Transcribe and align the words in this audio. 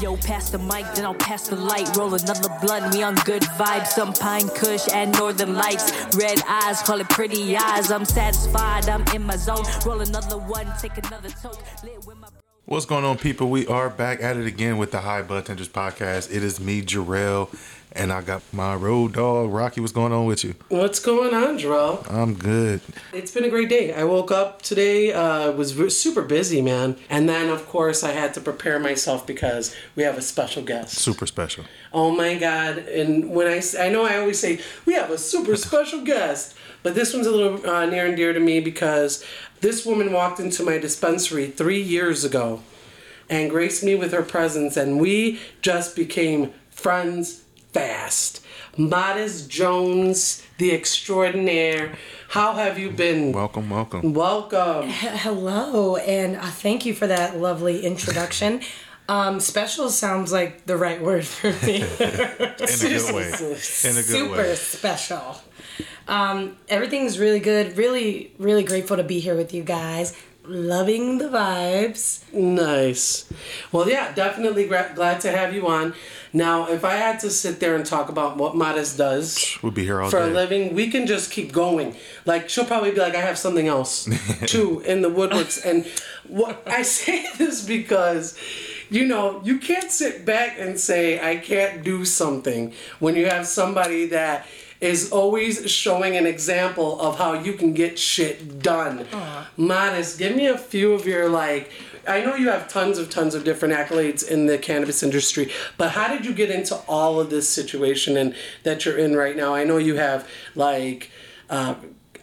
Yo, 0.00 0.16
pass 0.16 0.50
the 0.50 0.58
mic, 0.58 0.86
then 0.94 1.04
I'll 1.04 1.14
pass 1.14 1.48
the 1.48 1.56
light. 1.56 1.96
Roll 1.96 2.14
another 2.14 2.48
blunt, 2.60 2.94
we 2.94 3.02
on 3.02 3.14
good 3.24 3.42
vibes. 3.42 3.88
Some 3.88 4.12
pine 4.12 4.48
kush 4.48 4.86
and 4.92 5.12
northern 5.12 5.54
lights. 5.54 5.92
Red 6.16 6.40
eyes, 6.48 6.82
call 6.82 7.00
it 7.00 7.08
pretty 7.08 7.56
eyes. 7.56 7.90
I'm 7.90 8.04
satisfied, 8.04 8.88
I'm 8.88 9.04
in 9.14 9.22
my 9.22 9.36
zone. 9.36 9.64
Roll 9.84 10.00
another 10.00 10.38
one, 10.38 10.66
take 10.80 10.98
another 10.98 11.30
toke. 11.30 11.62
Lit 11.82 12.06
with 12.06 12.16
my 12.18 12.28
What's 12.68 12.84
going 12.84 13.04
on, 13.04 13.16
people? 13.16 13.48
We 13.48 13.64
are 13.68 13.88
back 13.88 14.20
at 14.20 14.36
it 14.36 14.44
again 14.44 14.76
with 14.76 14.90
the 14.90 15.02
High 15.02 15.22
Bud 15.22 15.46
Tenders 15.46 15.68
podcast. 15.68 16.34
It 16.34 16.42
is 16.42 16.58
me, 16.58 16.82
Jarrell, 16.82 17.48
and 17.92 18.12
I 18.12 18.22
got 18.22 18.42
my 18.52 18.74
road 18.74 19.12
dog, 19.12 19.52
Rocky. 19.52 19.80
What's 19.80 19.92
going 19.92 20.12
on 20.12 20.26
with 20.26 20.42
you? 20.42 20.56
What's 20.68 20.98
going 20.98 21.32
on, 21.32 21.60
Jarrell? 21.60 22.04
I'm 22.12 22.34
good. 22.34 22.80
It's 23.12 23.30
been 23.30 23.44
a 23.44 23.48
great 23.48 23.68
day. 23.68 23.94
I 23.94 24.02
woke 24.02 24.32
up 24.32 24.62
today, 24.62 25.12
uh, 25.12 25.52
was 25.52 25.70
v- 25.70 25.90
super 25.90 26.22
busy, 26.22 26.60
man. 26.60 26.96
And 27.08 27.28
then, 27.28 27.50
of 27.50 27.68
course, 27.68 28.02
I 28.02 28.10
had 28.10 28.34
to 28.34 28.40
prepare 28.40 28.80
myself 28.80 29.24
because 29.28 29.72
we 29.94 30.02
have 30.02 30.18
a 30.18 30.22
special 30.22 30.64
guest. 30.64 30.96
Super 30.98 31.26
special. 31.26 31.66
Oh 31.92 32.10
my 32.10 32.34
God. 32.34 32.78
And 32.78 33.30
when 33.30 33.46
I, 33.46 33.62
I 33.78 33.90
know 33.90 34.04
I 34.04 34.18
always 34.18 34.40
say, 34.40 34.58
we 34.84 34.94
have 34.94 35.12
a 35.12 35.18
super 35.18 35.54
special 35.68 36.02
guest, 36.02 36.56
but 36.82 36.96
this 36.96 37.14
one's 37.14 37.26
a 37.26 37.30
little 37.32 37.64
uh, 37.68 37.86
near 37.86 38.06
and 38.06 38.16
dear 38.16 38.32
to 38.32 38.40
me 38.40 38.58
because 38.58 39.24
this 39.60 39.84
woman 39.86 40.12
walked 40.12 40.40
into 40.40 40.62
my 40.62 40.78
dispensary 40.78 41.46
three 41.48 41.80
years 41.80 42.24
ago 42.24 42.62
and 43.28 43.50
graced 43.50 43.82
me 43.82 43.94
with 43.94 44.12
her 44.12 44.22
presence, 44.22 44.76
and 44.76 45.00
we 45.00 45.40
just 45.62 45.96
became 45.96 46.52
friends 46.70 47.42
fast. 47.72 48.44
Modest 48.76 49.50
Jones, 49.50 50.42
the 50.58 50.72
extraordinaire. 50.72 51.96
How 52.28 52.54
have 52.54 52.78
you 52.78 52.90
been? 52.90 53.32
Welcome, 53.32 53.70
welcome. 53.70 54.12
Welcome. 54.14 54.88
Hello, 54.90 55.96
and 55.96 56.36
uh, 56.36 56.46
thank 56.46 56.84
you 56.86 56.94
for 56.94 57.06
that 57.06 57.38
lovely 57.38 57.84
introduction. 57.84 58.60
Um, 59.08 59.38
special 59.38 59.88
sounds 59.90 60.32
like 60.32 60.66
the 60.66 60.76
right 60.76 61.00
word 61.00 61.24
for 61.24 61.52
me. 61.64 61.76
In 61.82 61.82
a 61.82 62.56
good 62.58 63.14
way. 63.14 63.28
In 63.84 63.92
a 63.92 64.02
good 64.02 64.02
Super 64.02 64.32
way. 64.36 64.54
special. 64.56 65.40
Um, 66.08 66.56
everything's 66.68 67.18
really 67.18 67.40
good. 67.40 67.76
Really, 67.76 68.32
really 68.38 68.62
grateful 68.62 68.96
to 68.96 69.04
be 69.04 69.18
here 69.20 69.34
with 69.34 69.52
you 69.52 69.62
guys. 69.62 70.16
Loving 70.44 71.18
the 71.18 71.24
vibes. 71.28 72.22
Nice. 72.32 73.28
Well, 73.72 73.88
yeah, 73.88 74.12
definitely 74.12 74.68
gra- 74.68 74.92
glad 74.94 75.20
to 75.22 75.32
have 75.32 75.52
you 75.52 75.66
on. 75.66 75.92
Now, 76.32 76.68
if 76.68 76.84
I 76.84 76.94
had 76.94 77.18
to 77.20 77.30
sit 77.30 77.58
there 77.58 77.74
and 77.74 77.84
talk 77.84 78.08
about 78.08 78.36
what 78.36 78.54
Modest 78.54 78.96
does 78.96 79.58
We'll 79.62 79.72
be 79.72 79.84
here 79.84 80.00
all 80.00 80.10
for 80.10 80.20
a 80.20 80.26
living, 80.26 80.74
we 80.74 80.88
can 80.88 81.06
just 81.08 81.32
keep 81.32 81.50
going. 81.50 81.96
Like 82.26 82.48
she'll 82.48 82.64
probably 82.64 82.92
be 82.92 83.00
like, 83.00 83.16
"I 83.16 83.22
have 83.22 83.38
something 83.38 83.66
else 83.66 84.08
too 84.46 84.80
in 84.86 85.02
the 85.02 85.10
woodworks." 85.10 85.64
and 85.64 85.84
what 86.28 86.62
I 86.66 86.82
say 86.82 87.26
this 87.38 87.64
because, 87.64 88.38
you 88.88 89.04
know, 89.06 89.40
you 89.44 89.58
can't 89.58 89.90
sit 89.90 90.24
back 90.24 90.58
and 90.60 90.78
say, 90.78 91.18
"I 91.18 91.38
can't 91.38 91.82
do 91.82 92.04
something" 92.04 92.72
when 93.00 93.16
you 93.16 93.26
have 93.26 93.46
somebody 93.48 94.06
that 94.06 94.46
is 94.80 95.10
always 95.10 95.70
showing 95.70 96.16
an 96.16 96.26
example 96.26 97.00
of 97.00 97.18
how 97.18 97.32
you 97.34 97.54
can 97.54 97.72
get 97.72 97.98
shit 97.98 98.60
done. 98.62 99.06
Modest, 99.56 100.18
give 100.18 100.36
me 100.36 100.46
a 100.46 100.58
few 100.58 100.92
of 100.92 101.06
your 101.06 101.28
like. 101.28 101.70
I 102.08 102.20
know 102.24 102.36
you 102.36 102.50
have 102.50 102.68
tons 102.68 102.98
of 102.98 103.10
tons 103.10 103.34
of 103.34 103.42
different 103.42 103.74
accolades 103.74 104.26
in 104.26 104.46
the 104.46 104.58
cannabis 104.58 105.02
industry, 105.02 105.50
but 105.76 105.90
how 105.90 106.06
did 106.08 106.24
you 106.24 106.32
get 106.32 106.50
into 106.50 106.76
all 106.86 107.18
of 107.18 107.30
this 107.30 107.48
situation 107.48 108.16
and 108.16 108.34
that 108.62 108.84
you're 108.84 108.96
in 108.96 109.16
right 109.16 109.36
now? 109.36 109.54
I 109.54 109.64
know 109.64 109.78
you 109.78 109.96
have 109.96 110.28
like. 110.54 111.10
Uh, 111.50 111.74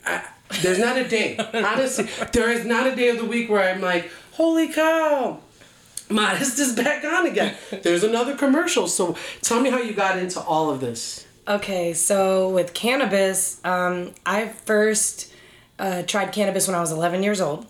I, 0.06 0.26
there's 0.62 0.80
not 0.80 0.98
a 0.98 1.08
day, 1.08 1.38
honestly, 1.54 2.08
there 2.32 2.52
is 2.52 2.66
not 2.66 2.86
a 2.86 2.96
day 2.96 3.10
of 3.10 3.18
the 3.18 3.26
week 3.26 3.50
where 3.50 3.74
I'm 3.74 3.82
like, 3.82 4.12
holy 4.34 4.72
cow, 4.72 5.40
Modest 6.10 6.60
is 6.60 6.76
back 6.76 7.04
on 7.04 7.26
again. 7.26 7.56
There's 7.82 8.04
another 8.04 8.36
commercial. 8.36 8.88
So 8.88 9.18
tell 9.42 9.62
me 9.62 9.70
how 9.70 9.80
you 9.80 9.94
got 9.94 10.20
into 10.20 10.40
all 10.40 10.70
of 10.70 10.80
this. 10.80 11.26
Okay, 11.48 11.94
so 11.94 12.50
with 12.50 12.74
cannabis, 12.74 13.60
um, 13.66 14.14
I 14.26 14.48
first 14.48 15.34
uh, 15.78 16.04
tried 16.04 16.32
cannabis 16.32 16.68
when 16.68 16.76
I 16.76 16.80
was 16.80 16.92
11 16.92 17.22
years 17.24 17.42
old. 17.42 17.66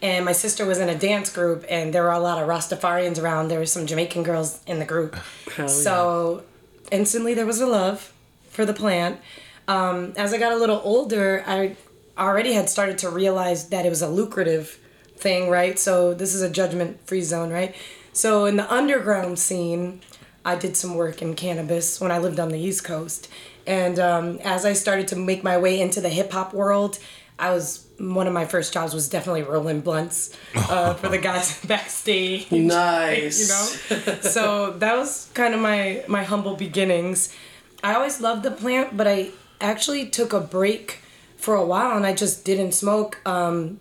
And 0.00 0.24
my 0.24 0.32
sister 0.32 0.66
was 0.66 0.78
in 0.78 0.88
a 0.88 0.98
dance 0.98 1.30
group, 1.30 1.64
and 1.68 1.94
there 1.94 2.02
were 2.02 2.10
a 2.10 2.18
lot 2.18 2.42
of 2.42 2.48
Rastafarians 2.48 3.22
around. 3.22 3.48
There 3.48 3.60
were 3.60 3.66
some 3.66 3.86
Jamaican 3.86 4.24
girls 4.24 4.60
in 4.66 4.80
the 4.80 4.84
group. 4.84 5.16
so 5.68 6.42
instantly 6.90 7.34
there 7.34 7.46
was 7.46 7.60
a 7.60 7.66
love 7.66 8.12
for 8.48 8.64
the 8.64 8.74
plant. 8.74 9.20
Um, 9.68 10.12
as 10.16 10.32
I 10.32 10.38
got 10.38 10.52
a 10.52 10.56
little 10.56 10.80
older, 10.82 11.44
I 11.46 11.76
already 12.18 12.54
had 12.54 12.68
started 12.68 12.98
to 12.98 13.10
realize 13.10 13.68
that 13.68 13.86
it 13.86 13.90
was 13.90 14.02
a 14.02 14.08
lucrative 14.08 14.78
thing, 15.16 15.48
right? 15.48 15.78
So 15.78 16.14
this 16.14 16.34
is 16.34 16.42
a 16.42 16.50
judgment 16.50 17.06
free 17.06 17.22
zone, 17.22 17.50
right? 17.50 17.74
So 18.12 18.46
in 18.46 18.56
the 18.56 18.70
underground 18.72 19.38
scene, 19.38 20.00
I 20.44 20.56
did 20.56 20.76
some 20.76 20.94
work 20.94 21.22
in 21.22 21.34
cannabis 21.34 22.00
when 22.00 22.10
I 22.10 22.18
lived 22.18 22.40
on 22.40 22.48
the 22.48 22.58
East 22.58 22.84
Coast. 22.84 23.28
And 23.66 23.98
um, 23.98 24.38
as 24.42 24.64
I 24.64 24.72
started 24.72 25.08
to 25.08 25.16
make 25.16 25.44
my 25.44 25.58
way 25.58 25.80
into 25.80 26.00
the 26.00 26.08
hip 26.08 26.32
hop 26.32 26.52
world, 26.52 26.98
I 27.38 27.50
was 27.50 27.86
one 27.98 28.26
of 28.26 28.32
my 28.32 28.44
first 28.44 28.72
jobs 28.72 28.94
was 28.94 29.08
definitely 29.08 29.42
rolling 29.42 29.80
blunts 29.80 30.36
uh, 30.54 30.94
for 31.00 31.08
the 31.08 31.18
guys 31.18 31.64
backstage. 31.66 32.50
Nice. 32.50 33.90
You 33.90 33.96
know, 33.96 34.14
so 34.20 34.72
that 34.78 34.96
was 34.96 35.30
kind 35.34 35.54
of 35.54 35.60
my 35.60 36.04
my 36.08 36.24
humble 36.24 36.56
beginnings. 36.56 37.34
I 37.82 37.94
always 37.94 38.20
loved 38.20 38.42
the 38.42 38.50
plant, 38.50 38.96
but 38.96 39.06
I 39.06 39.30
actually 39.60 40.08
took 40.08 40.32
a 40.32 40.40
break 40.40 40.98
for 41.36 41.54
a 41.54 41.64
while 41.64 41.96
and 41.96 42.06
I 42.06 42.14
just 42.14 42.44
didn't 42.44 42.72
smoke. 42.72 43.18
Um, 43.26 43.80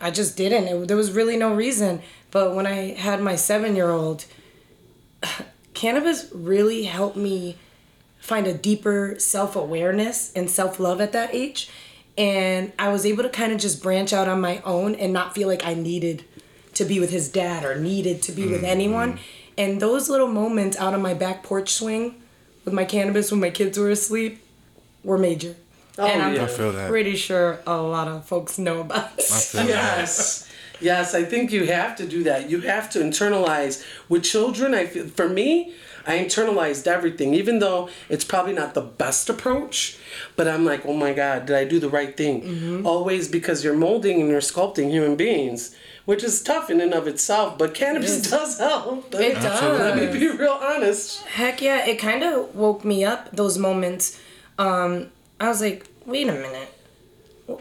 I 0.00 0.10
just 0.10 0.36
didn't. 0.36 0.64
It, 0.68 0.88
there 0.88 0.96
was 0.96 1.12
really 1.12 1.36
no 1.36 1.54
reason. 1.54 2.02
But 2.30 2.54
when 2.54 2.66
I 2.66 2.94
had 2.94 3.20
my 3.20 3.36
seven 3.36 3.76
year 3.76 3.90
old, 3.90 4.24
cannabis 5.82 6.30
really 6.32 6.84
helped 6.84 7.16
me 7.16 7.56
find 8.20 8.46
a 8.46 8.54
deeper 8.54 9.16
self 9.18 9.56
awareness 9.56 10.32
and 10.34 10.48
self 10.48 10.78
love 10.78 11.00
at 11.00 11.10
that 11.12 11.34
age. 11.34 11.68
And 12.16 12.72
I 12.78 12.90
was 12.90 13.04
able 13.04 13.24
to 13.24 13.28
kind 13.28 13.52
of 13.52 13.58
just 13.58 13.82
branch 13.82 14.12
out 14.12 14.28
on 14.28 14.40
my 14.40 14.62
own 14.64 14.94
and 14.94 15.12
not 15.12 15.34
feel 15.34 15.48
like 15.48 15.66
I 15.66 15.74
needed 15.74 16.24
to 16.74 16.84
be 16.84 17.00
with 17.00 17.10
his 17.10 17.28
dad 17.28 17.64
or 17.64 17.74
needed 17.74 18.22
to 18.22 18.32
be 18.32 18.46
with 18.46 18.58
mm-hmm. 18.58 18.66
anyone. 18.66 19.18
And 19.58 19.80
those 19.82 20.08
little 20.08 20.28
moments 20.28 20.76
out 20.76 20.94
on 20.94 21.02
my 21.02 21.14
back 21.14 21.42
porch 21.42 21.70
swing 21.70 22.22
with 22.64 22.72
my 22.72 22.84
cannabis 22.84 23.32
when 23.32 23.40
my 23.40 23.50
kids 23.50 23.76
were 23.76 23.90
asleep 23.90 24.40
were 25.02 25.18
major. 25.18 25.56
Oh, 25.98 26.06
and 26.06 26.22
I'm 26.22 26.34
yeah. 26.34 26.44
I 26.44 26.46
feel 26.46 26.72
that. 26.72 26.90
pretty 26.90 27.16
sure 27.16 27.58
a 27.66 27.76
lot 27.76 28.06
of 28.06 28.24
folks 28.24 28.56
know 28.56 28.82
about 28.82 29.04
I 29.04 29.14
it. 29.18 29.22
feel 29.24 29.60
that. 29.62 29.68
Yes. 29.68 30.51
Yes, 30.82 31.14
I 31.14 31.24
think 31.24 31.52
you 31.52 31.66
have 31.66 31.96
to 31.96 32.06
do 32.06 32.22
that. 32.24 32.50
You 32.50 32.60
have 32.62 32.90
to 32.90 32.98
internalize 32.98 33.84
with 34.08 34.24
children. 34.24 34.74
I 34.74 34.86
feel 34.86 35.06
for 35.06 35.28
me, 35.28 35.74
I 36.06 36.18
internalized 36.18 36.86
everything, 36.86 37.34
even 37.34 37.60
though 37.60 37.88
it's 38.08 38.24
probably 38.24 38.52
not 38.52 38.74
the 38.74 38.80
best 38.80 39.28
approach. 39.30 39.98
But 40.36 40.48
I'm 40.48 40.64
like, 40.64 40.84
oh 40.84 40.94
my 40.94 41.12
God, 41.12 41.46
did 41.46 41.56
I 41.56 41.64
do 41.64 41.78
the 41.78 41.88
right 41.88 42.16
thing? 42.16 42.84
Always 42.84 43.28
because 43.28 43.62
you're 43.64 43.76
molding 43.76 44.20
and 44.20 44.28
you're 44.28 44.40
sculpting 44.40 44.90
human 44.90 45.14
beings, 45.16 45.74
which 46.04 46.24
is 46.24 46.42
tough 46.42 46.70
in 46.70 46.80
and 46.80 46.92
of 46.92 47.06
itself. 47.06 47.56
But 47.56 47.74
cannabis 47.74 48.28
does 48.28 48.58
help. 48.58 49.14
It 49.14 49.34
does. 49.34 49.62
Let 49.78 49.96
me 49.96 50.18
be 50.18 50.28
real 50.28 50.58
honest. 50.60 51.22
Heck 51.26 51.62
yeah, 51.62 51.86
it 51.86 51.98
kind 51.98 52.24
of 52.24 52.54
woke 52.54 52.84
me 52.84 53.04
up 53.04 53.30
those 53.30 53.56
moments. 53.56 54.18
Um, 54.58 55.08
I 55.40 55.48
was 55.48 55.60
like, 55.60 55.86
wait 56.04 56.28
a 56.28 56.32
minute. 56.32 56.68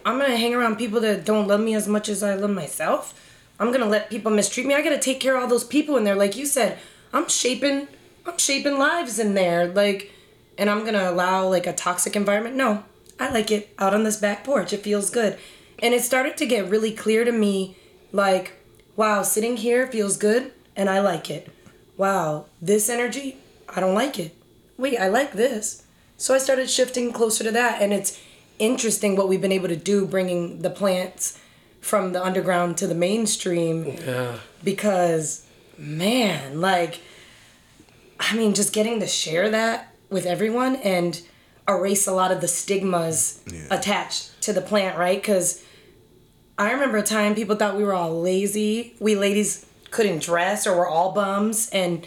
I'm 0.05 0.19
gonna 0.19 0.37
hang 0.37 0.53
around 0.53 0.77
people 0.77 0.99
that 1.01 1.25
don't 1.25 1.47
love 1.47 1.59
me 1.59 1.73
as 1.75 1.87
much 1.87 2.09
as 2.09 2.23
I 2.23 2.35
love 2.35 2.51
myself. 2.51 3.13
I'm 3.59 3.71
gonna 3.71 3.87
let 3.87 4.09
people 4.09 4.31
mistreat 4.31 4.65
me. 4.65 4.73
I 4.73 4.81
gotta 4.81 4.99
take 4.99 5.19
care 5.19 5.35
of 5.35 5.43
all 5.43 5.49
those 5.49 5.63
people 5.63 5.97
in 5.97 6.03
there. 6.03 6.15
Like 6.15 6.35
you 6.35 6.45
said, 6.45 6.79
I'm 7.13 7.27
shaping, 7.29 7.87
I'm 8.25 8.37
shaping 8.37 8.77
lives 8.77 9.19
in 9.19 9.33
there. 9.33 9.67
Like, 9.67 10.11
and 10.57 10.69
I'm 10.69 10.85
gonna 10.85 11.09
allow 11.09 11.47
like 11.47 11.67
a 11.67 11.73
toxic 11.73 12.15
environment. 12.15 12.55
No, 12.55 12.83
I 13.19 13.31
like 13.31 13.51
it 13.51 13.73
out 13.77 13.93
on 13.93 14.03
this 14.03 14.17
back 14.17 14.43
porch. 14.43 14.73
It 14.73 14.83
feels 14.83 15.09
good, 15.09 15.37
and 15.79 15.93
it 15.93 16.03
started 16.03 16.37
to 16.37 16.45
get 16.45 16.69
really 16.69 16.91
clear 16.91 17.23
to 17.23 17.31
me. 17.31 17.75
Like, 18.11 18.53
wow, 18.95 19.21
sitting 19.23 19.57
here 19.57 19.87
feels 19.87 20.17
good, 20.17 20.51
and 20.75 20.89
I 20.89 20.99
like 20.99 21.29
it. 21.29 21.51
Wow, 21.97 22.45
this 22.61 22.89
energy, 22.89 23.37
I 23.69 23.79
don't 23.79 23.95
like 23.95 24.17
it. 24.17 24.35
Wait, 24.77 24.97
I 24.97 25.07
like 25.07 25.33
this. 25.33 25.83
So 26.17 26.33
I 26.33 26.39
started 26.39 26.69
shifting 26.69 27.13
closer 27.13 27.43
to 27.43 27.51
that, 27.51 27.81
and 27.81 27.93
it's 27.93 28.19
interesting 28.61 29.15
what 29.15 29.27
we've 29.27 29.41
been 29.41 29.51
able 29.51 29.67
to 29.67 29.75
do 29.75 30.05
bringing 30.05 30.61
the 30.61 30.69
plants 30.69 31.37
from 31.81 32.13
the 32.13 32.23
underground 32.23 32.77
to 32.77 32.85
the 32.87 32.93
mainstream 32.95 33.85
Yeah. 34.05 34.37
because 34.63 35.45
man 35.77 36.61
like 36.61 36.99
i 38.19 38.35
mean 38.35 38.53
just 38.53 38.71
getting 38.71 38.99
to 38.99 39.07
share 39.07 39.49
that 39.49 39.93
with 40.11 40.25
everyone 40.27 40.75
and 40.77 41.21
erase 41.67 42.05
a 42.05 42.11
lot 42.13 42.31
of 42.31 42.39
the 42.41 42.47
stigmas 42.47 43.41
attached 43.71 44.39
to 44.41 44.53
the 44.53 44.61
plant 44.61 44.97
right? 44.97 45.19
Because 45.21 45.63
i 46.57 46.71
remember 46.71 46.97
a 46.97 47.03
time 47.03 47.33
people 47.33 47.55
thought 47.55 47.75
we 47.77 47.83
were 47.83 47.93
all 47.93 48.21
lazy. 48.21 48.93
We 48.99 49.15
ladies 49.15 49.65
couldn't 49.89 50.21
dress 50.21 50.67
or 50.67 50.77
we're 50.77 50.87
all 50.87 51.11
bums. 51.13 51.69
And 51.71 52.05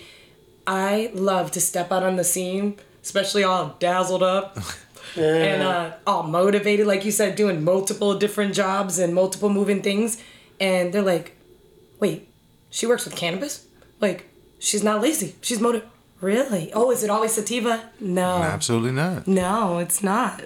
i 0.66 1.10
love 1.14 1.50
to 1.52 1.60
step 1.60 1.90
out 1.92 2.02
on 2.04 2.16
the 2.16 2.24
scene 2.24 2.76
especially 3.02 3.42
all 3.44 3.76
dazzled 3.80 4.22
up 4.22 4.56
and 5.16 5.62
uh, 5.62 5.92
all 6.06 6.22
motivated, 6.24 6.86
like 6.86 7.04
you 7.04 7.10
said, 7.12 7.36
doing 7.36 7.64
multiple 7.64 8.18
different 8.18 8.54
jobs 8.54 8.98
and 8.98 9.14
multiple 9.14 9.48
moving 9.48 9.82
things. 9.82 10.22
And 10.60 10.92
they're 10.92 11.02
like, 11.02 11.36
wait, 12.00 12.28
she 12.70 12.86
works 12.86 13.04
with 13.04 13.16
cannabis? 13.16 13.66
Like, 14.00 14.28
she's 14.58 14.82
not 14.82 15.00
lazy. 15.00 15.34
She's 15.40 15.60
motivated. 15.60 15.90
Really? 16.20 16.72
Oh, 16.72 16.90
is 16.90 17.04
it 17.04 17.10
always 17.10 17.32
sativa? 17.32 17.90
No. 18.00 18.36
Absolutely 18.36 18.92
not. 18.92 19.26
No, 19.26 19.78
it's 19.78 20.02
not. 20.02 20.42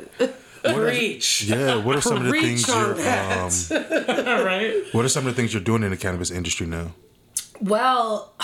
Preach. 0.65 1.45
Yeah. 1.45 1.77
What 1.77 1.97
are 1.97 2.01
some 2.01 2.17
of 2.17 2.25
the 2.25 2.33
things 2.33 2.69
on 2.69 2.87
you're 2.87 2.95
that. 2.95 3.71
um, 3.71 4.45
right. 4.45 4.83
What 4.93 5.05
are 5.05 5.09
some 5.09 5.27
of 5.27 5.35
the 5.35 5.41
things 5.41 5.55
you're 5.55 5.63
doing 5.63 5.83
in 5.83 5.91
the 5.91 5.97
cannabis 5.97 6.31
industry 6.31 6.67
now? 6.67 6.95
Well, 7.61 8.35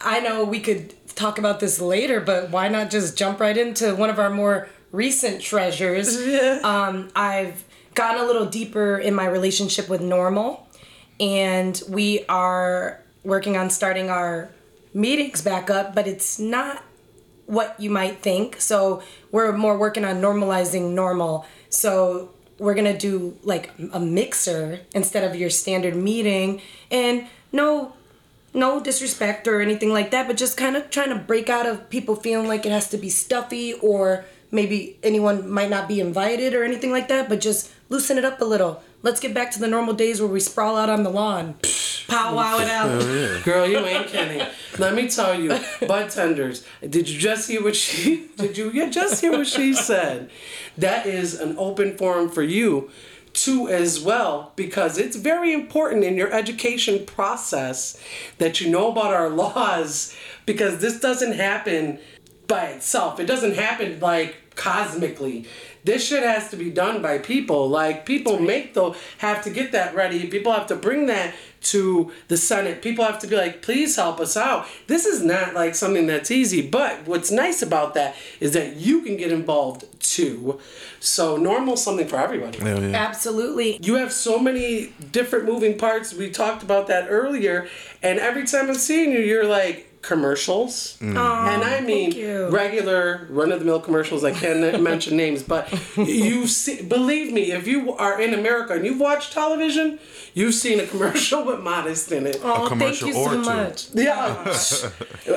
I 0.00 0.20
know 0.20 0.44
we 0.44 0.60
could 0.60 0.94
talk 1.14 1.38
about 1.38 1.60
this 1.60 1.80
later, 1.80 2.20
but 2.20 2.50
why 2.50 2.68
not 2.68 2.90
just 2.90 3.16
jump 3.16 3.38
right 3.40 3.56
into 3.56 3.94
one 3.94 4.10
of 4.10 4.18
our 4.18 4.30
more 4.30 4.68
recent 4.92 5.40
treasures? 5.40 6.16
Um, 6.62 7.10
I've 7.16 7.64
gotten 7.94 8.22
a 8.22 8.24
little 8.24 8.46
deeper 8.46 8.96
in 8.98 9.14
my 9.14 9.26
relationship 9.26 9.88
with 9.88 10.00
NORML, 10.00 10.60
and 11.18 11.82
we 11.88 12.24
are 12.28 13.00
working 13.24 13.56
on 13.56 13.70
starting 13.70 14.10
our 14.10 14.50
meetings 14.94 15.42
back 15.42 15.70
up, 15.70 15.94
but 15.94 16.06
it's 16.06 16.38
not 16.38 16.84
what 17.46 17.78
you 17.80 17.90
might 17.90 18.20
think. 18.20 18.60
So 18.60 19.02
we're 19.30 19.52
more 19.52 19.76
working 19.76 20.04
on 20.04 20.20
normalizing 20.20 20.94
NORML. 20.94 21.44
So 21.68 22.30
we're 22.58 22.74
gonna 22.74 22.96
do 22.96 23.36
like 23.42 23.70
a 23.92 24.00
mixer 24.00 24.80
instead 24.94 25.24
of 25.24 25.34
your 25.34 25.50
standard 25.50 25.96
meeting, 25.96 26.60
and 26.90 27.26
no, 27.50 27.94
no 28.54 28.80
disrespect 28.80 29.48
or 29.48 29.60
anything 29.60 29.92
like 29.92 30.10
that, 30.12 30.26
but 30.26 30.36
just 30.36 30.56
kind 30.56 30.76
of 30.76 30.90
trying 30.90 31.08
to 31.08 31.16
break 31.16 31.48
out 31.48 31.66
of 31.66 31.90
people 31.90 32.14
feeling 32.14 32.46
like 32.46 32.64
it 32.64 32.72
has 32.72 32.88
to 32.90 32.98
be 32.98 33.08
stuffy 33.08 33.72
or 33.74 34.24
maybe 34.52 34.98
anyone 35.02 35.50
might 35.50 35.70
not 35.70 35.88
be 35.88 36.00
invited 36.00 36.54
or 36.54 36.62
anything 36.62 36.92
like 36.92 37.08
that, 37.08 37.28
but 37.28 37.40
just 37.40 37.72
loosen 37.88 38.18
it 38.18 38.24
up 38.24 38.40
a 38.40 38.44
little. 38.44 38.82
Let's 39.02 39.18
get 39.18 39.34
back 39.34 39.50
to 39.52 39.58
the 39.58 39.66
normal 39.66 39.94
days 39.94 40.20
where 40.20 40.30
we 40.30 40.38
sprawl 40.38 40.76
out 40.76 40.88
on 40.88 41.02
the 41.02 41.10
lawn, 41.10 41.56
Pow 42.06 42.36
wow 42.36 42.58
it 42.60 42.68
out. 42.68 42.88
Oh, 42.90 43.42
Girl, 43.42 43.66
you 43.66 43.78
ain't 43.78 44.06
kidding. 44.06 44.46
Let 44.78 44.94
me 44.94 45.08
tell 45.08 45.38
you, 45.38 45.58
bud 45.86 46.10
tenders. 46.10 46.64
Did 46.80 47.08
you 47.08 47.18
just 47.18 47.48
hear 47.48 47.64
what 47.64 47.74
she? 47.74 48.28
Did 48.36 48.58
you 48.58 48.70
yeah, 48.70 48.90
just 48.90 49.20
hear 49.20 49.32
what 49.32 49.46
she 49.46 49.72
said? 49.72 50.30
That 50.76 51.06
is 51.06 51.40
an 51.40 51.56
open 51.58 51.96
forum 51.96 52.28
for 52.28 52.42
you, 52.42 52.90
too, 53.32 53.68
as 53.68 54.00
well, 54.00 54.52
because 54.56 54.98
it's 54.98 55.16
very 55.16 55.52
important 55.52 56.04
in 56.04 56.16
your 56.16 56.32
education 56.32 57.06
process 57.06 57.98
that 58.38 58.60
you 58.60 58.70
know 58.70 58.92
about 58.92 59.14
our 59.14 59.28
laws, 59.42 60.14
because 60.44 60.78
this 60.78 61.00
doesn't 61.00 61.32
happen 61.32 61.98
by 62.46 62.66
itself. 62.66 63.18
It 63.18 63.26
doesn't 63.26 63.56
happen 63.56 63.98
like 64.00 64.36
cosmically. 64.54 65.46
This 65.84 66.06
shit 66.06 66.22
has 66.22 66.50
to 66.50 66.56
be 66.56 66.70
done 66.70 67.02
by 67.02 67.18
people. 67.18 67.68
Like 67.68 68.06
people 68.06 68.38
make 68.38 68.74
the 68.74 68.96
have 69.18 69.42
to 69.44 69.50
get 69.50 69.72
that 69.72 69.94
ready. 69.94 70.26
People 70.28 70.52
have 70.52 70.66
to 70.68 70.76
bring 70.76 71.06
that 71.06 71.34
to 71.62 72.12
the 72.28 72.36
Senate. 72.36 72.82
People 72.82 73.04
have 73.04 73.18
to 73.20 73.26
be 73.26 73.36
like, 73.36 73.62
please 73.62 73.96
help 73.96 74.20
us 74.20 74.36
out. 74.36 74.66
This 74.86 75.06
is 75.06 75.22
not 75.22 75.54
like 75.54 75.74
something 75.74 76.06
that's 76.06 76.30
easy. 76.30 76.66
But 76.68 77.06
what's 77.06 77.30
nice 77.30 77.62
about 77.62 77.94
that 77.94 78.16
is 78.40 78.52
that 78.52 78.76
you 78.76 79.02
can 79.02 79.16
get 79.16 79.32
involved 79.32 79.84
too. 80.00 80.60
So 81.00 81.36
NORML 81.38 81.78
something 81.78 82.06
for 82.06 82.16
everybody. 82.16 82.58
Hell 82.58 82.82
yeah. 82.82 82.96
Absolutely. 82.96 83.78
You 83.82 83.94
have 83.94 84.12
so 84.12 84.38
many 84.38 84.92
different 85.10 85.46
moving 85.46 85.78
parts. 85.78 86.14
We 86.14 86.30
talked 86.30 86.62
about 86.62 86.88
that 86.88 87.06
earlier. 87.08 87.68
And 88.02 88.18
every 88.18 88.46
time 88.46 88.68
I'm 88.68 88.74
seeing 88.74 89.12
you, 89.12 89.20
you're 89.20 89.46
like 89.46 89.91
commercials. 90.02 90.98
Mm. 91.00 91.16
and 91.16 91.62
I 91.62 91.80
mean 91.80 92.50
regular 92.50 93.26
run 93.30 93.52
of 93.52 93.60
the 93.60 93.64
mill 93.64 93.80
commercials. 93.80 94.24
I 94.24 94.32
can't 94.32 94.82
mention 94.90 95.16
names, 95.16 95.42
but 95.42 95.72
you 95.96 96.46
see, 96.46 96.82
believe 96.82 97.32
me, 97.32 97.52
if 97.52 97.66
you 97.66 97.92
are 97.94 98.20
in 98.20 98.34
America 98.34 98.74
and 98.74 98.84
you've 98.84 99.00
watched 99.00 99.32
television, 99.32 99.98
you've 100.34 100.54
seen 100.54 100.80
a 100.80 100.86
commercial 100.86 101.44
with 101.46 101.60
Modest 101.60 102.10
in 102.12 102.26
it. 102.26 102.40
Oh, 102.42 102.56
thank 102.56 102.68
commercial 102.68 103.08
you 103.08 103.14
or 103.16 103.28
so 103.30 103.34
two. 103.36 103.44
much. 103.44 103.88
Yeah. 103.94 104.58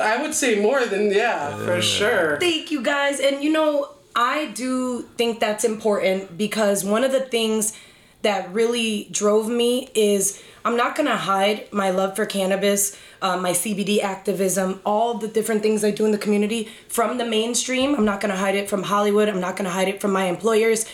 I 0.02 0.20
would 0.20 0.34
say 0.34 0.60
more 0.60 0.84
than, 0.84 1.10
yeah, 1.12 1.56
for 1.64 1.80
sure. 1.80 2.38
Thank 2.38 2.70
you 2.70 2.82
guys. 2.82 3.20
And 3.20 3.42
you 3.42 3.52
know, 3.52 3.90
I 4.14 4.46
do 4.46 5.02
think 5.16 5.40
that's 5.40 5.64
important 5.64 6.36
because 6.36 6.84
one 6.84 7.04
of 7.04 7.12
the 7.12 7.20
things 7.20 7.78
that 8.26 8.52
really 8.52 9.06
drove 9.12 9.48
me 9.48 9.88
is 9.94 10.42
I'm 10.64 10.76
not 10.76 10.96
gonna 10.96 11.16
hide 11.16 11.72
my 11.72 11.90
love 11.90 12.16
for 12.16 12.26
cannabis, 12.26 12.98
uh, 13.22 13.36
my 13.36 13.52
CBD 13.52 14.02
activism, 14.02 14.80
all 14.84 15.14
the 15.14 15.28
different 15.28 15.62
things 15.62 15.84
I 15.84 15.92
do 15.92 16.04
in 16.04 16.10
the 16.10 16.18
community 16.18 16.68
from 16.88 17.18
the 17.18 17.24
mainstream. 17.24 17.94
I'm 17.94 18.04
not 18.04 18.20
gonna 18.20 18.36
hide 18.36 18.56
it 18.56 18.68
from 18.68 18.82
Hollywood. 18.82 19.28
I'm 19.28 19.38
not 19.38 19.56
gonna 19.56 19.70
hide 19.70 19.86
it 19.86 20.00
from 20.00 20.10
my 20.10 20.24
employers. 20.24 20.86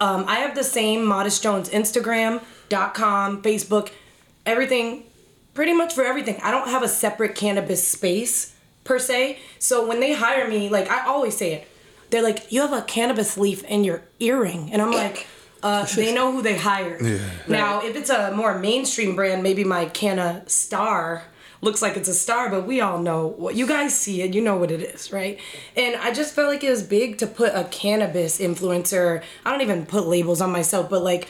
Um, 0.00 0.24
I 0.26 0.36
have 0.36 0.54
the 0.54 0.64
same 0.64 1.04
Modest 1.04 1.42
Jones 1.42 1.68
Instagram.com, 1.68 3.42
Facebook, 3.42 3.90
everything, 4.46 5.02
pretty 5.52 5.74
much 5.74 5.92
for 5.92 6.02
everything. 6.02 6.38
I 6.42 6.50
don't 6.50 6.68
have 6.68 6.82
a 6.82 6.88
separate 6.88 7.34
cannabis 7.34 7.86
space 7.86 8.56
per 8.84 8.98
se. 8.98 9.38
So 9.58 9.86
when 9.86 10.00
they 10.00 10.14
hire 10.14 10.48
me, 10.48 10.70
like 10.70 10.90
I 10.90 11.04
always 11.04 11.36
say 11.36 11.52
it, 11.52 11.68
they're 12.08 12.22
like, 12.22 12.50
"You 12.50 12.62
have 12.62 12.72
a 12.72 12.80
cannabis 12.80 13.36
leaf 13.36 13.62
in 13.64 13.84
your 13.84 14.00
earring," 14.18 14.70
and 14.72 14.80
I'm 14.80 14.92
like. 14.92 15.26
Uh, 15.62 15.84
they 15.94 16.14
know 16.14 16.32
who 16.32 16.42
they 16.42 16.56
hired. 16.56 17.02
Now, 17.46 17.82
if 17.82 17.96
it's 17.96 18.10
a 18.10 18.32
more 18.32 18.58
mainstream 18.58 19.14
brand, 19.14 19.42
maybe 19.42 19.64
my 19.64 19.86
Canna 19.86 20.42
Star 20.46 21.24
looks 21.62 21.82
like 21.82 21.96
it's 21.96 22.08
a 22.08 22.14
star, 22.14 22.48
but 22.48 22.66
we 22.66 22.80
all 22.80 22.98
know 22.98 23.26
what 23.26 23.54
you 23.54 23.66
guys 23.66 23.98
see 23.98 24.22
it. 24.22 24.34
You 24.34 24.40
know 24.40 24.56
what 24.56 24.70
it 24.70 24.80
is, 24.80 25.12
right? 25.12 25.38
And 25.76 25.96
I 25.96 26.12
just 26.12 26.34
felt 26.34 26.48
like 26.48 26.64
it 26.64 26.70
was 26.70 26.82
big 26.82 27.18
to 27.18 27.26
put 27.26 27.54
a 27.54 27.64
cannabis 27.64 28.40
influencer. 28.40 29.22
I 29.44 29.50
don't 29.50 29.60
even 29.60 29.84
put 29.84 30.06
labels 30.06 30.40
on 30.40 30.50
myself, 30.50 30.88
but 30.88 31.02
like 31.02 31.28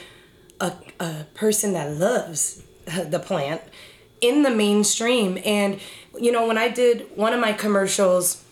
a, 0.61 0.73
a 0.99 1.25
person 1.33 1.73
that 1.73 1.91
loves 1.91 2.63
the 2.85 3.19
plant 3.19 3.61
in 4.21 4.43
the 4.43 4.49
mainstream. 4.49 5.37
And, 5.43 5.79
you 6.17 6.31
know, 6.31 6.47
when 6.47 6.57
I 6.57 6.69
did 6.69 7.07
one 7.15 7.33
of 7.33 7.39
my 7.41 7.51
commercials, 7.51 8.43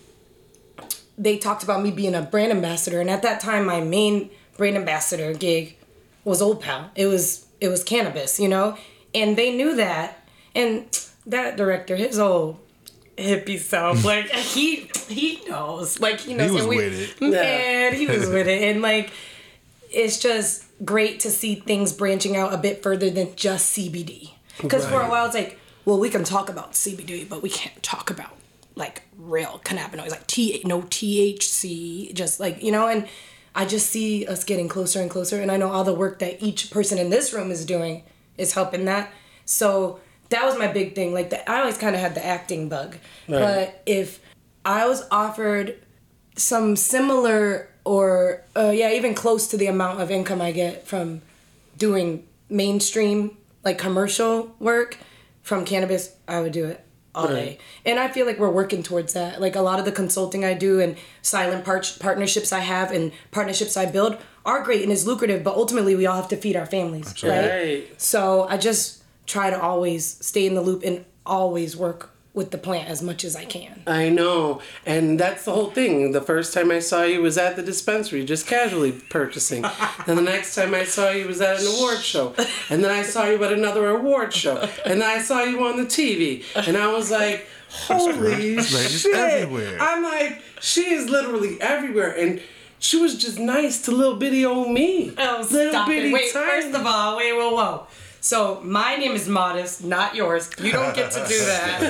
they 1.16 1.38
talked 1.38 1.62
about 1.62 1.82
me 1.82 1.90
being 1.90 2.14
a 2.14 2.22
brand 2.22 2.52
ambassador. 2.52 3.00
And 3.00 3.08
at 3.08 3.22
that 3.22 3.40
time, 3.40 3.64
my 3.64 3.80
main 3.80 4.30
brand 4.60 4.76
ambassador 4.76 5.32
gig 5.32 5.74
was 6.22 6.42
Old 6.42 6.60
Pal. 6.60 6.90
It 6.94 7.06
was 7.06 7.46
it 7.62 7.68
was 7.68 7.82
cannabis, 7.82 8.38
you 8.38 8.46
know? 8.46 8.76
And 9.14 9.34
they 9.36 9.56
knew 9.56 9.74
that. 9.76 10.22
And 10.54 10.84
that 11.24 11.56
director, 11.56 11.96
his 11.96 12.18
old 12.18 12.58
hippie 13.16 13.58
self, 13.58 14.04
like 14.12 14.26
he 14.26 14.90
he 15.08 15.40
knows. 15.48 15.98
Like 15.98 16.20
he 16.20 16.34
knows 16.34 16.52
was 16.52 16.62
and 16.64 16.68
we, 16.68 16.76
with 16.76 17.22
it. 17.22 17.30
Man, 17.30 17.94
he 17.94 18.06
was 18.06 18.28
with 18.28 18.48
it. 18.48 18.62
And 18.62 18.82
like 18.82 19.10
it's 19.90 20.20
just 20.20 20.66
great 20.84 21.20
to 21.20 21.30
see 21.30 21.54
things 21.54 21.94
branching 21.94 22.36
out 22.36 22.52
a 22.52 22.58
bit 22.58 22.82
further 22.82 23.08
than 23.08 23.34
just 23.36 23.74
CBD. 23.74 24.32
Because 24.60 24.86
for 24.86 25.00
a 25.00 25.08
while 25.08 25.24
it's 25.24 25.34
like, 25.34 25.58
well, 25.86 25.98
we 25.98 26.10
can 26.10 26.22
talk 26.22 26.50
about 26.50 26.72
CBD, 26.72 27.26
but 27.26 27.40
we 27.42 27.48
can't 27.48 27.82
talk 27.82 28.10
about 28.10 28.36
like 28.74 29.04
real 29.16 29.58
cannabinoids, 29.64 30.10
like 30.10 30.26
T 30.26 30.60
no 30.66 30.82
THC, 30.82 32.12
just 32.12 32.40
like 32.40 32.62
you 32.62 32.70
know. 32.70 32.88
And 32.88 33.08
I 33.54 33.64
just 33.64 33.90
see 33.90 34.26
us 34.26 34.44
getting 34.44 34.68
closer 34.68 35.00
and 35.00 35.10
closer, 35.10 35.40
and 35.40 35.50
I 35.50 35.56
know 35.56 35.70
all 35.70 35.84
the 35.84 35.94
work 35.94 36.18
that 36.20 36.42
each 36.42 36.70
person 36.70 36.98
in 36.98 37.10
this 37.10 37.32
room 37.32 37.50
is 37.50 37.64
doing 37.64 38.04
is 38.38 38.54
helping 38.54 38.84
that. 38.84 39.12
So 39.44 40.00
that 40.28 40.44
was 40.44 40.58
my 40.58 40.68
big 40.68 40.94
thing. 40.94 41.12
Like 41.12 41.30
the, 41.30 41.48
I 41.50 41.60
always 41.60 41.78
kind 41.78 41.94
of 41.94 42.00
had 42.00 42.14
the 42.14 42.24
acting 42.24 42.68
bug, 42.68 42.96
but 43.26 43.82
if 43.86 44.20
I 44.64 44.86
was 44.86 45.06
offered 45.10 45.82
some 46.36 46.76
similar 46.76 47.68
or 47.84 48.42
uh, 48.56 48.70
yeah 48.70 48.92
even 48.92 49.14
close 49.14 49.48
to 49.48 49.56
the 49.56 49.66
amount 49.66 50.00
of 50.00 50.10
income 50.10 50.40
i 50.40 50.52
get 50.52 50.86
from 50.86 51.20
doing 51.76 52.26
mainstream 52.48 53.36
like 53.64 53.78
commercial 53.78 54.54
work 54.58 54.98
from 55.42 55.64
cannabis 55.64 56.14
i 56.28 56.40
would 56.40 56.52
do 56.52 56.64
it 56.64 56.84
all 57.14 57.28
day. 57.28 57.58
And 57.84 57.98
i 57.98 58.08
feel 58.08 58.26
like 58.26 58.38
we're 58.38 58.50
working 58.50 58.82
towards 58.82 59.12
that. 59.14 59.40
Like 59.40 59.56
a 59.56 59.60
lot 59.60 59.78
of 59.78 59.84
the 59.84 59.92
consulting 59.92 60.44
i 60.44 60.54
do 60.54 60.80
and 60.80 60.96
silent 61.22 61.64
par- 61.64 61.82
partnerships 61.98 62.52
i 62.52 62.60
have 62.60 62.92
and 62.92 63.12
partnerships 63.30 63.76
i 63.76 63.86
build 63.86 64.16
are 64.44 64.62
great 64.62 64.82
and 64.82 64.92
is 64.92 65.06
lucrative 65.06 65.42
but 65.44 65.54
ultimately 65.54 65.94
we 65.94 66.06
all 66.06 66.16
have 66.16 66.28
to 66.28 66.36
feed 66.36 66.56
our 66.56 66.66
families 66.66 67.22
right? 67.22 67.48
Right. 67.48 68.00
so 68.00 68.46
i 68.48 68.56
just 68.56 69.02
try 69.26 69.50
to 69.50 69.60
always 69.60 70.06
stay 70.24 70.46
in 70.46 70.54
the 70.54 70.62
loop 70.62 70.82
and 70.84 71.04
always 71.26 71.76
work 71.76 72.09
with 72.32 72.52
the 72.52 72.58
plant 72.58 72.88
as 72.88 73.02
much 73.02 73.24
as 73.24 73.34
i 73.34 73.44
can 73.44 73.82
I 73.86 74.08
know, 74.08 74.60
and 74.86 75.18
that's 75.18 75.44
the 75.44 75.52
whole 75.52 75.70
thing. 75.70 76.12
The 76.12 76.20
first 76.20 76.54
time 76.54 76.70
I 76.70 76.78
saw 76.78 77.02
you 77.02 77.22
was 77.22 77.36
at 77.38 77.56
the 77.56 77.62
dispensary, 77.62 78.24
just 78.24 78.46
casually 78.46 78.92
purchasing. 78.92 79.62
then 80.06 80.16
the 80.16 80.22
next 80.22 80.54
time 80.54 80.74
I 80.74 80.84
saw 80.84 81.10
you 81.10 81.26
was 81.26 81.40
at 81.40 81.60
an 81.60 81.66
award 81.66 81.98
show, 81.98 82.34
and 82.68 82.84
then 82.84 82.90
I 82.90 83.02
saw 83.02 83.24
you 83.24 83.42
at 83.42 83.52
another 83.52 83.88
award 83.88 84.32
show, 84.32 84.68
and 84.84 85.00
then 85.00 85.08
I 85.10 85.20
saw 85.20 85.42
you 85.42 85.64
on 85.64 85.76
the 85.76 85.86
TV, 85.86 86.44
and 86.68 86.76
I 86.76 86.92
was 86.92 87.10
like, 87.10 87.46
"Holy 87.70 88.62
shit!" 88.62 89.14
everywhere. 89.14 89.78
I'm 89.80 90.02
like, 90.02 90.42
she 90.60 90.92
is 90.92 91.08
literally 91.08 91.60
everywhere, 91.60 92.12
and 92.16 92.40
she 92.78 92.96
was 92.98 93.16
just 93.16 93.38
nice 93.38 93.82
to 93.82 93.90
little 93.90 94.16
bitty 94.16 94.44
old 94.44 94.70
me. 94.70 95.12
Oh, 95.18 95.46
little 95.50 95.72
stop 95.72 95.88
bitty 95.88 96.10
it. 96.10 96.12
Wait, 96.12 96.32
tiny- 96.32 96.62
first 96.62 96.74
of 96.74 96.86
all, 96.86 97.16
wait, 97.16 97.32
whoa, 97.32 97.54
whoa. 97.54 97.86
So 98.20 98.60
my 98.62 98.96
name 98.96 99.12
is 99.12 99.28
Modest, 99.28 99.84
not 99.84 100.14
yours. 100.14 100.50
You 100.60 100.72
don't 100.72 100.94
get 100.94 101.10
to 101.12 101.24
do 101.26 101.38
that. 101.46 101.82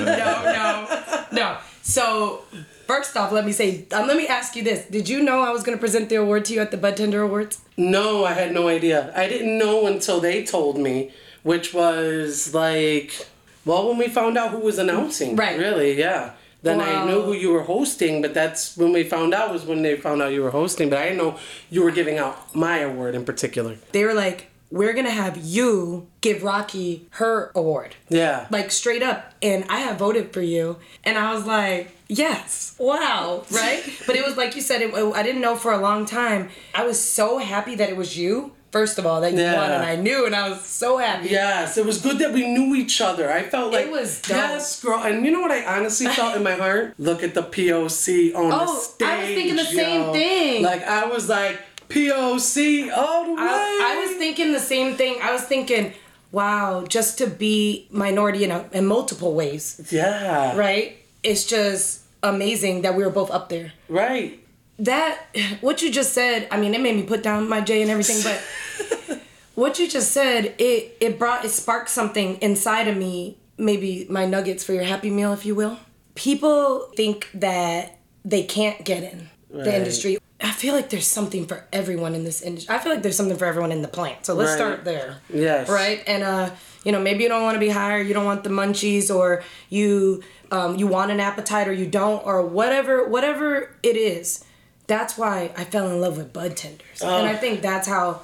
No, 1.31 1.35
no, 1.39 1.43
no. 1.43 1.57
So 1.81 2.43
first 2.87 3.17
off, 3.17 3.31
let 3.31 3.45
me 3.45 3.51
say, 3.51 3.85
um, 3.91 4.07
let 4.07 4.17
me 4.17 4.27
ask 4.27 4.55
you 4.55 4.63
this: 4.63 4.85
Did 4.85 5.09
you 5.09 5.23
know 5.23 5.41
I 5.41 5.49
was 5.49 5.63
going 5.63 5.77
to 5.77 5.79
present 5.79 6.09
the 6.09 6.15
award 6.15 6.45
to 6.45 6.53
you 6.53 6.61
at 6.61 6.71
the 6.71 6.77
Bud 6.77 6.97
Tender 6.97 7.21
Awards? 7.21 7.59
No, 7.77 8.25
I 8.25 8.33
had 8.33 8.53
no 8.53 8.67
idea. 8.67 9.11
I 9.15 9.27
didn't 9.27 9.57
know 9.57 9.87
until 9.87 10.19
they 10.19 10.43
told 10.43 10.77
me, 10.79 11.11
which 11.43 11.73
was 11.73 12.53
like, 12.53 13.27
well, 13.65 13.89
when 13.89 13.97
we 13.97 14.07
found 14.07 14.37
out 14.37 14.51
who 14.51 14.59
was 14.59 14.77
announcing. 14.77 15.35
Right. 15.35 15.57
Really, 15.57 15.97
yeah. 15.97 16.33
Then 16.63 16.79
I 16.79 17.05
knew 17.05 17.23
who 17.23 17.33
you 17.33 17.49
were 17.49 17.63
hosting, 17.63 18.21
but 18.21 18.35
that's 18.35 18.77
when 18.77 18.91
we 18.93 19.03
found 19.03 19.33
out 19.33 19.51
was 19.51 19.65
when 19.65 19.81
they 19.81 19.95
found 19.97 20.21
out 20.21 20.31
you 20.31 20.43
were 20.43 20.51
hosting. 20.51 20.91
But 20.91 20.99
I 20.99 21.05
didn't 21.05 21.17
know 21.17 21.39
you 21.71 21.83
were 21.83 21.89
giving 21.89 22.19
out 22.19 22.53
my 22.55 22.79
award 22.79 23.15
in 23.15 23.25
particular. 23.25 23.77
They 23.93 24.03
were 24.03 24.13
like, 24.13 24.50
we're 24.71 24.93
gonna 24.93 25.09
have 25.11 25.37
you 25.37 26.07
give 26.21 26.43
Rocky 26.43 27.07
her 27.11 27.51
award. 27.55 27.95
Yeah. 28.09 28.47
Like 28.49 28.71
straight 28.71 29.03
up. 29.03 29.33
And 29.41 29.65
I 29.69 29.79
have 29.79 29.97
voted 29.97 30.31
for 30.33 30.41
you. 30.41 30.77
And 31.03 31.17
I 31.17 31.33
was 31.33 31.45
like, 31.45 31.91
yes. 32.07 32.75
Wow. 32.79 33.43
Right? 33.51 33.83
but 34.07 34.15
it 34.15 34.25
was 34.25 34.37
like 34.37 34.55
you 34.55 34.61
said, 34.61 34.81
it, 34.81 34.93
I 34.93 35.23
didn't 35.23 35.41
know 35.41 35.55
for 35.55 35.71
a 35.73 35.77
long 35.77 36.05
time. 36.05 36.49
I 36.73 36.85
was 36.85 37.01
so 37.01 37.37
happy 37.39 37.75
that 37.75 37.89
it 37.89 37.97
was 37.97 38.17
you, 38.17 38.53
first 38.71 38.97
of 38.97 39.05
all, 39.05 39.19
that 39.21 39.33
you 39.33 39.39
Yeah. 39.39 39.55
won. 39.57 39.71
And 39.71 39.83
I 39.83 39.95
knew, 39.97 40.25
and 40.25 40.33
I 40.35 40.47
was 40.49 40.61
so 40.61 40.97
happy. 40.97 41.29
Yes, 41.29 41.77
it 41.77 41.85
was 41.85 41.99
good 41.99 42.19
that 42.19 42.31
we 42.31 42.47
knew 42.47 42.73
each 42.75 43.01
other. 43.01 43.29
I 43.31 43.43
felt 43.43 43.73
like 43.73 43.87
it 43.87 43.91
was 43.91 44.21
dope. 44.21 44.37
yes, 44.37 44.81
girl. 44.81 44.99
And 45.03 45.25
you 45.25 45.31
know 45.31 45.41
what 45.41 45.51
I 45.51 45.65
honestly 45.65 46.07
felt 46.19 46.35
in 46.35 46.43
my 46.43 46.53
heart? 46.53 46.93
Look 46.97 47.23
at 47.23 47.33
the 47.33 47.43
POC 47.43 48.33
on 48.35 48.49
the 48.49 48.55
Oh, 48.61 48.79
stage. 48.79 49.07
I 49.09 49.17
was 49.17 49.27
thinking 49.27 49.55
the 49.57 49.65
same 49.65 50.01
yo. 50.01 50.13
thing. 50.13 50.63
Like 50.63 50.83
I 50.83 51.05
was 51.07 51.27
like 51.27 51.59
POC 51.91 52.91
all 52.95 53.25
the 53.25 53.33
way. 53.33 53.37
I, 53.39 53.95
I 53.95 54.05
was 54.05 54.17
thinking 54.17 54.53
the 54.53 54.59
same 54.59 54.95
thing. 54.95 55.19
I 55.21 55.31
was 55.31 55.43
thinking, 55.43 55.93
wow, 56.31 56.85
just 56.87 57.17
to 57.19 57.27
be 57.27 57.87
minority 57.91 58.43
in, 58.43 58.51
a, 58.51 58.69
in 58.71 58.85
multiple 58.85 59.33
ways, 59.33 59.89
yeah. 59.91 60.55
right? 60.55 60.97
It's 61.23 61.45
just 61.45 62.01
amazing 62.23 62.83
that 62.83 62.95
we 62.95 63.03
were 63.03 63.09
both 63.09 63.31
up 63.31 63.49
there. 63.49 63.73
Right. 63.89 64.39
That, 64.79 65.19
what 65.61 65.81
you 65.81 65.91
just 65.91 66.13
said, 66.13 66.47
I 66.49 66.59
mean, 66.59 66.73
it 66.73 66.81
made 66.81 66.95
me 66.95 67.03
put 67.03 67.23
down 67.23 67.47
my 67.49 67.61
J 67.61 67.81
and 67.81 67.91
everything, 67.91 68.21
but 68.23 69.21
what 69.55 69.77
you 69.77 69.87
just 69.87 70.11
said, 70.11 70.55
it, 70.57 70.97
it 70.99 71.19
brought, 71.19 71.45
it 71.45 71.49
sparked 71.49 71.89
something 71.89 72.37
inside 72.37 72.87
of 72.87 72.97
me, 72.97 73.37
maybe 73.57 74.07
my 74.09 74.25
nuggets 74.25 74.63
for 74.63 74.73
your 74.73 74.83
happy 74.83 75.09
meal, 75.09 75.33
if 75.33 75.45
you 75.45 75.53
will. 75.53 75.77
People 76.15 76.89
think 76.95 77.29
that 77.33 77.97
they 78.25 78.43
can't 78.43 78.83
get 78.83 79.03
in 79.03 79.29
the 79.49 79.75
industry. 79.75 80.17
I 80.43 80.51
feel 80.51 80.73
like 80.73 80.89
there's 80.89 81.07
something 81.07 81.45
for 81.45 81.63
everyone 81.71 82.15
in 82.15 82.23
this 82.23 82.41
industry. 82.41 82.73
I 82.75 82.79
feel 82.79 82.91
like 82.91 83.03
there's 83.03 83.15
something 83.15 83.37
for 83.37 83.45
everyone 83.45 83.71
in 83.71 83.81
the 83.81 83.87
plant. 83.87 84.25
So 84.25 84.33
let's 84.33 84.51
Right. 84.51 84.57
start 84.57 84.85
there. 84.85 85.17
Yes. 85.31 85.69
Right? 85.69 86.03
And 86.07 86.23
uh, 86.23 86.49
you 86.83 86.91
know, 86.91 86.99
maybe 86.99 87.23
you 87.23 87.29
don't 87.29 87.43
want 87.43 87.55
to 87.55 87.59
be 87.59 87.69
hired, 87.69 88.07
you 88.07 88.13
don't 88.13 88.25
want 88.25 88.43
the 88.43 88.49
munchies, 88.49 89.13
or 89.13 89.43
you 89.69 90.23
um, 90.51 90.75
you 90.75 90.87
want 90.87 91.11
an 91.11 91.19
appetite 91.19 91.67
or 91.67 91.73
you 91.73 91.85
don't, 91.85 92.25
or 92.25 92.41
whatever 92.45 93.07
whatever 93.07 93.75
it 93.83 93.95
is. 93.95 94.43
That's 94.87 95.17
why 95.17 95.51
I 95.55 95.63
fell 95.63 95.87
in 95.89 96.01
love 96.01 96.17
with 96.17 96.33
bud 96.33 96.57
tenders. 96.57 97.01
And 97.01 97.25
I 97.27 97.35
think 97.35 97.61
that's 97.61 97.87
how 97.87 98.21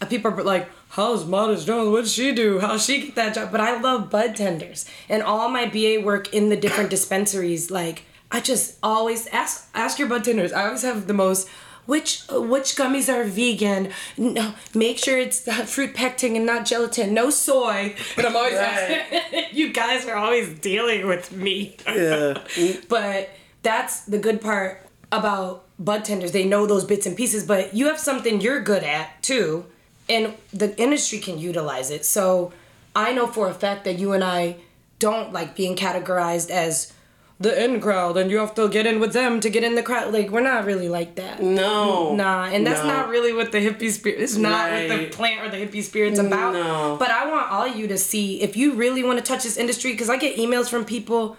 uh, 0.00 0.06
people 0.06 0.30
are 0.32 0.42
like, 0.42 0.68
How's 0.90 1.26
Modest 1.26 1.66
Jones? 1.66 1.90
What 1.90 2.04
did 2.04 2.10
she 2.10 2.32
do? 2.32 2.58
How'd 2.60 2.80
she 2.80 3.02
get 3.02 3.16
that 3.16 3.34
job? 3.34 3.50
But 3.52 3.60
I 3.60 3.78
love 3.80 4.08
bud 4.08 4.34
tenders. 4.36 4.86
And 5.10 5.22
all 5.22 5.50
my 5.50 5.66
BA 5.66 6.00
work 6.02 6.32
in 6.32 6.48
the 6.48 6.56
different 6.56 6.88
dispensaries, 6.88 7.70
like 7.70 8.04
I 8.30 8.40
just 8.40 8.76
always 8.82 9.26
ask 9.28 9.68
ask 9.74 9.98
your 9.98 10.08
bud 10.08 10.24
tenders. 10.24 10.52
I 10.52 10.66
always 10.66 10.82
have 10.82 11.06
the 11.06 11.14
most 11.14 11.48
which 11.86 12.22
which 12.30 12.74
gummies 12.74 13.08
are 13.12 13.22
vegan? 13.24 13.92
No, 14.16 14.54
make 14.74 14.98
sure 14.98 15.18
it's 15.18 15.40
fruit 15.72 15.94
pectin 15.94 16.34
and 16.34 16.44
not 16.44 16.66
gelatin. 16.66 17.14
No 17.14 17.30
soy. 17.30 17.94
But 18.16 18.26
I'm 18.26 18.34
always 18.36 18.54
Right. 18.54 18.64
asking, 19.12 19.44
you 19.52 19.72
guys 19.72 20.04
are 20.06 20.16
always 20.16 20.58
dealing 20.58 21.06
with 21.06 21.30
me. 21.32 21.76
Yeah. 21.86 22.38
But 22.88 23.30
that's 23.62 24.00
the 24.02 24.18
good 24.18 24.40
part 24.40 24.86
about 25.12 25.64
bud 25.78 26.04
tenders. 26.04 26.32
They 26.32 26.44
know 26.44 26.66
those 26.66 26.84
bits 26.84 27.06
and 27.06 27.16
pieces, 27.16 27.44
but 27.46 27.74
you 27.74 27.86
have 27.86 28.00
something 28.00 28.40
you're 28.40 28.60
good 28.60 28.82
at 28.82 29.22
too, 29.22 29.66
and 30.08 30.34
the 30.52 30.76
industry 30.80 31.20
can 31.20 31.38
utilize 31.38 31.90
it. 31.92 32.04
So 32.04 32.52
I 32.96 33.12
know 33.12 33.28
for 33.28 33.48
a 33.48 33.54
fact 33.54 33.84
that 33.84 33.98
you 33.98 34.12
and 34.12 34.24
I 34.24 34.56
don't 34.98 35.32
like 35.32 35.54
being 35.54 35.76
categorized 35.76 36.50
as 36.50 36.92
the 37.38 37.64
in 37.64 37.80
crowd 37.80 38.16
and 38.16 38.30
you 38.30 38.38
have 38.38 38.54
to 38.54 38.66
get 38.68 38.86
in 38.86 38.98
with 38.98 39.12
them 39.12 39.40
to 39.40 39.50
get 39.50 39.62
in 39.62 39.74
the 39.74 39.82
crowd. 39.82 40.12
Like 40.12 40.30
we're 40.30 40.40
not 40.40 40.64
really 40.64 40.88
like 40.88 41.16
that. 41.16 41.42
No. 41.42 42.14
Nah, 42.14 42.46
and 42.46 42.66
that's 42.66 42.80
No. 42.80 42.88
not 42.88 43.08
really 43.08 43.32
what 43.32 43.52
the 43.52 43.58
hippie 43.58 43.90
spirit. 43.90 44.20
It's 44.20 44.36
not 44.36 44.70
what 44.70 44.88
the 44.88 45.06
plant 45.06 45.46
or 45.46 45.50
the 45.50 45.58
hippie 45.58 45.82
spirit's 45.82 46.18
about. 46.18 46.54
No. 46.54 46.96
But 46.98 47.10
I 47.10 47.30
want 47.30 47.50
all 47.50 47.66
you 47.66 47.86
to 47.88 47.98
see 47.98 48.40
if 48.40 48.56
you 48.56 48.72
really 48.72 49.02
want 49.02 49.18
to 49.18 49.24
touch 49.24 49.42
this 49.42 49.56
industry, 49.58 49.92
because 49.92 50.08
I 50.08 50.16
get 50.16 50.36
emails 50.36 50.70
from 50.70 50.84
people 50.86 51.36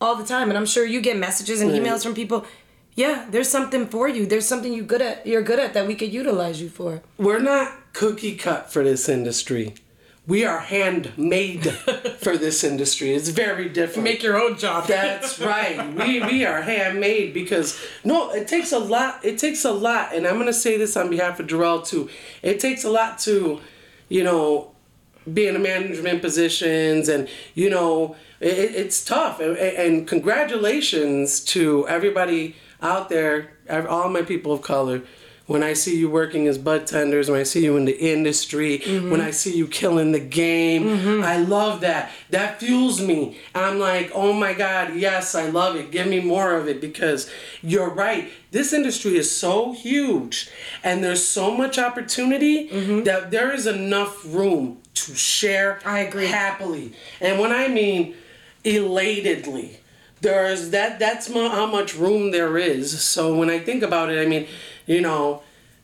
all 0.00 0.16
the 0.16 0.24
time, 0.24 0.48
and 0.48 0.58
I'm 0.58 0.66
sure 0.66 0.84
you 0.84 1.00
get 1.00 1.16
messages 1.16 1.60
and 1.60 1.70
emails 1.70 2.02
from 2.02 2.14
people. 2.14 2.44
Yeah, 2.94 3.26
there's 3.30 3.48
something 3.48 3.86
for 3.86 4.08
you. 4.08 4.26
There's 4.26 4.46
something 4.46 4.72
you 4.72 4.82
good 4.82 5.02
at. 5.02 5.26
You're 5.26 5.42
good 5.42 5.58
at 5.58 5.74
that 5.74 5.86
we 5.86 5.94
could 5.94 6.12
utilize 6.12 6.60
you 6.60 6.68
for. 6.70 7.02
We're 7.18 7.38
not 7.38 7.92
cookie 7.92 8.36
cut 8.36 8.72
for 8.72 8.82
this 8.82 9.08
industry. 9.08 9.74
We 10.26 10.44
are 10.44 10.58
handmade 10.58 11.70
for 12.18 12.36
this 12.36 12.64
industry. 12.64 13.14
It's 13.14 13.28
very 13.28 13.68
different. 13.68 14.02
Make 14.02 14.22
your 14.24 14.40
own 14.40 14.58
job. 14.58 14.88
That's 14.88 15.38
right. 15.54 15.94
We 15.94 16.20
we 16.20 16.44
are 16.44 16.62
handmade 16.62 17.32
because 17.32 17.80
no, 18.02 18.32
it 18.32 18.48
takes 18.48 18.72
a 18.72 18.78
lot. 18.78 19.24
It 19.24 19.38
takes 19.38 19.64
a 19.64 19.70
lot, 19.70 20.14
and 20.14 20.26
I'm 20.26 20.36
gonna 20.36 20.52
say 20.52 20.76
this 20.76 20.96
on 20.96 21.10
behalf 21.10 21.38
of 21.38 21.46
Jarrell 21.46 21.86
too. 21.86 22.10
It 22.42 22.58
takes 22.58 22.82
a 22.82 22.90
lot 22.90 23.20
to, 23.20 23.60
you 24.08 24.24
know, 24.24 24.72
be 25.32 25.46
in 25.46 25.54
a 25.54 25.60
management 25.60 26.22
positions, 26.22 27.08
and 27.08 27.28
you 27.54 27.70
know, 27.70 28.16
it, 28.40 28.74
it's 28.74 29.04
tough. 29.04 29.38
And, 29.38 29.56
and 29.56 30.08
congratulations 30.08 31.40
to 31.46 31.86
everybody 31.86 32.56
out 32.82 33.08
there, 33.10 33.52
all 33.70 34.08
my 34.08 34.22
people 34.22 34.52
of 34.52 34.62
color. 34.62 35.02
When 35.46 35.62
I 35.62 35.74
see 35.74 35.96
you 35.96 36.10
working 36.10 36.48
as 36.48 36.58
bud 36.58 36.88
tenders, 36.88 37.30
when 37.30 37.38
I 37.38 37.44
see 37.44 37.64
you 37.64 37.76
in 37.76 37.84
the 37.84 37.96
industry, 37.96 38.80
mm-hmm. 38.80 39.10
when 39.10 39.20
I 39.20 39.30
see 39.30 39.56
you 39.56 39.68
killing 39.68 40.10
the 40.10 40.20
game, 40.20 40.84
mm-hmm. 40.84 41.22
I 41.22 41.36
love 41.36 41.82
that. 41.82 42.10
That 42.30 42.58
fuels 42.58 43.00
me. 43.00 43.38
I'm 43.54 43.78
like, 43.78 44.10
oh 44.12 44.32
my 44.32 44.54
God, 44.54 44.96
yes, 44.96 45.36
I 45.36 45.48
love 45.48 45.76
it. 45.76 45.92
Give 45.92 46.08
me 46.08 46.20
more 46.20 46.56
of 46.56 46.66
it 46.66 46.80
because 46.80 47.30
you're 47.62 47.90
right. 47.90 48.28
This 48.50 48.72
industry 48.72 49.16
is 49.16 49.34
so 49.34 49.72
huge 49.72 50.50
and 50.82 51.04
there's 51.04 51.24
so 51.24 51.56
much 51.56 51.78
opportunity 51.78 52.68
mm-hmm. 52.68 53.04
that 53.04 53.30
there 53.30 53.52
is 53.52 53.68
enough 53.68 54.24
room 54.26 54.78
to 54.94 55.14
share 55.14 55.78
I 55.84 56.00
agree. 56.00 56.26
happily. 56.26 56.92
And 57.20 57.38
when 57.38 57.52
I 57.52 57.68
mean 57.68 58.16
elatedly, 58.64 59.76
there's 60.20 60.70
that 60.70 60.98
that's 60.98 61.32
how 61.32 61.66
much 61.66 61.94
room 61.94 62.30
there 62.30 62.58
is. 62.58 63.02
So 63.02 63.36
when 63.36 63.50
I 63.50 63.58
think 63.58 63.82
about 63.82 64.10
it, 64.10 64.20
I 64.20 64.26
mean, 64.26 64.48
you 64.86 65.00
know, 65.00 65.42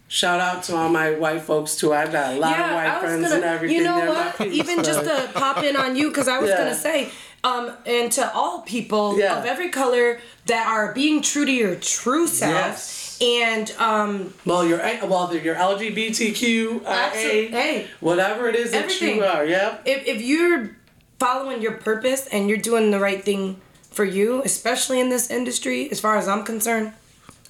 shout 0.09 0.41
out 0.41 0.63
to 0.65 0.77
all 0.77 0.89
my 0.89 1.13
white 1.13 1.43
folks 1.43 1.77
too. 1.77 1.93
I've 1.93 2.13
got 2.13 2.35
a 2.35 2.39
lot 2.39 2.59
of 2.59 2.71
white 2.75 3.01
friends 3.01 3.31
and 3.33 3.45
everything. 3.45 3.77
You 3.79 3.85
know 3.85 3.97
They're 4.01 4.09
what? 4.11 4.41
Even 4.49 4.83
just 4.85 5.05
to 5.05 5.31
pop 5.35 5.63
in 5.63 5.77
on 5.77 5.97
you, 5.97 6.09
because 6.09 6.29
I 6.29 6.39
was 6.39 6.51
Yeah. 6.51 6.59
gonna 6.59 6.75
say, 6.75 7.11
um, 7.45 7.73
and 7.87 8.11
to 8.13 8.33
all 8.35 8.61
people 8.61 9.19
Yeah. 9.19 9.39
of 9.39 9.47
every 9.47 9.69
color 9.71 10.21
that 10.47 10.67
are 10.67 10.93
being 10.93 11.23
true 11.23 11.45
to 11.45 11.53
your 11.53 11.75
true 11.77 12.27
self, 12.27 12.53
Yes. 12.55 13.19
and 13.23 13.73
um, 13.79 14.35
well, 14.45 14.65
you're 14.67 14.79
well, 15.05 15.27
they're 15.29 15.41
your 15.43 15.57
LGBTQ, 15.57 16.83
Absolute- 16.87 17.51
hey. 17.51 17.87
whatever 18.01 18.49
it 18.49 18.55
is 18.57 18.71
that 18.73 19.01
you 19.01 19.25
are. 19.25 19.45
Yep. 19.45 19.83
if, 19.87 20.07
if 20.07 20.23
you're 20.23 20.77
following 21.19 21.63
your 21.63 21.73
purpose 21.73 22.27
and 22.33 22.49
you're 22.49 22.59
doing 22.59 22.91
the 22.91 22.99
right 23.01 23.23
thing 23.25 23.61
for 23.91 24.05
you, 24.05 24.43
especially 24.45 24.99
in 25.01 25.09
this 25.09 25.31
industry, 25.31 25.89
as 25.91 26.01
far 26.01 26.17
as 26.17 26.27
I'm 26.29 26.43
concerned, 26.45 26.93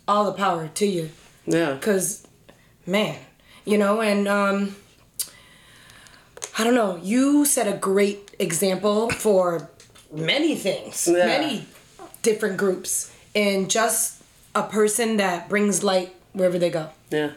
all 0.07 0.25
the 0.25 0.33
power 0.33 0.69
to 0.75 0.87
you. 0.87 1.11
Yeah. 1.47 1.79
Cause, 1.81 2.27
man, 2.87 3.17
you 3.65 3.79
know, 3.79 4.01
and 4.01 4.29
um, 4.29 4.77
I 6.59 6.65
don't 6.65 6.75
know. 6.75 6.97
You 7.03 7.45
set 7.45 7.67
a 7.67 7.77
great 7.77 8.35
example 8.39 9.11
for 9.11 9.69
many 10.13 10.55
things, 10.55 11.09
Yeah. 11.11 11.27
many 11.27 11.67
different 12.23 12.57
groups, 12.59 13.11
and 13.35 13.71
just 13.71 14.23
a 14.55 14.63
person 14.63 15.17
that 15.17 15.49
brings 15.49 15.83
light 15.83 16.15
wherever 16.33 16.59
they 16.59 16.71
go. 16.71 16.91
Yeah. 17.11 17.33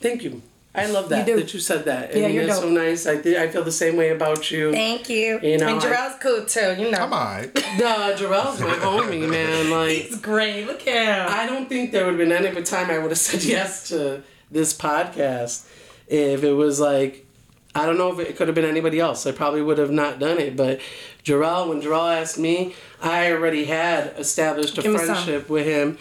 Thank 0.00 0.22
you. 0.22 0.42
I 0.76 0.86
love 0.86 1.08
that 1.10 1.24
do. 1.24 1.36
that 1.36 1.54
you 1.54 1.60
said 1.60 1.84
that. 1.84 2.14
I 2.14 2.18
Yeah, 2.18 2.26
mean, 2.26 2.34
you're 2.34 2.46
dope. 2.46 2.62
so 2.62 2.68
nice. 2.68 3.06
I 3.06 3.16
th- 3.18 3.36
I 3.36 3.48
feel 3.48 3.62
the 3.62 3.70
same 3.70 3.96
way 3.96 4.10
about 4.10 4.50
you. 4.50 4.72
Thank 4.72 5.08
you. 5.08 5.38
You 5.40 5.58
know, 5.58 5.68
and 5.68 5.78
I- 5.80 5.82
Jarrell's 5.84 6.18
cool 6.20 6.44
too. 6.44 6.74
You 6.82 6.90
know, 6.90 6.98
I'm 6.98 7.12
alright. 7.12 7.54
Nah, 7.78 8.12
Jarrell's 8.16 8.60
my 8.60 8.74
homie, 8.74 9.28
man. 9.28 9.70
Like 9.70 9.90
he's 10.08 10.16
great. 10.20 10.66
Look 10.66 10.86
at 10.88 11.28
him. 11.28 11.32
I 11.38 11.46
don't 11.46 11.68
think 11.68 11.92
there 11.92 12.04
would 12.04 12.12
have 12.14 12.18
been 12.18 12.32
any 12.32 12.48
other 12.48 12.62
time 12.62 12.90
I 12.90 12.98
would 12.98 13.10
have 13.12 13.18
said 13.30 13.44
yes 13.44 13.88
to 13.90 14.22
this 14.50 14.76
podcast 14.76 15.64
if 16.08 16.42
it 16.42 16.52
was 16.54 16.80
like 16.80 17.24
I 17.76 17.86
don't 17.86 17.98
know 17.98 18.12
if 18.12 18.18
it 18.28 18.36
could 18.36 18.46
have 18.48 18.54
been 18.54 18.64
anybody 18.64 19.00
else. 19.00 19.26
I 19.26 19.32
probably 19.32 19.60
would 19.62 19.78
have 19.78 19.90
not 19.90 20.18
done 20.20 20.38
it. 20.38 20.56
But 20.56 20.80
Jarrell, 21.24 21.68
when 21.68 21.82
Jarrell 21.82 22.20
asked 22.20 22.38
me, 22.38 22.74
I 23.04 23.30
already 23.32 23.64
had 23.64 24.14
established 24.18 24.78
a 24.78 24.82
Give 24.82 24.94
friendship 24.96 25.48
with 25.48 25.66
him, 25.66 25.98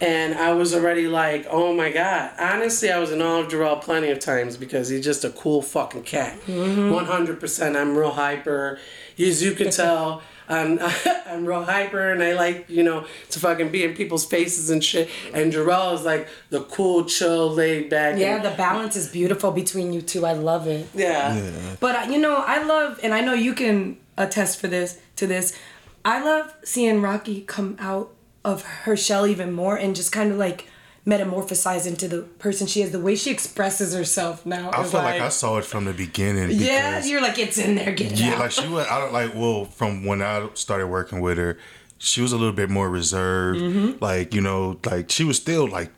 and 0.00 0.34
I 0.34 0.52
was 0.52 0.74
already 0.74 1.06
like, 1.06 1.46
oh 1.50 1.74
my 1.74 1.90
god. 1.92 2.32
Honestly, 2.38 2.90
I 2.90 2.98
was 2.98 3.12
in 3.12 3.20
awe 3.20 3.40
of 3.40 3.48
Jarrell 3.48 3.80
plenty 3.80 4.08
of 4.10 4.18
times 4.18 4.56
because 4.56 4.88
he's 4.88 5.04
just 5.04 5.24
a 5.24 5.30
cool 5.30 5.60
fucking 5.62 6.04
cat. 6.04 6.38
Mm-hmm. 6.46 6.90
One 6.90 7.04
hundred 7.04 7.38
percent. 7.40 7.76
I'm 7.76 7.96
real 7.96 8.10
hyper. 8.12 8.78
As 9.18 9.42
you 9.42 9.52
can 9.52 9.70
tell. 9.82 10.22
I'm, 10.50 10.78
I'm 11.26 11.44
real 11.44 11.62
hyper 11.62 12.10
and 12.10 12.22
I 12.22 12.32
like, 12.32 12.70
you 12.70 12.82
know, 12.82 13.04
to 13.32 13.38
fucking 13.38 13.68
be 13.70 13.84
in 13.84 13.94
people's 13.94 14.24
faces 14.24 14.70
and 14.70 14.82
shit. 14.82 15.10
And 15.34 15.52
Jarrell 15.52 15.92
is 15.92 16.06
like 16.06 16.26
the 16.48 16.62
cool, 16.62 17.04
chill, 17.04 17.50
laid 17.50 17.90
back. 17.90 18.18
yeah, 18.18 18.36
and- 18.36 18.44
the 18.46 18.52
balance 18.56 18.96
is 18.96 19.08
beautiful 19.08 19.50
between 19.50 19.92
you 19.92 20.00
two. 20.00 20.24
I 20.24 20.32
love 20.32 20.66
it. 20.66 20.88
yeah. 20.94 21.36
yeah. 21.36 21.50
But 21.80 21.96
uh, 21.96 22.10
you 22.10 22.18
know, 22.18 22.36
I 22.36 22.62
love, 22.62 22.98
and 23.02 23.12
I 23.12 23.20
know 23.20 23.34
you 23.34 23.52
can 23.52 23.98
attest 24.16 24.58
for 24.58 24.68
this 24.68 24.98
to 25.16 25.26
this. 25.26 25.54
I 26.04 26.22
love 26.24 26.54
seeing 26.64 27.02
Rocky 27.02 27.42
come 27.42 27.76
out 27.78 28.14
of 28.44 28.62
her 28.62 28.96
shell 28.96 29.26
even 29.26 29.52
more 29.52 29.76
and 29.76 29.94
just 29.96 30.12
kind 30.12 30.32
of 30.32 30.38
like 30.38 30.66
metamorphosize 31.06 31.86
into 31.86 32.06
the 32.08 32.22
person 32.22 32.66
she 32.66 32.82
is. 32.82 32.90
The 32.92 33.00
way 33.00 33.14
she 33.16 33.30
expresses 33.30 33.94
herself 33.94 34.44
now. 34.46 34.70
I 34.72 34.84
feel 34.84 35.00
like, 35.00 35.20
I 35.20 35.28
saw 35.30 35.58
it 35.58 35.64
from 35.64 35.84
the 35.86 35.92
beginning. 35.92 36.50
Yeah, 36.52 37.02
you're 37.04 37.20
like 37.22 37.38
it's 37.38 37.58
in 37.58 37.74
there. 37.76 37.92
Get 37.92 38.12
it 38.12 38.20
Yeah, 38.20 38.34
out. 38.34 38.38
like 38.40 38.50
she 38.50 38.68
was. 38.68 38.86
I 38.86 39.00
don't 39.00 39.12
like. 39.12 39.34
Well, 39.34 39.64
from 39.64 40.04
when 40.04 40.22
I 40.22 40.48
started 40.54 40.86
working 40.88 41.20
with 41.20 41.38
her, 41.38 41.58
she 41.98 42.20
was 42.20 42.32
a 42.32 42.36
little 42.36 42.52
bit 42.54 42.70
more 42.70 42.88
reserved. 42.88 43.60
Mm-hmm. 43.60 44.02
Like 44.04 44.34
you 44.34 44.40
know, 44.40 44.78
like 44.84 45.10
she 45.10 45.24
was 45.24 45.36
still 45.36 45.66
like 45.68 45.90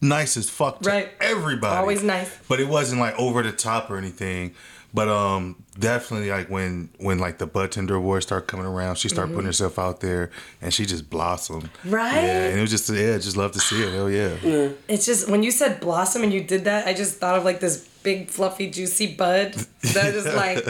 nice 0.00 0.36
as 0.36 0.48
fuck 0.48 0.80
to 0.82 0.88
Right. 0.90 1.10
everybody. 1.20 1.76
Always 1.76 2.02
nice. 2.02 2.36
But 2.48 2.60
it 2.60 2.68
wasn't 2.68 3.00
like 3.00 3.18
over 3.18 3.42
the 3.42 3.52
top 3.52 3.90
or 3.90 3.96
anything. 3.98 4.54
But 4.94 5.08
um, 5.08 5.62
definitely 5.78 6.30
like 6.30 6.48
when 6.48 6.88
when 6.98 7.18
like 7.18 7.36
the 7.38 7.46
bud 7.46 7.70
tender 7.72 7.96
awards 7.96 8.24
start 8.24 8.46
coming 8.46 8.64
around, 8.64 8.96
she 8.96 9.08
started 9.08 9.32
putting 9.34 9.46
herself 9.46 9.78
out 9.78 10.00
there, 10.00 10.30
and 10.62 10.72
she 10.72 10.86
just 10.86 11.10
blossomed. 11.10 11.64
Mm-hmm. 11.64 11.90
Right? 11.90 12.14
Yeah, 12.14 12.46
and 12.48 12.58
it 12.58 12.62
was 12.62 12.70
just 12.70 12.88
yeah, 12.88 13.18
just 13.18 13.36
love 13.36 13.52
to 13.52 13.60
see 13.60 13.82
it. 13.82 13.92
Hell 13.92 14.10
yeah. 14.10 14.36
yeah. 14.42 14.70
It's 14.88 15.04
just 15.04 15.28
when 15.28 15.42
you 15.42 15.50
said 15.50 15.80
blossom 15.80 16.22
and 16.22 16.32
you 16.32 16.42
did 16.42 16.64
that, 16.64 16.86
I 16.86 16.94
just 16.94 17.18
thought 17.18 17.36
of 17.36 17.44
like 17.44 17.60
this 17.60 17.86
big 18.02 18.30
fluffy 18.30 18.70
juicy 18.70 19.14
bud 19.14 19.52
that 19.92 20.14
is 20.14 20.24
like 20.34 20.64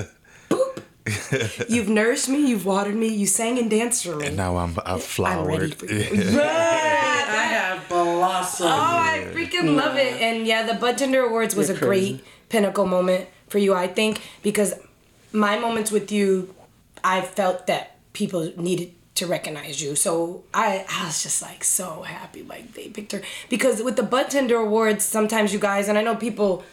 boop. 0.51 0.83
You've 1.71 1.89
nourished 1.89 2.29
me, 2.29 2.47
you've 2.47 2.67
watered 2.67 2.95
me, 2.95 3.09
you 3.09 3.27
sang 3.27 3.59
and 3.59 3.71
danced 3.71 4.05
for 4.05 4.17
me. 4.17 4.27
And 4.27 4.37
now 4.37 4.59
I'm 4.59 4.77
I've 4.85 5.03
flowered. 5.03 5.55
I'm 5.55 5.61
ready 5.61 5.71
for 5.71 5.87
you. 5.87 6.01
Yeah. 6.35 7.25
I 7.31 7.43
have 7.45 7.89
blossomed. 7.89 8.69
Oh, 8.69 8.75
I 8.75 9.27
freaking 9.33 9.75
love 9.77 9.97
it. 9.97 10.21
And 10.21 10.47
yeah, 10.47 10.65
the 10.65 10.75
Bud 10.75 10.99
Tender 10.99 11.23
Awards 11.23 11.55
was 11.55 11.69
You're 11.69 11.77
a 11.77 11.81
crazy. 11.81 12.13
great 12.17 12.25
pinnacle 12.51 12.85
moment 12.87 13.29
for 13.49 13.59
you, 13.59 13.75
I 13.75 13.87
think, 13.87 14.21
because 14.43 14.75
my 15.33 15.59
moments 15.59 15.91
with 15.91 16.11
you, 16.11 16.55
I 17.05 17.21
felt 17.23 17.67
that 17.67 17.97
people 18.13 18.53
needed 18.57 18.93
to 19.17 19.27
recognize 19.27 19.83
you. 19.83 19.97
So 19.97 20.45
I, 20.55 20.85
I 20.89 21.07
was 21.07 21.23
just 21.23 21.43
like 21.43 21.65
so 21.65 22.03
happy, 22.03 22.43
like 22.43 22.75
they 22.75 22.89
picked 22.89 23.13
her. 23.13 23.23
Because 23.49 23.83
with 23.83 23.97
the 23.97 24.03
Bud 24.03 24.31
Tender 24.31 24.57
Awards, 24.57 25.05
sometimes 25.05 25.53
you 25.53 25.59
guys, 25.59 25.89
and 25.89 25.99
I 25.99 26.03
know 26.03 26.15
people 26.15 26.65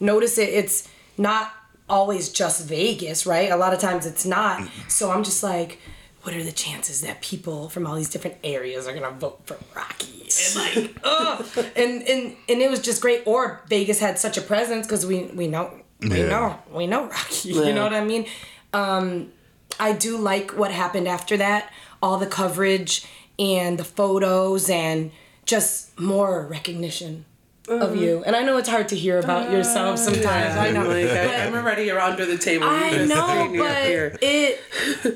notice 0.00 0.36
it, 0.38 0.48
it's 0.48 0.88
not 1.16 1.52
always 1.88 2.28
just 2.30 2.66
Vegas, 2.66 3.26
right? 3.26 3.50
A 3.50 3.56
lot 3.56 3.72
of 3.72 3.80
times 3.80 4.06
it's 4.06 4.24
not. 4.24 4.68
So 4.88 5.10
I'm 5.10 5.22
just 5.22 5.42
like, 5.42 5.78
what 6.22 6.34
are 6.34 6.42
the 6.42 6.52
chances 6.52 7.00
that 7.02 7.20
people 7.20 7.68
from 7.68 7.86
all 7.86 7.96
these 7.96 8.08
different 8.08 8.36
areas 8.44 8.86
are 8.86 8.94
gonna 8.94 9.10
vote 9.10 9.40
for 9.44 9.58
Rocky? 9.74 10.28
And 10.46 10.56
like. 10.56 10.96
And 11.76 12.02
and 12.02 12.36
and 12.48 12.62
it 12.62 12.70
was 12.70 12.80
just 12.80 13.02
great. 13.02 13.22
Or 13.26 13.62
Vegas 13.68 13.98
had 13.98 14.18
such 14.18 14.36
a 14.36 14.40
presence 14.40 14.86
because 14.86 15.04
we 15.04 15.24
we 15.34 15.46
know 15.48 15.70
we 16.02 16.18
Yeah. 16.20 16.26
know 16.28 16.58
we 16.72 16.86
know 16.86 17.04
Rocky. 17.08 17.50
You 17.50 17.72
know 17.72 17.82
what 17.84 17.94
I 17.94 18.04
mean? 18.04 18.26
Um, 18.72 19.32
I 19.80 19.92
do 19.92 20.16
like 20.18 20.52
what 20.52 20.70
happened 20.70 21.08
after 21.08 21.36
that. 21.38 21.70
All 22.02 22.18
the 22.18 22.26
coverage 22.26 23.04
and 23.38 23.78
the 23.78 23.84
photos 23.84 24.68
and 24.68 25.10
just 25.46 25.98
more 25.98 26.46
recognition 26.46 27.24
of 27.68 27.96
you. 27.96 28.22
And 28.26 28.34
I 28.36 28.42
know 28.42 28.56
it's 28.58 28.68
hard 28.68 28.88
to 28.88 28.96
hear 28.96 29.18
about 29.18 29.50
yourself 29.50 29.98
sometimes. 29.98 30.56
I 30.56 30.70
know. 30.72 30.86
Like, 30.88 31.06
I, 31.06 31.26
But- 31.26 31.40
I'm 31.40 31.54
already 31.54 31.84
here 31.84 31.98
under 31.98 32.26
the 32.26 32.36
table. 32.38 32.66
I 32.66 32.90
just 32.90 33.08
know, 33.08 33.52
but 33.56 33.84
here. 33.84 34.18
it 34.20 34.60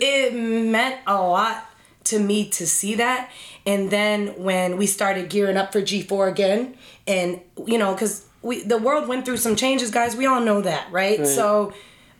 it 0.00 0.34
meant 0.34 1.00
a 1.06 1.14
lot 1.20 1.68
to 2.04 2.18
me 2.20 2.48
to 2.50 2.66
see 2.66 2.94
that. 2.94 3.30
And 3.66 3.90
then 3.90 4.28
when 4.42 4.76
we 4.76 4.86
started 4.86 5.28
gearing 5.28 5.56
up 5.56 5.72
for 5.72 5.82
G4 5.82 6.30
again, 6.30 6.76
and 7.06 7.40
you 7.66 7.78
know, 7.78 7.92
because 7.94 8.25
we 8.46 8.62
the 8.62 8.78
world 8.78 9.08
went 9.08 9.24
through 9.24 9.38
some 9.38 9.56
changes, 9.56 9.90
guys. 9.90 10.16
We 10.16 10.26
all 10.26 10.40
know 10.40 10.60
that, 10.62 10.90
right? 10.92 11.18
So 11.26 11.72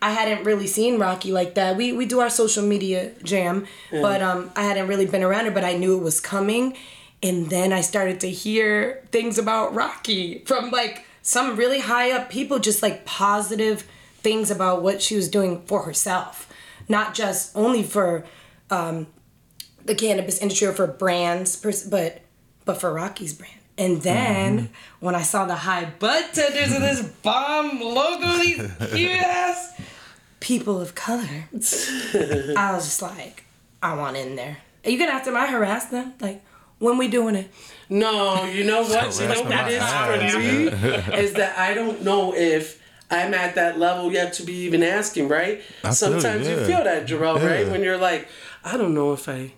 I 0.02 0.10
hadn't 0.10 0.44
really 0.44 0.66
seen 0.66 0.98
Rocky 0.98 1.32
like 1.32 1.54
that. 1.54 1.76
We 1.76 1.92
we 1.92 2.04
do 2.06 2.20
our 2.20 2.30
social 2.30 2.64
media 2.64 3.12
jam, 3.22 3.66
but 4.02 4.20
um, 4.22 4.50
I 4.56 4.62
hadn't 4.64 4.88
really 4.88 5.06
been 5.06 5.22
around 5.22 5.46
it. 5.46 5.54
But 5.54 5.64
I 5.64 5.74
knew 5.76 5.96
it 5.96 6.02
was 6.02 6.20
coming, 6.20 6.76
and 7.22 7.48
then 7.48 7.72
I 7.72 7.80
started 7.80 8.20
to 8.20 8.30
hear 8.30 9.02
things 9.10 9.38
about 9.38 9.74
Rocky 9.74 10.44
from 10.44 10.70
like 10.70 11.04
some 11.22 11.56
really 11.56 11.80
high 11.80 12.10
up 12.12 12.28
people, 12.30 12.58
just 12.58 12.82
like 12.82 13.04
positive 13.06 13.86
things 14.18 14.50
about 14.50 14.82
what 14.82 15.00
she 15.00 15.16
was 15.16 15.28
doing 15.28 15.62
for 15.66 15.82
herself, 15.84 16.52
not 16.88 17.14
just 17.14 17.56
only 17.56 17.82
for 17.82 18.24
um, 18.70 19.06
the 19.84 19.94
cannabis 19.94 20.38
industry 20.42 20.66
or 20.66 20.72
for 20.72 20.86
brands, 20.86 21.56
but 21.56 22.20
but 22.64 22.80
for 22.80 22.92
Rocky's 22.92 23.32
brand. 23.32 23.60
And 23.78 24.00
then 24.02 24.58
mm-hmm. 24.58 25.04
when 25.04 25.14
I 25.14 25.22
saw 25.22 25.44
the 25.44 25.54
high 25.54 25.84
bud 25.84 26.32
tenders 26.32 26.72
and 26.72 26.82
this 26.82 27.02
bomb 27.22 27.80
logo, 27.80 28.38
these 28.38 28.70
cute 28.92 29.10
ass 29.10 29.78
people 30.40 30.80
of 30.80 30.94
color, 30.94 31.22
I 31.52 32.72
was 32.74 32.84
just 32.84 33.02
like, 33.02 33.44
I 33.82 33.94
want 33.94 34.16
in 34.16 34.36
there. 34.36 34.58
Are 34.84 34.90
you 34.90 34.98
gonna 34.98 35.12
have 35.12 35.24
to 35.24 35.32
I 35.32 35.46
harass 35.46 35.86
them? 35.86 36.14
Like, 36.20 36.42
when 36.78 36.98
we 36.98 37.08
doing 37.08 37.34
it? 37.34 37.50
No, 37.88 38.44
you 38.44 38.64
know 38.64 38.82
what? 38.82 39.20
You 39.20 39.28
know 39.28 39.44
Harassment 39.44 39.44
what 39.44 39.70
it 39.70 39.74
is 39.74 39.80
my 39.80 40.30
for 40.30 40.38
me 40.38 41.18
is 41.18 41.32
that 41.34 41.58
I 41.58 41.74
don't 41.74 42.02
know 42.02 42.34
if 42.34 42.82
I'm 43.10 43.32
at 43.34 43.54
that 43.54 43.78
level 43.78 44.12
yet 44.12 44.32
to 44.34 44.42
be 44.42 44.54
even 44.64 44.82
asking. 44.82 45.28
Right? 45.28 45.62
I 45.84 45.92
feel 45.92 46.14
you, 46.14 46.20
Sometimes 46.20 46.48
you 46.48 46.56
feel 46.64 46.84
that, 46.84 47.06
Jarrell. 47.06 47.42
Right? 47.42 47.68
When 47.68 47.82
you're 47.82 47.98
like, 47.98 48.28
I 48.64 48.76
don't 48.76 48.94
know 48.94 49.12
if 49.12 49.28
I 49.28 49.52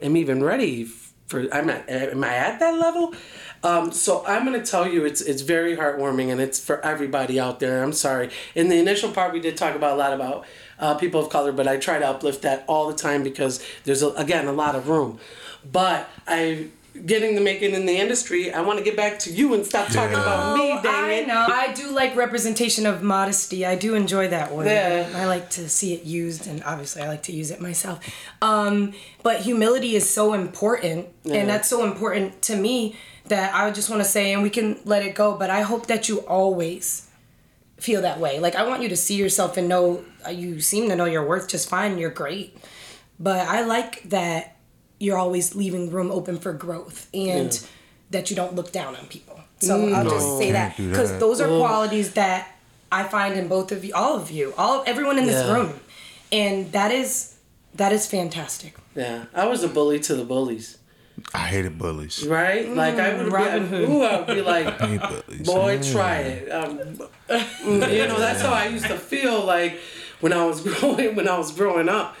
am 0.00 0.16
even 0.16 0.42
ready 0.42 0.86
for. 1.26 1.46
I'm 1.52 1.66
not. 1.66 1.88
Am 1.88 2.22
I 2.24 2.34
at 2.34 2.60
that 2.60 2.78
level? 2.78 3.14
Um, 3.62 3.90
so 3.92 4.24
I'm 4.26 4.44
gonna 4.44 4.64
tell 4.64 4.86
you, 4.86 5.04
it's 5.04 5.20
it's 5.20 5.42
very 5.42 5.76
heartwarming, 5.76 6.30
and 6.30 6.40
it's 6.40 6.60
for 6.60 6.80
everybody 6.84 7.40
out 7.40 7.60
there. 7.60 7.82
I'm 7.82 7.92
sorry. 7.92 8.30
In 8.54 8.68
the 8.68 8.78
initial 8.78 9.10
part, 9.10 9.32
we 9.32 9.40
did 9.40 9.56
talk 9.56 9.74
about 9.74 9.94
a 9.94 9.96
lot 9.96 10.12
about 10.12 10.44
uh, 10.78 10.94
people 10.94 11.20
of 11.20 11.30
color, 11.30 11.52
but 11.52 11.66
I 11.66 11.76
try 11.76 11.98
to 11.98 12.06
uplift 12.06 12.42
that 12.42 12.64
all 12.66 12.88
the 12.88 12.96
time 12.96 13.22
because 13.22 13.64
there's 13.84 14.02
a, 14.02 14.08
again 14.10 14.46
a 14.46 14.52
lot 14.52 14.74
of 14.74 14.88
room. 14.88 15.18
But 15.70 16.08
I 16.26 16.68
getting 17.04 17.34
to 17.36 17.40
make 17.40 17.62
it 17.62 17.74
in 17.74 17.86
the 17.86 17.96
industry, 17.96 18.52
I 18.52 18.60
want 18.62 18.78
to 18.78 18.84
get 18.84 18.96
back 18.96 19.18
to 19.20 19.32
you 19.32 19.54
and 19.54 19.64
stop 19.64 19.88
talking 19.88 20.16
about 20.16 20.56
me. 20.56 20.78
Dang 20.82 21.04
I 21.04 21.12
it. 21.12 21.26
know. 21.26 21.46
I 21.48 21.72
do 21.72 21.90
like 21.90 22.16
representation 22.16 22.86
of 22.86 23.02
modesty. 23.02 23.66
I 23.66 23.76
do 23.76 23.94
enjoy 23.94 24.28
that 24.28 24.52
word. 24.52 24.66
Yeah. 24.66 25.10
I 25.14 25.26
like 25.26 25.50
to 25.50 25.68
see 25.68 25.94
it 25.94 26.04
used, 26.04 26.46
and 26.46 26.62
obviously, 26.64 27.02
I 27.02 27.08
like 27.08 27.22
to 27.24 27.32
use 27.32 27.50
it 27.50 27.60
myself. 27.60 28.00
Um, 28.40 28.92
but 29.22 29.40
humility 29.40 29.96
is 29.96 30.08
so 30.08 30.32
important, 30.32 31.08
and 31.24 31.48
that's 31.48 31.68
so 31.68 31.84
important 31.84 32.42
to 32.42 32.56
me 32.56 32.96
that 33.26 33.54
I 33.54 33.70
just 33.70 33.90
want 33.90 34.02
to 34.02 34.08
say, 34.08 34.32
and 34.32 34.42
we 34.42 34.50
can 34.50 34.78
let 34.84 35.04
it 35.04 35.14
go. 35.14 35.36
But 35.36 35.50
I 35.50 35.62
hope 35.62 35.86
that 35.86 36.08
you 36.08 36.20
always 36.20 37.08
feel 37.78 38.02
that 38.02 38.18
way. 38.18 38.38
Like 38.38 38.54
I 38.54 38.66
want 38.66 38.82
you 38.82 38.88
to 38.88 38.96
see 38.96 39.16
yourself 39.16 39.56
and 39.56 39.68
know 39.68 40.02
uh, 40.26 40.30
you 40.30 40.60
seem 40.60 40.88
to 40.88 40.96
know 40.96 41.04
your 41.04 41.26
worth 41.26 41.48
just 41.48 41.68
fine. 41.68 41.98
You're 41.98 42.10
great, 42.10 42.56
but 43.20 43.46
I 43.46 43.64
like 43.64 44.02
that 44.10 44.55
you're 44.98 45.18
always 45.18 45.54
leaving 45.54 45.90
room 45.90 46.10
open 46.10 46.38
for 46.38 46.52
growth 46.52 47.08
and 47.14 47.64
that 48.10 48.30
you 48.30 48.36
don't 48.36 48.54
look 48.54 48.72
down 48.72 48.96
on 48.96 49.06
people. 49.06 49.40
So 49.58 49.88
I'll 49.94 50.08
just 50.08 50.38
say 50.38 50.52
that 50.52 50.76
because 50.76 51.18
those 51.18 51.40
are 51.40 51.48
qualities 51.48 52.12
that 52.14 52.48
I 52.92 53.04
find 53.04 53.34
in 53.36 53.48
both 53.48 53.72
of 53.72 53.84
you, 53.84 53.92
all 53.94 54.16
of 54.16 54.30
you, 54.30 54.54
all 54.56 54.84
everyone 54.86 55.18
in 55.18 55.26
this 55.26 55.44
Yeah. 55.44 55.52
room, 55.54 55.80
and 56.30 56.72
that 56.72 56.92
is 56.92 57.34
that 57.74 57.92
is 57.92 58.06
fantastic. 58.06 58.74
Yeah, 58.94 59.24
I 59.34 59.46
was 59.46 59.62
a 59.62 59.68
bully 59.68 59.98
to 60.00 60.14
the 60.14 60.24
bullies, 60.24 60.78
I 61.34 61.38
hated 61.48 61.78
bullies. 61.78 62.22
right? 62.26 62.68
Like 62.70 62.98
I 62.98 63.14
would 63.16 63.26
Mm, 63.26 63.32
Robin 63.32 63.62
be, 63.64 63.68
Hood. 63.68 63.88
ooh, 63.90 64.02
I 64.02 64.16
would 64.18 64.26
be 64.34 64.40
like, 64.54 64.66
I 64.82 64.86
hate 64.86 65.00
bullies. 65.00 65.46
boy, 65.46 65.78
try 65.92 66.16
it. 66.18 66.50
Um, 66.50 66.78
you 67.64 68.06
know, 68.08 68.18
that's 68.18 68.40
how 68.42 68.52
I 68.54 68.66
used 68.68 68.86
to 68.86 68.96
feel 68.98 69.44
like 69.44 69.78
when 70.20 70.32
I 70.32 70.44
was 70.46 70.60
growing 70.66 71.14
when 71.16 71.28
I 71.28 71.36
was 71.38 71.50
growing 71.52 71.88
up. 71.88 72.16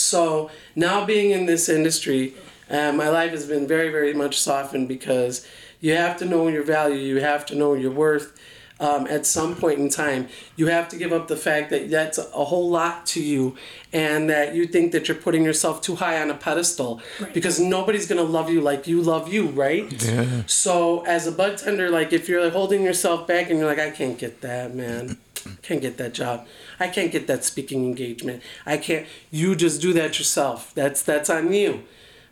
So 0.00 0.50
now 0.74 1.04
being 1.04 1.30
in 1.30 1.46
this 1.46 1.68
industry, 1.68 2.34
uh, 2.70 2.92
my 2.92 3.08
life 3.08 3.32
has 3.32 3.46
been 3.46 3.66
very, 3.66 3.90
very 3.90 4.14
much 4.14 4.38
softened 4.38 4.88
because 4.88 5.46
you 5.80 5.94
have 5.94 6.16
to 6.18 6.24
know 6.24 6.48
your 6.48 6.62
value. 6.62 6.96
You 6.98 7.20
have 7.20 7.44
to 7.46 7.54
know 7.54 7.74
your 7.74 7.90
worth. 7.90 8.38
Um, 8.78 9.06
at 9.08 9.26
some 9.26 9.56
point 9.56 9.78
in 9.78 9.90
time, 9.90 10.28
you 10.56 10.68
have 10.68 10.88
to 10.88 10.96
give 10.96 11.12
up 11.12 11.28
the 11.28 11.36
fact 11.36 11.68
that 11.68 11.90
that's 11.90 12.16
a 12.16 12.22
whole 12.46 12.70
lot 12.70 13.04
to 13.08 13.22
you, 13.22 13.54
and 13.92 14.30
that 14.30 14.54
you 14.54 14.66
think 14.66 14.92
that 14.92 15.06
you're 15.06 15.18
putting 15.18 15.44
yourself 15.44 15.82
too 15.82 15.96
high 15.96 16.18
on 16.22 16.30
a 16.30 16.34
pedestal 16.34 17.02
because 17.34 17.60
nobody's 17.60 18.06
gonna 18.06 18.22
love 18.22 18.48
you 18.48 18.62
like 18.62 18.86
you 18.86 19.02
love 19.02 19.30
you, 19.30 19.48
right? 19.48 20.02
Yeah. 20.02 20.44
So 20.46 21.04
as 21.04 21.26
a 21.26 21.32
bud 21.32 21.58
tender, 21.58 21.90
like 21.90 22.14
if 22.14 22.26
you're 22.26 22.42
like 22.42 22.54
holding 22.54 22.82
yourself 22.82 23.26
back 23.26 23.50
and 23.50 23.58
you're 23.58 23.68
like, 23.68 23.78
I 23.78 23.90
can't 23.90 24.16
get 24.16 24.40
that, 24.40 24.74
man. 24.74 25.18
Can't 25.62 25.80
get 25.80 25.96
that 25.98 26.14
job. 26.14 26.46
I 26.78 26.88
can't 26.88 27.12
get 27.12 27.26
that 27.26 27.44
speaking 27.44 27.84
engagement. 27.84 28.42
I 28.66 28.76
can't 28.76 29.06
you 29.30 29.54
just 29.54 29.80
do 29.80 29.92
that 29.94 30.18
yourself. 30.18 30.72
That's 30.74 31.02
that's 31.02 31.30
on 31.30 31.52
you. 31.52 31.82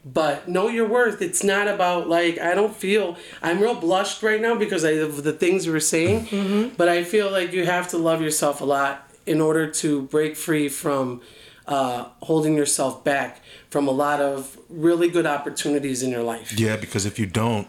But 0.04 0.48
know 0.48 0.68
your 0.68 0.88
worth. 0.88 1.20
It's 1.20 1.42
not 1.42 1.68
about 1.68 2.08
like 2.08 2.38
I 2.38 2.54
don't 2.54 2.74
feel 2.74 3.16
I'm 3.42 3.60
real 3.60 3.74
blushed 3.74 4.22
right 4.22 4.40
now 4.40 4.54
because 4.54 4.84
I, 4.84 4.90
of 4.92 5.24
the 5.24 5.32
things 5.32 5.66
we 5.66 5.72
were 5.72 5.80
saying. 5.80 6.72
But 6.76 6.88
I 6.88 7.04
feel 7.04 7.30
like 7.30 7.52
you 7.52 7.66
have 7.66 7.88
to 7.88 7.98
love 7.98 8.22
yourself 8.22 8.60
a 8.60 8.64
lot 8.64 9.10
in 9.26 9.40
order 9.40 9.66
to 9.70 10.02
break 10.02 10.36
free 10.36 10.68
from 10.68 11.20
uh, 11.66 12.06
holding 12.22 12.54
yourself 12.56 13.04
back 13.04 13.42
from 13.68 13.86
a 13.86 13.90
lot 13.90 14.20
of 14.20 14.56
really 14.70 15.08
good 15.08 15.26
opportunities 15.26 16.02
in 16.02 16.10
your 16.10 16.22
life. 16.22 16.58
Yeah, 16.58 16.76
because 16.76 17.04
if 17.04 17.18
you 17.18 17.26
don't, 17.26 17.68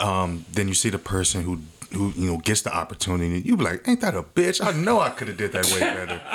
um, 0.00 0.46
then 0.52 0.68
you 0.68 0.74
see 0.74 0.88
the 0.88 0.98
person 0.98 1.42
who 1.42 1.60
who 1.92 2.12
you 2.16 2.30
know 2.30 2.38
gets 2.38 2.62
the 2.62 2.74
opportunity, 2.74 3.40
you 3.40 3.56
be 3.56 3.64
like, 3.64 3.86
"Ain't 3.88 4.00
that 4.02 4.14
a 4.14 4.22
bitch? 4.22 4.64
I 4.64 4.72
know 4.72 5.00
I 5.00 5.10
could 5.10 5.28
have 5.28 5.36
did 5.36 5.52
that 5.52 5.66
way 5.72 5.80
better." 5.80 6.20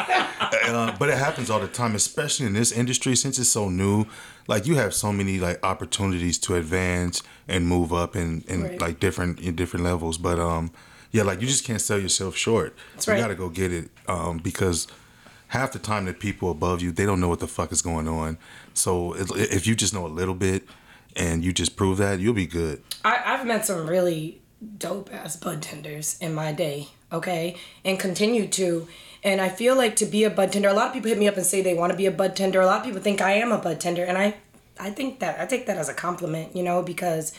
uh, 0.73 0.95
but 0.97 1.09
it 1.09 1.17
happens 1.17 1.49
all 1.49 1.59
the 1.59 1.67
time, 1.67 1.95
especially 1.95 2.45
in 2.47 2.53
this 2.53 2.71
industry 2.71 3.15
since 3.15 3.37
it's 3.39 3.49
so 3.49 3.69
new. 3.69 4.05
Like 4.47 4.65
you 4.65 4.75
have 4.75 4.93
so 4.93 5.11
many 5.13 5.39
like 5.39 5.63
opportunities 5.63 6.37
to 6.39 6.55
advance 6.55 7.23
and 7.47 7.67
move 7.67 7.93
up 7.93 8.15
in, 8.15 8.43
in 8.47 8.63
Right. 8.63 8.81
like 8.81 8.99
different 8.99 9.39
in 9.39 9.55
different 9.55 9.85
levels. 9.85 10.17
But 10.17 10.39
um, 10.39 10.71
yeah, 11.11 11.23
like 11.23 11.41
you 11.41 11.47
just 11.47 11.63
can't 11.65 11.81
sell 11.81 11.99
yourself 11.99 12.35
short. 12.35 12.75
That's 12.93 13.07
you 13.07 13.13
right. 13.13 13.19
gotta 13.19 13.35
go 13.35 13.49
get 13.49 13.71
it 13.71 13.89
um, 14.07 14.37
because 14.39 14.87
half 15.47 15.71
the 15.71 15.79
time 15.79 16.05
the 16.05 16.13
people 16.13 16.49
above 16.49 16.81
you 16.81 16.91
they 16.91 17.05
don't 17.05 17.19
know 17.19 17.29
what 17.29 17.39
the 17.39 17.47
fuck 17.47 17.71
is 17.71 17.81
going 17.81 18.07
on. 18.07 18.37
So 18.73 19.13
if 19.15 19.29
if 19.35 19.67
you 19.67 19.75
just 19.75 19.93
know 19.93 20.05
a 20.05 20.09
little 20.09 20.35
bit 20.35 20.63
and 21.15 21.43
you 21.43 21.53
just 21.53 21.75
prove 21.75 21.99
that, 21.99 22.19
you'll 22.19 22.33
be 22.33 22.47
good. 22.47 22.81
I, 23.05 23.21
I've 23.23 23.45
met 23.45 23.65
some 23.65 23.85
really 23.87 24.41
dope 24.77 25.13
ass 25.13 25.35
bud 25.35 25.61
tenders 25.61 26.17
in 26.19 26.33
my 26.33 26.51
day, 26.51 26.89
okay, 27.11 27.55
and 27.83 27.99
continue 27.99 28.47
to. 28.47 28.87
And 29.23 29.39
I 29.39 29.49
feel 29.49 29.75
like 29.75 29.95
to 29.97 30.05
be 30.05 30.23
a 30.23 30.29
bud 30.29 30.51
tender, 30.51 30.69
a 30.69 30.73
lot 30.73 30.87
of 30.87 30.93
people 30.93 31.09
hit 31.09 31.17
me 31.17 31.27
up 31.27 31.37
and 31.37 31.45
say 31.45 31.61
they 31.61 31.73
want 31.73 31.91
to 31.91 31.97
be 31.97 32.05
a 32.05 32.11
bud 32.11 32.35
tender. 32.35 32.59
A 32.61 32.65
lot 32.65 32.79
of 32.79 32.85
people 32.85 33.01
think 33.01 33.21
I 33.21 33.33
am 33.33 33.51
a 33.51 33.57
bud 33.57 33.79
tender, 33.79 34.03
and 34.03 34.17
I, 34.17 34.35
I 34.79 34.89
think 34.89 35.19
that 35.19 35.39
I 35.39 35.45
take 35.45 35.65
that 35.67 35.77
as 35.77 35.89
a 35.89 35.93
compliment, 35.93 36.55
you 36.55 36.63
know, 36.63 36.81
because 36.81 37.33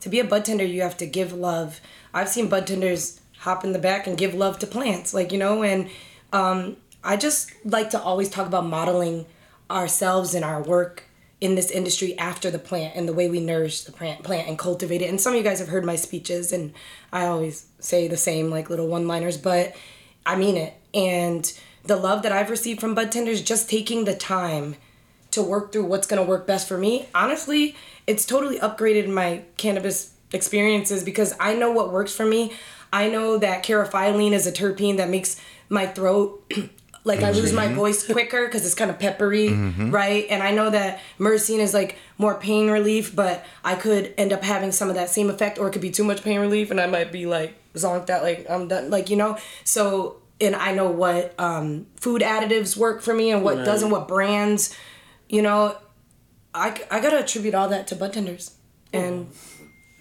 to 0.00 0.08
be 0.08 0.20
a 0.20 0.24
bud 0.24 0.44
tender, 0.44 0.64
you 0.64 0.82
have 0.82 0.96
to 0.98 1.06
give 1.06 1.32
love. 1.32 1.80
I've 2.14 2.28
seen 2.28 2.48
bud 2.48 2.66
tenders 2.66 3.20
hop 3.38 3.64
in 3.64 3.72
the 3.72 3.78
back 3.78 4.06
and 4.06 4.16
give 4.16 4.34
love 4.34 4.58
to 4.60 4.66
plants, 4.66 5.12
like 5.14 5.32
you 5.32 5.38
know, 5.38 5.62
and 5.62 5.88
um, 6.32 6.76
I 7.04 7.16
just 7.16 7.52
like 7.64 7.90
to 7.90 8.00
always 8.00 8.28
talk 8.28 8.46
about 8.46 8.66
modeling 8.66 9.26
ourselves 9.70 10.34
and 10.34 10.44
our 10.44 10.62
work 10.62 11.04
in 11.40 11.54
this 11.54 11.70
industry 11.70 12.18
after 12.18 12.50
the 12.50 12.58
plant 12.58 12.96
and 12.96 13.08
the 13.08 13.12
way 13.12 13.28
we 13.28 13.40
nourish 13.40 13.82
the 13.82 13.92
plant, 13.92 14.24
plant 14.24 14.48
and 14.48 14.58
cultivate 14.58 15.02
it. 15.02 15.08
And 15.08 15.20
some 15.20 15.32
of 15.32 15.36
you 15.36 15.44
guys 15.44 15.60
have 15.60 15.68
heard 15.68 15.84
my 15.84 15.96
speeches, 15.96 16.52
and 16.52 16.72
I 17.12 17.26
always 17.26 17.66
say 17.78 18.08
the 18.08 18.16
same 18.16 18.50
like 18.50 18.70
little 18.70 18.88
one-liners, 18.88 19.36
but 19.36 19.76
I 20.26 20.36
mean 20.36 20.56
it. 20.56 20.74
And 20.92 21.50
the 21.84 21.96
love 21.96 22.22
that 22.22 22.32
I've 22.32 22.50
received 22.50 22.80
from 22.80 22.94
bud 22.94 23.12
tenders, 23.12 23.40
just 23.40 23.70
taking 23.70 24.04
the 24.04 24.16
time 24.16 24.76
to 25.30 25.42
work 25.42 25.72
through 25.72 25.84
what's 25.84 26.06
gonna 26.06 26.24
work 26.24 26.46
best 26.46 26.66
for 26.66 26.76
me. 26.78 27.06
Honestly, 27.14 27.76
it's 28.06 28.24
totally 28.26 28.58
upgraded 28.58 29.08
my 29.08 29.42
cannabis 29.56 30.12
experiences 30.32 31.04
because 31.04 31.34
I 31.38 31.54
know 31.54 31.70
what 31.70 31.92
works 31.92 32.12
for 32.14 32.26
me. 32.26 32.52
I 32.92 33.08
know 33.08 33.38
that 33.38 33.64
carotene 33.64 34.32
is 34.32 34.46
a 34.46 34.52
terpene 34.52 34.96
that 34.96 35.08
makes 35.08 35.40
my 35.68 35.86
throat 35.86 36.42
like 37.08 37.22
I 37.24 37.30
lose 37.30 37.52
my 37.52 37.66
voice 37.74 38.06
quicker 38.06 38.46
because 38.46 38.64
it's 38.64 38.74
kind 38.76 38.90
of 38.90 38.98
peppery, 39.00 39.48
right? 39.90 40.26
And 40.30 40.42
I 40.42 40.50
know 40.52 40.70
that 40.70 41.00
myrcene 41.18 41.58
is 41.58 41.74
like 41.74 41.96
more 42.18 42.34
pain 42.36 42.70
relief, 42.70 43.16
but 43.16 43.44
I 43.64 43.74
could 43.74 44.14
end 44.16 44.32
up 44.32 44.42
having 44.44 44.70
some 44.70 44.88
of 44.88 44.94
that 44.94 45.10
same 45.10 45.28
effect, 45.30 45.58
or 45.58 45.68
it 45.68 45.72
could 45.72 45.82
be 45.82 45.90
too 45.90 46.04
much 46.04 46.22
pain 46.22 46.38
relief, 46.40 46.70
and 46.70 46.80
I 46.80 46.86
might 46.86 47.10
be 47.10 47.26
like 47.26 47.54
zonked 47.74 48.10
out, 48.10 48.22
like 48.22 48.46
I'm 48.48 48.68
done, 48.68 48.90
like 48.90 49.10
you 49.10 49.16
know. 49.16 49.36
So, 49.64 50.16
and 50.40 50.54
I 50.54 50.72
know 50.72 50.90
what 50.90 51.34
um, 51.40 51.86
food 51.96 52.22
additives 52.22 52.76
work 52.76 53.02
for 53.02 53.14
me 53.14 53.30
and 53.32 53.42
what 53.42 53.64
doesn't, 53.64 53.90
what 53.90 54.06
brands, 54.06 54.76
you 55.28 55.42
know. 55.42 55.76
I, 56.54 56.80
I 56.90 57.00
gotta 57.00 57.18
attribute 57.20 57.54
all 57.54 57.68
that 57.68 57.86
to 57.88 57.94
bud 57.96 58.12
tenders, 58.12 58.54
and 58.92 59.28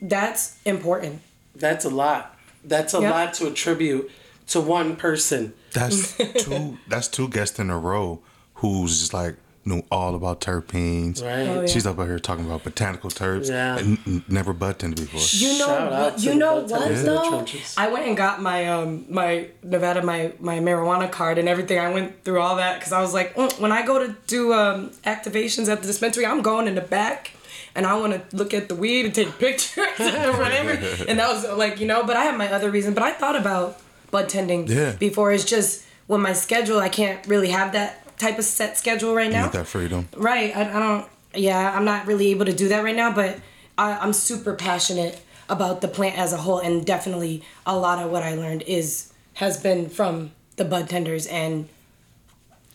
that's 0.02 0.58
important. 0.66 1.22
That's 1.56 1.86
a 1.86 1.90
lot. 1.90 2.38
That's 2.64 2.94
a 2.94 3.00
Yep. 3.02 3.12
lot 3.12 3.34
to 3.36 3.48
attribute 3.48 4.12
to 4.48 4.62
one 4.62 4.96
person. 4.96 5.54
That's 5.74 6.16
two. 6.44 6.78
That's 6.88 7.08
two 7.08 7.28
guests 7.30 7.60
in 7.60 7.70
a 7.70 7.78
row 7.78 8.20
who's 8.56 9.00
just 9.00 9.14
like 9.14 9.36
knew 9.66 9.84
all 9.92 10.16
about 10.16 10.40
terpenes. 10.40 11.22
Right. 11.22 11.46
Oh, 11.48 11.62
yeah. 11.62 11.68
She's 11.68 11.86
up 11.86 12.00
out 12.00 12.08
here 12.08 12.20
talking 12.20 12.46
about 12.46 12.64
botanical 12.64 13.10
terps. 13.10 13.50
Yeah. 13.50 13.78
and 13.78 13.98
n- 14.08 14.24
never 14.30 14.54
bud 14.54 14.80
tended 14.80 15.00
before. 15.12 15.20
You 15.38 15.60
know 15.60 15.90
what? 15.92 16.24
You 16.24 16.36
know 16.36 16.62
what 16.62 16.70
tenders 16.70 17.00
in 17.02 17.06
the 17.06 17.12
though? 17.12 17.46
I 17.78 17.90
went 17.90 18.08
and 18.08 18.16
got 18.16 18.42
my 18.42 18.68
um 18.70 19.06
my 19.10 19.50
Nevada 19.64 20.02
my 20.02 20.32
my 20.40 20.60
marijuana 20.60 21.12
card 21.12 21.38
and 21.38 21.50
everything. 21.50 21.80
I 21.80 21.92
went 21.92 22.24
through 22.24 22.40
all 22.40 22.56
that 22.56 22.80
because 22.80 22.94
I 22.94 23.02
was 23.02 23.14
like, 23.14 23.36
"Mm, 23.36 23.60
when 23.60 23.72
I 23.74 23.86
go 23.86 24.00
to 24.08 24.16
do 24.28 24.54
um 24.54 24.92
activations 25.06 25.68
at 25.70 25.82
the 25.82 25.88
dispensary, 25.88 26.26
I'm 26.26 26.42
going 26.42 26.68
in 26.68 26.76
the 26.76 26.82
back. 26.82 27.32
And 27.76 27.86
I 27.86 27.94
want 28.00 28.14
to 28.14 28.36
look 28.36 28.56
at 28.56 28.70
the 28.70 28.76
weed 28.76 29.06
and 29.06 29.14
take 29.14 29.38
pictures 29.40 30.00
and 30.00 30.38
whatever. 30.40 30.72
And 31.08 31.20
that 31.20 31.30
was 31.32 31.46
like, 31.58 31.80
you 31.80 31.86
know, 31.86 32.04
but 32.04 32.16
I 32.16 32.24
have 32.24 32.36
my 32.38 32.52
other 32.52 32.72
reason. 32.72 32.94
But 32.96 33.04
I 33.04 33.12
thought 33.12 33.36
about 33.36 33.80
bud 34.12 34.30
tending 34.30 34.68
Yeah. 34.68 34.92
before. 34.94 35.32
It's 35.32 35.44
just 35.46 35.84
when 36.08 36.22
my 36.22 36.34
schedule, 36.34 36.80
I 36.80 36.90
can't 36.90 37.26
really 37.28 37.50
have 37.50 37.72
that 37.74 38.18
type 38.18 38.40
of 38.40 38.46
set 38.46 38.78
schedule 38.78 39.14
right 39.16 39.28
You 39.28 39.34
now. 39.34 39.44
need 39.46 39.54
that 39.54 39.68
freedom. 39.68 40.08
Right. 40.16 40.56
I, 40.56 40.62
I 40.76 40.80
don't. 40.80 41.06
Yeah, 41.34 41.74
I'm 41.76 41.86
not 41.86 42.08
really 42.08 42.28
able 42.32 42.46
to 42.46 42.54
do 42.54 42.68
that 42.70 42.84
right 42.84 42.96
now, 42.96 43.12
but 43.14 43.40
I, 43.78 43.92
I'm 43.98 44.14
super 44.14 44.54
passionate 44.54 45.22
about 45.50 45.82
the 45.82 45.88
plant 45.88 46.18
as 46.18 46.34
a 46.34 46.38
whole, 46.38 46.60
and 46.60 46.86
definitely 46.86 47.44
a 47.66 47.78
lot 47.78 48.04
of 48.04 48.10
what 48.12 48.24
I 48.24 48.34
learned 48.36 48.64
is 48.64 49.14
has 49.36 49.62
been 49.62 49.88
from 49.90 50.32
the 50.56 50.66
bud 50.66 50.90
tenders, 50.90 51.28
and 51.28 51.70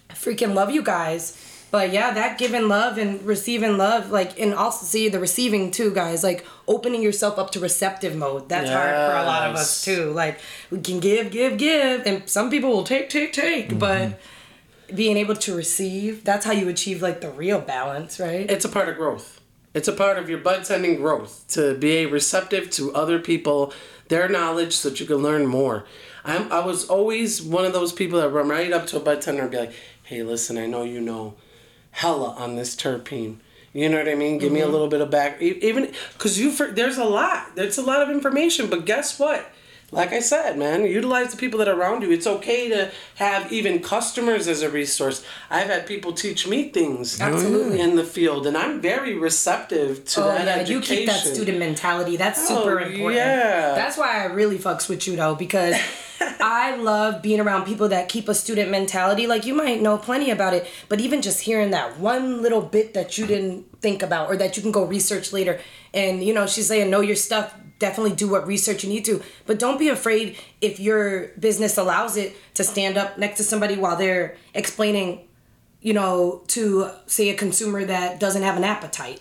I 0.09 0.15
freaking 0.15 0.55
love 0.55 0.71
you 0.71 0.83
guys. 0.83 1.37
But 1.73 1.91
yeah, 1.91 2.13
that 2.13 2.37
giving 2.37 2.69
love 2.69 2.99
and 2.99 3.23
receiving 3.23 3.79
love, 3.79 4.11
like, 4.11 4.39
and 4.39 4.53
also 4.53 4.85
see 4.85 5.09
the 5.09 5.19
receiving 5.19 5.71
too, 5.71 5.91
guys. 5.91 6.23
Like 6.23 6.45
opening 6.69 7.01
yourself 7.03 7.39
up 7.39 7.51
to 7.53 7.61
receptive 7.61 8.15
mode. 8.15 8.51
That's 8.51 8.69
hard 8.69 8.91
for 8.91 9.17
a 9.17 9.25
lot 9.25 9.49
of 9.49 9.57
us 9.57 9.83
too. 9.83 10.11
Like 10.11 10.39
we 10.71 10.81
can 10.81 11.01
give, 11.01 11.33
give, 11.33 11.57
give, 11.57 12.07
and 12.07 12.29
some 12.29 12.51
people 12.51 12.69
will 12.69 12.85
take, 12.85 13.09
take, 13.09 13.33
take, 13.33 13.71
mm-hmm. 13.71 13.79
but 13.79 14.21
being 14.95 15.17
able 15.17 15.35
to 15.35 15.57
receive 15.57 16.23
that's 16.23 16.45
how 16.45 16.53
you 16.53 16.69
achieve 16.69 17.01
like 17.01 17.23
the 17.23 17.31
real 17.31 17.59
balance 17.59 18.21
right 18.21 18.51
It's 18.51 18.67
a 18.67 18.69
part 18.69 18.91
of 18.91 18.97
growth. 18.97 19.41
It's 19.73 19.89
a 19.89 19.93
part 19.95 20.19
of 20.19 20.29
your 20.29 20.41
bud 20.41 20.67
tending 20.67 20.97
growth 20.97 21.47
to 21.53 21.75
be 21.75 22.05
receptive 22.05 22.69
to 22.73 22.95
other 22.95 23.19
people, 23.19 23.73
their 24.09 24.29
knowledge, 24.29 24.77
so 24.77 24.91
that 24.91 25.01
you 25.01 25.07
can 25.07 25.17
learn 25.17 25.47
more. 25.47 25.87
I'm, 26.23 26.53
I 26.53 26.61
was 26.61 26.85
always 26.91 27.41
one 27.41 27.65
of 27.65 27.73
those 27.73 27.95
people 27.95 28.21
that 28.21 28.29
run 28.29 28.51
right 28.51 28.71
up 28.71 28.87
to 28.89 28.99
a 28.99 29.01
bud 29.01 29.23
tender 29.23 29.43
and 29.43 29.51
be 29.51 29.57
like, 29.57 29.73
"Hey, 30.03 30.23
listen, 30.23 30.59
I 30.59 30.67
know 30.67 30.83
you 30.83 31.01
know 31.01 31.37
hella 31.93 32.31
on 32.31 32.57
this 32.57 32.75
terpene. 32.77 33.37
You 33.73 33.89
know 33.89 33.97
what 33.99 34.09
I 34.09 34.15
mean? 34.15 34.37
Give 34.39 34.53
me 34.53 34.61
a 34.61 34.65
mm-hmm. 34.65 34.73
little 34.73 34.89
bit 34.89 35.01
of 35.01 35.11
back, 35.11 35.41
even 35.41 35.93
because 36.13 36.39
you 36.39 36.51
for, 36.51 36.67
there's 36.67 36.99
a 36.99 37.05
lot. 37.05 37.57
There's 37.57 37.79
a 37.79 37.83
lot 37.83 38.03
of 38.03 38.11
information, 38.11 38.69
but 38.69 38.85
guess 38.85 39.19
what? 39.19 39.47
Like 39.91 40.13
I 40.13 40.21
said, 40.21 40.59
man, 40.59 40.87
utilize 40.87 41.33
the 41.33 41.37
people 41.37 41.59
that 41.59 41.69
are 41.69 41.79
around 41.79 42.03
you. 42.03 42.11
It's 42.11 42.27
okay 42.27 42.71
to 42.71 42.91
have 43.17 43.53
even 43.53 43.81
customers 43.81 44.49
as 44.49 44.63
a 44.63 44.71
resource. 44.71 45.23
I've 45.51 45.69
had 45.69 45.87
people 45.87 46.15
teach 46.15 46.47
me 46.47 46.71
things 46.71 47.21
oh, 47.21 47.27
Absolutely. 47.27 47.79
in 47.79 47.97
the 47.97 48.05
field, 48.05 48.47
and 48.47 48.57
I'm 48.57 48.81
very 48.81 49.15
receptive 49.19 50.07
to 50.07 50.25
oh 50.25 50.29
that 50.29 50.47
yeah 50.47 50.55
education. 50.55 50.75
you 50.75 50.81
keep 50.81 51.07
that 51.09 51.21
student 51.21 51.59
mentality 51.59 52.17
that's 52.17 52.49
super 52.49 52.81
Oh, 52.81 52.85
important 52.85 53.17
yeah. 53.17 53.75
that's 53.75 53.97
why 53.99 54.23
i 54.23 54.27
really 54.27 54.59
fucks 54.59 54.89
with 54.89 55.07
you 55.07 55.17
though 55.17 55.35
because 55.35 55.77
i 56.41 56.77
love 56.77 57.23
being 57.23 57.41
around 57.41 57.65
people 57.65 57.89
that 57.89 58.09
keep 58.09 58.29
a 58.29 58.35
student 58.35 58.71
mentality. 58.71 59.27
Like 59.27 59.47
you 59.47 59.55
might 59.55 59.81
know 59.81 59.99
plenty 59.99 60.31
about 60.31 60.55
it 60.55 60.67
but 60.89 61.01
even 61.01 61.23
just 61.23 61.41
hearing 61.41 61.71
that 61.71 61.99
one 61.99 62.43
little 62.43 62.63
bit 62.63 62.95
that 62.95 63.19
you 63.19 63.27
didn't 63.27 63.81
think 63.81 64.03
about 64.03 64.29
or 64.29 64.37
that 64.37 64.57
you 64.57 64.63
can 64.63 64.73
go 64.73 64.85
research 64.85 65.33
later. 65.33 65.61
And 65.95 66.23
you 66.23 66.35
know 66.35 66.47
she's 66.47 66.69
saying 66.69 66.91
know 66.91 67.01
your 67.01 67.17
stuff. 67.17 67.55
Definitely 67.79 68.15
do 68.15 68.29
what 68.29 68.47
research 68.47 68.85
you 68.85 68.91
need 68.91 69.05
to. 69.07 69.23
But 69.45 69.59
don't 69.59 69.79
be 69.79 69.89
afraid 69.89 70.39
if 70.61 70.79
your 70.79 71.29
business 71.39 71.77
allows 71.77 72.17
it 72.17 72.37
to 72.55 72.63
stand 72.63 72.97
up 72.97 73.19
next 73.19 73.39
to 73.39 73.45
somebody 73.45 73.77
while 73.77 73.97
they're 73.97 74.37
explaining 74.55 75.29
you 75.83 75.93
know, 75.93 76.43
to 76.47 76.89
say 77.07 77.29
a 77.29 77.35
consumer 77.35 77.85
that 77.85 78.21
doesn't 78.21 78.43
have 78.43 78.57
an 78.57 78.65
appetite 78.65 79.21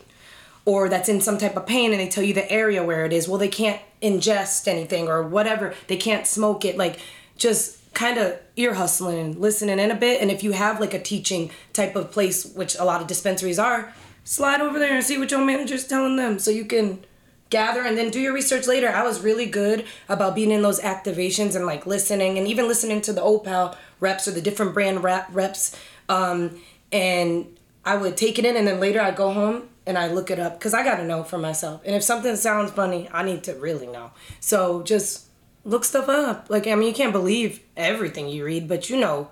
or 0.66 0.90
that's 0.90 1.10
in 1.10 1.22
some 1.22 1.38
type 1.38 1.56
of 1.56 1.66
pain 1.66 1.92
and 1.92 2.00
they 2.00 2.08
tell 2.08 2.24
you 2.24 2.34
the 2.34 2.52
area 2.52 2.84
where 2.84 3.06
it 3.06 3.14
is. 3.14 3.28
Well, 3.28 3.40
they 3.40 3.48
can't 3.48 3.82
ingest 4.02 4.68
anything 4.68 5.08
or 5.08 5.24
whatever. 5.24 5.74
They 5.88 5.98
can't 5.98 6.28
smoke 6.28 6.66
it. 6.66 6.78
Like, 6.78 7.00
just 7.38 7.82
kind 7.94 8.18
of 8.18 8.40
ear 8.56 8.74
hustling 8.76 9.20
and 9.20 9.36
listening 9.38 9.80
in 9.80 9.92
a 9.92 9.96
bit. 9.96 10.22
And 10.22 10.32
if 10.32 10.44
you 10.44 10.52
have 10.52 10.80
like 10.80 10.94
a 10.94 11.02
teaching 11.02 11.52
type 11.74 11.96
of 11.96 12.12
place, 12.12 12.46
which 12.46 12.76
a 12.76 12.86
lot 12.86 13.02
of 13.02 13.08
dispensaries 13.08 13.60
are, 13.60 13.94
slide 14.24 14.62
over 14.62 14.80
there 14.80 14.96
and 14.96 15.04
see 15.04 15.18
what 15.18 15.32
your 15.32 15.44
manager's 15.44 15.88
telling 15.88 16.16
them 16.16 16.40
so 16.40 16.52
you 16.52 16.66
can 16.66 17.04
gather 17.50 17.82
and 17.82 17.98
then 17.98 18.10
do 18.10 18.20
your 18.20 18.34
research 18.34 18.68
later. 18.68 18.90
I 18.90 19.04
was 19.04 19.22
really 19.22 19.46
good 19.46 19.86
about 20.08 20.36
being 20.36 20.52
in 20.52 20.62
those 20.62 20.80
activations 20.80 21.56
and 21.56 21.66
like 21.66 21.86
listening 21.86 22.38
and 22.38 22.48
even 22.48 22.68
listening 22.68 23.02
to 23.02 23.14
the 23.14 23.22
Old 23.22 23.44
Pal 23.44 23.76
reps 24.00 24.28
or 24.28 24.32
the 24.32 24.42
different 24.42 24.74
brand 24.74 25.04
reps. 25.04 25.78
Um, 26.08 26.62
and 26.92 27.48
I 27.84 27.98
would 27.98 28.16
take 28.16 28.40
it 28.40 28.46
in 28.46 28.56
and 28.56 28.68
then 28.68 28.80
later 28.80 29.02
I'd 29.02 29.16
go 29.16 29.34
home 29.34 29.68
and 29.86 29.98
I 29.98 30.08
look 30.08 30.30
it 30.30 30.40
up 30.40 30.60
because 30.60 30.74
I 30.74 30.84
gotta 30.84 31.06
know 31.06 31.24
for 31.24 31.38
myself. 31.38 31.82
And 31.86 31.96
if 31.96 32.04
something 32.04 32.36
sounds 32.36 32.72
funny, 32.72 33.10
I 33.12 33.24
need 33.24 33.44
to 33.46 33.54
really 33.54 33.88
know. 33.88 34.12
So 34.40 34.84
just 34.84 35.26
look 35.64 35.86
stuff 35.86 36.10
up. 36.10 36.48
Like 36.50 36.68
I 36.68 36.76
mean, 36.76 36.88
you 36.88 36.94
can't 36.94 37.14
believe 37.14 37.62
everything 37.76 38.30
you 38.30 38.46
read, 38.46 38.68
but 38.68 38.90
you 38.90 39.00
know 39.00 39.30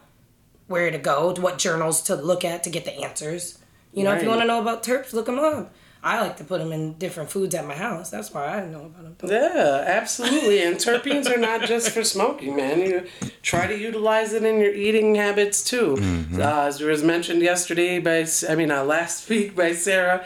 where 0.67 0.91
to 0.91 0.97
go, 0.97 1.33
what 1.39 1.57
journals 1.57 2.01
to 2.03 2.15
look 2.15 2.45
at 2.45 2.63
to 2.63 2.69
get 2.69 2.85
the 2.85 2.93
answers. 3.01 3.57
You 3.91 4.03
know, 4.03 4.13
if 4.13 4.21
you 4.21 4.29
want 4.29 4.41
to 4.41 4.47
know 4.47 4.61
about 4.61 4.83
terps, 4.83 5.13
look 5.13 5.25
them 5.25 5.39
up. 5.39 5.73
I 6.01 6.21
like 6.21 6.37
to 6.37 6.45
put 6.45 6.59
them 6.59 6.71
in 6.71 6.93
different 6.93 7.29
foods 7.29 7.53
at 7.55 7.67
my 7.67 7.75
house. 7.75 8.09
That's 8.09 8.33
why 8.33 8.45
I 8.61 8.65
know 8.65 8.85
about 8.85 9.17
them. 9.19 9.29
Yeah, 9.29 9.83
absolutely. 9.85 10.61
And 10.63 10.77
terpenes 10.77 11.29
are 11.29 11.37
not 11.37 11.63
just 11.67 11.91
for 11.91 12.03
smoking, 12.05 12.55
man. 12.55 12.79
You 12.79 13.05
try 13.41 13.67
to 13.67 13.77
utilize 13.77 14.31
it 14.31 14.43
in 14.43 14.59
your 14.61 14.73
eating 14.73 15.15
habits 15.15 15.61
too. 15.63 15.97
Uh, 16.33 16.61
as 16.67 16.79
was 16.79 17.03
mentioned 17.03 17.41
yesterday 17.41 17.99
by, 17.99 18.25
I 18.47 18.55
mean, 18.55 18.71
uh, 18.71 18.83
last 18.85 19.27
week 19.33 19.55
by 19.57 19.73
Sarah, 19.73 20.25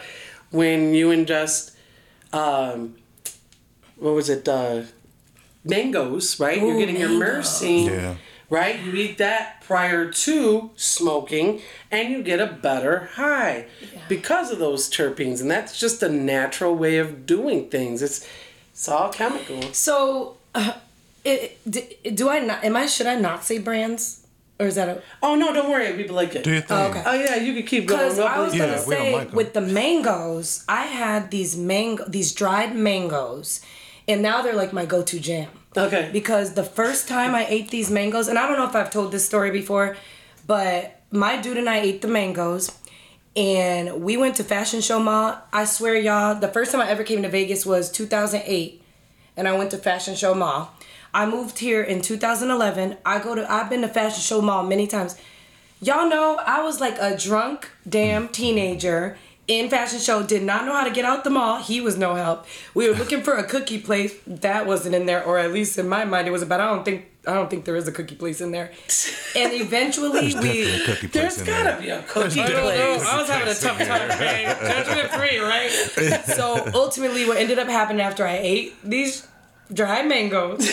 when 0.52 0.94
you 0.94 1.08
ingest, 1.08 1.74
um, 2.32 2.94
what 3.96 4.14
was 4.14 4.28
it? 4.30 4.46
Uh, 4.48 4.82
mangoes, 5.64 6.38
right? 6.38 6.58
You're 6.60 6.74
Ooh, 6.74 6.78
getting 6.78 6.98
your 7.00 7.08
mangoes. 7.08 7.46
myrcene, 7.60 7.86
Yeah. 7.90 8.14
Right? 8.50 8.78
You 8.80 8.92
eat 8.94 9.18
that 9.18 9.62
prior 9.62 10.10
to 10.10 10.70
smoking, 10.76 11.60
and 11.90 12.10
you 12.10 12.22
get 12.22 12.40
a 12.40 12.46
better 12.46 13.10
high 13.14 13.66
because 14.08 14.50
of 14.50 14.58
those 14.58 14.88
terpenes, 14.90 15.40
and 15.40 15.50
that's 15.50 15.78
just 15.78 16.02
a 16.02 16.08
natural 16.08 16.74
way 16.74 16.98
of 16.98 17.26
doing 17.26 17.68
things. 17.70 18.02
It's 18.02 18.26
it's 18.72 18.88
all 18.88 19.12
chemical. 19.12 19.62
So, 19.72 20.36
uh, 20.54 20.72
it, 21.24 21.58
d- 21.68 21.96
do 22.14 22.28
I 22.28 22.40
not? 22.40 22.64
Am 22.64 22.76
I? 22.76 22.86
Should 22.86 23.06
I 23.06 23.14
not 23.16 23.44
say 23.44 23.58
brands, 23.58 24.26
or 24.58 24.66
is 24.66 24.74
that 24.74 24.88
a? 24.88 25.02
Oh 25.22 25.36
no, 25.36 25.52
don't 25.54 25.70
worry, 25.70 25.92
people 25.94 26.16
like 26.16 26.34
it. 26.34 26.44
Do 26.44 26.52
your 26.52 26.60
thing. 26.60 26.76
Oh, 26.76 26.86
okay. 26.90 27.02
Oh 27.06 27.14
yeah, 27.14 27.36
you 27.36 27.54
could 27.54 27.66
keep 27.66 27.86
going. 27.86 28.00
Because 28.00 28.18
I 28.18 28.40
was 28.40 28.52
gonna 28.52 28.64
we 28.72 28.76
don't 28.76 28.86
say 28.88 29.12
like 29.14 29.28
'em. 29.28 29.34
with 29.34 29.52
the 29.54 29.60
mangoes, 29.60 30.64
I 30.68 30.86
had 30.86 31.30
these 31.30 31.56
mango, 31.56 32.04
these 32.08 32.32
dried 32.32 32.74
mangoes, 32.74 33.60
and 34.08 34.20
now 34.22 34.42
they're 34.42 34.54
like 34.54 34.72
my 34.72 34.84
go-to 34.84 35.18
jam. 35.20 35.48
Okay. 35.76 36.10
Because 36.12 36.54
the 36.54 36.64
first 36.64 37.08
time 37.08 37.34
I 37.34 37.46
ate 37.46 37.70
these 37.70 37.90
mangoes, 37.90 38.28
and 38.28 38.38
I 38.38 38.46
don't 38.46 38.56
know 38.56 38.68
if 38.68 38.76
I've 38.76 38.90
told 38.90 39.12
this 39.12 39.26
story 39.26 39.50
before, 39.50 39.96
but 40.46 41.00
my 41.10 41.40
dude 41.40 41.56
and 41.56 41.68
I 41.68 41.78
ate 41.78 42.02
the 42.02 42.08
mangoes, 42.08 42.70
and 43.36 44.02
we 44.02 44.16
went 44.16 44.36
to 44.36 44.44
Fashion 44.44 44.80
Show 44.80 45.00
Mall. 45.00 45.36
I 45.52 45.64
swear, 45.64 45.96
y'all, 45.96 46.34
the 46.36 46.48
first 46.48 46.70
time 46.70 46.80
I 46.80 46.88
ever 46.88 47.02
came 47.02 47.22
to 47.22 47.28
Vegas 47.28 47.66
was 47.66 47.90
2008, 47.90 48.82
and 49.36 49.48
I 49.48 49.56
went 49.56 49.72
to 49.72 49.78
Fashion 49.78 50.14
Show 50.14 50.34
Mall. 50.34 50.72
I 51.12 51.26
moved 51.26 51.58
here 51.58 51.82
in 51.82 52.02
2011. 52.02 52.96
I 53.04 53.18
go 53.20 53.34
to 53.34 53.50
I've 53.50 53.70
been 53.70 53.82
to 53.82 53.88
Fashion 53.88 54.20
Show 54.20 54.40
Mall 54.40 54.64
many 54.64 54.86
times. 54.86 55.16
Y'all 55.80 56.08
know 56.08 56.40
I 56.44 56.62
was 56.62 56.80
like 56.80 56.96
a 56.98 57.16
drunk 57.16 57.70
damn 57.88 58.28
teenager 58.28 59.16
in 59.46 59.68
fashion 59.68 59.98
show, 59.98 60.22
did 60.22 60.42
not 60.42 60.64
know 60.64 60.72
how 60.72 60.84
to 60.84 60.90
get 60.90 61.04
out 61.04 61.22
the 61.24 61.30
mall. 61.30 61.60
He 61.60 61.80
was 61.80 61.96
no 61.98 62.14
help. 62.14 62.46
We 62.74 62.88
were 62.88 62.94
looking 62.96 63.22
for 63.22 63.34
a 63.34 63.44
cookie 63.44 63.78
place. 63.78 64.14
That 64.26 64.66
wasn't 64.66 64.94
in 64.94 65.06
there, 65.06 65.22
or 65.24 65.38
at 65.38 65.52
least 65.52 65.78
in 65.78 65.88
my 65.88 66.04
mind 66.04 66.26
it 66.26 66.30
was 66.30 66.42
about 66.42 66.60
I 66.60 66.66
don't 66.66 66.84
think 66.84 67.06
I 67.26 67.34
don't 67.34 67.48
think 67.50 67.64
there 67.64 67.76
is 67.76 67.86
a 67.88 67.92
cookie 67.92 68.14
place 68.16 68.40
in 68.40 68.52
there. 68.52 68.70
And 69.36 69.52
eventually 69.60 70.30
Definitely 70.30 70.62
a 70.62 70.64
we 70.78 70.84
cookie 70.84 71.08
place 71.08 71.12
There's 71.12 71.40
in 71.40 71.46
gotta 71.46 71.64
there. 71.64 71.80
be 71.80 71.88
a 71.90 72.02
cookie 72.02 72.40
I 72.40 72.48
don't 72.48 72.54
know. 72.56 72.96
place. 72.96 73.06
I 73.06 73.16
was 73.20 73.28
having 73.28 73.48
a 73.48 73.54
tough 73.54 73.78
time, 73.78 74.08
man. 74.08 74.84
Judgment 74.84 75.10
free, 75.10 75.38
right? 75.38 76.24
So 76.34 76.70
ultimately, 76.74 77.26
what 77.26 77.36
ended 77.36 77.58
up 77.58 77.68
happening 77.68 78.00
after 78.00 78.26
I 78.26 78.36
ate 78.38 78.74
these 78.82 79.26
dried 79.72 80.06
mangoes, 80.08 80.68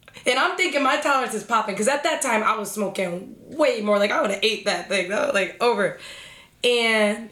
and 0.26 0.38
I'm 0.38 0.56
thinking 0.56 0.82
my 0.82 0.98
tolerance 1.00 1.34
is 1.34 1.44
popping 1.44 1.74
because 1.74 1.88
at 1.88 2.02
that 2.04 2.22
time 2.22 2.42
I 2.42 2.56
was 2.56 2.70
smoking 2.72 3.36
way 3.40 3.80
more. 3.82 3.98
Like 3.98 4.10
I 4.10 4.20
would 4.22 4.30
have 4.30 4.40
ate 4.42 4.64
that 4.64 4.88
thing, 4.88 5.10
that 5.10 5.26
was 5.26 5.34
like 5.34 5.56
over, 5.62 5.98
and. 6.64 7.28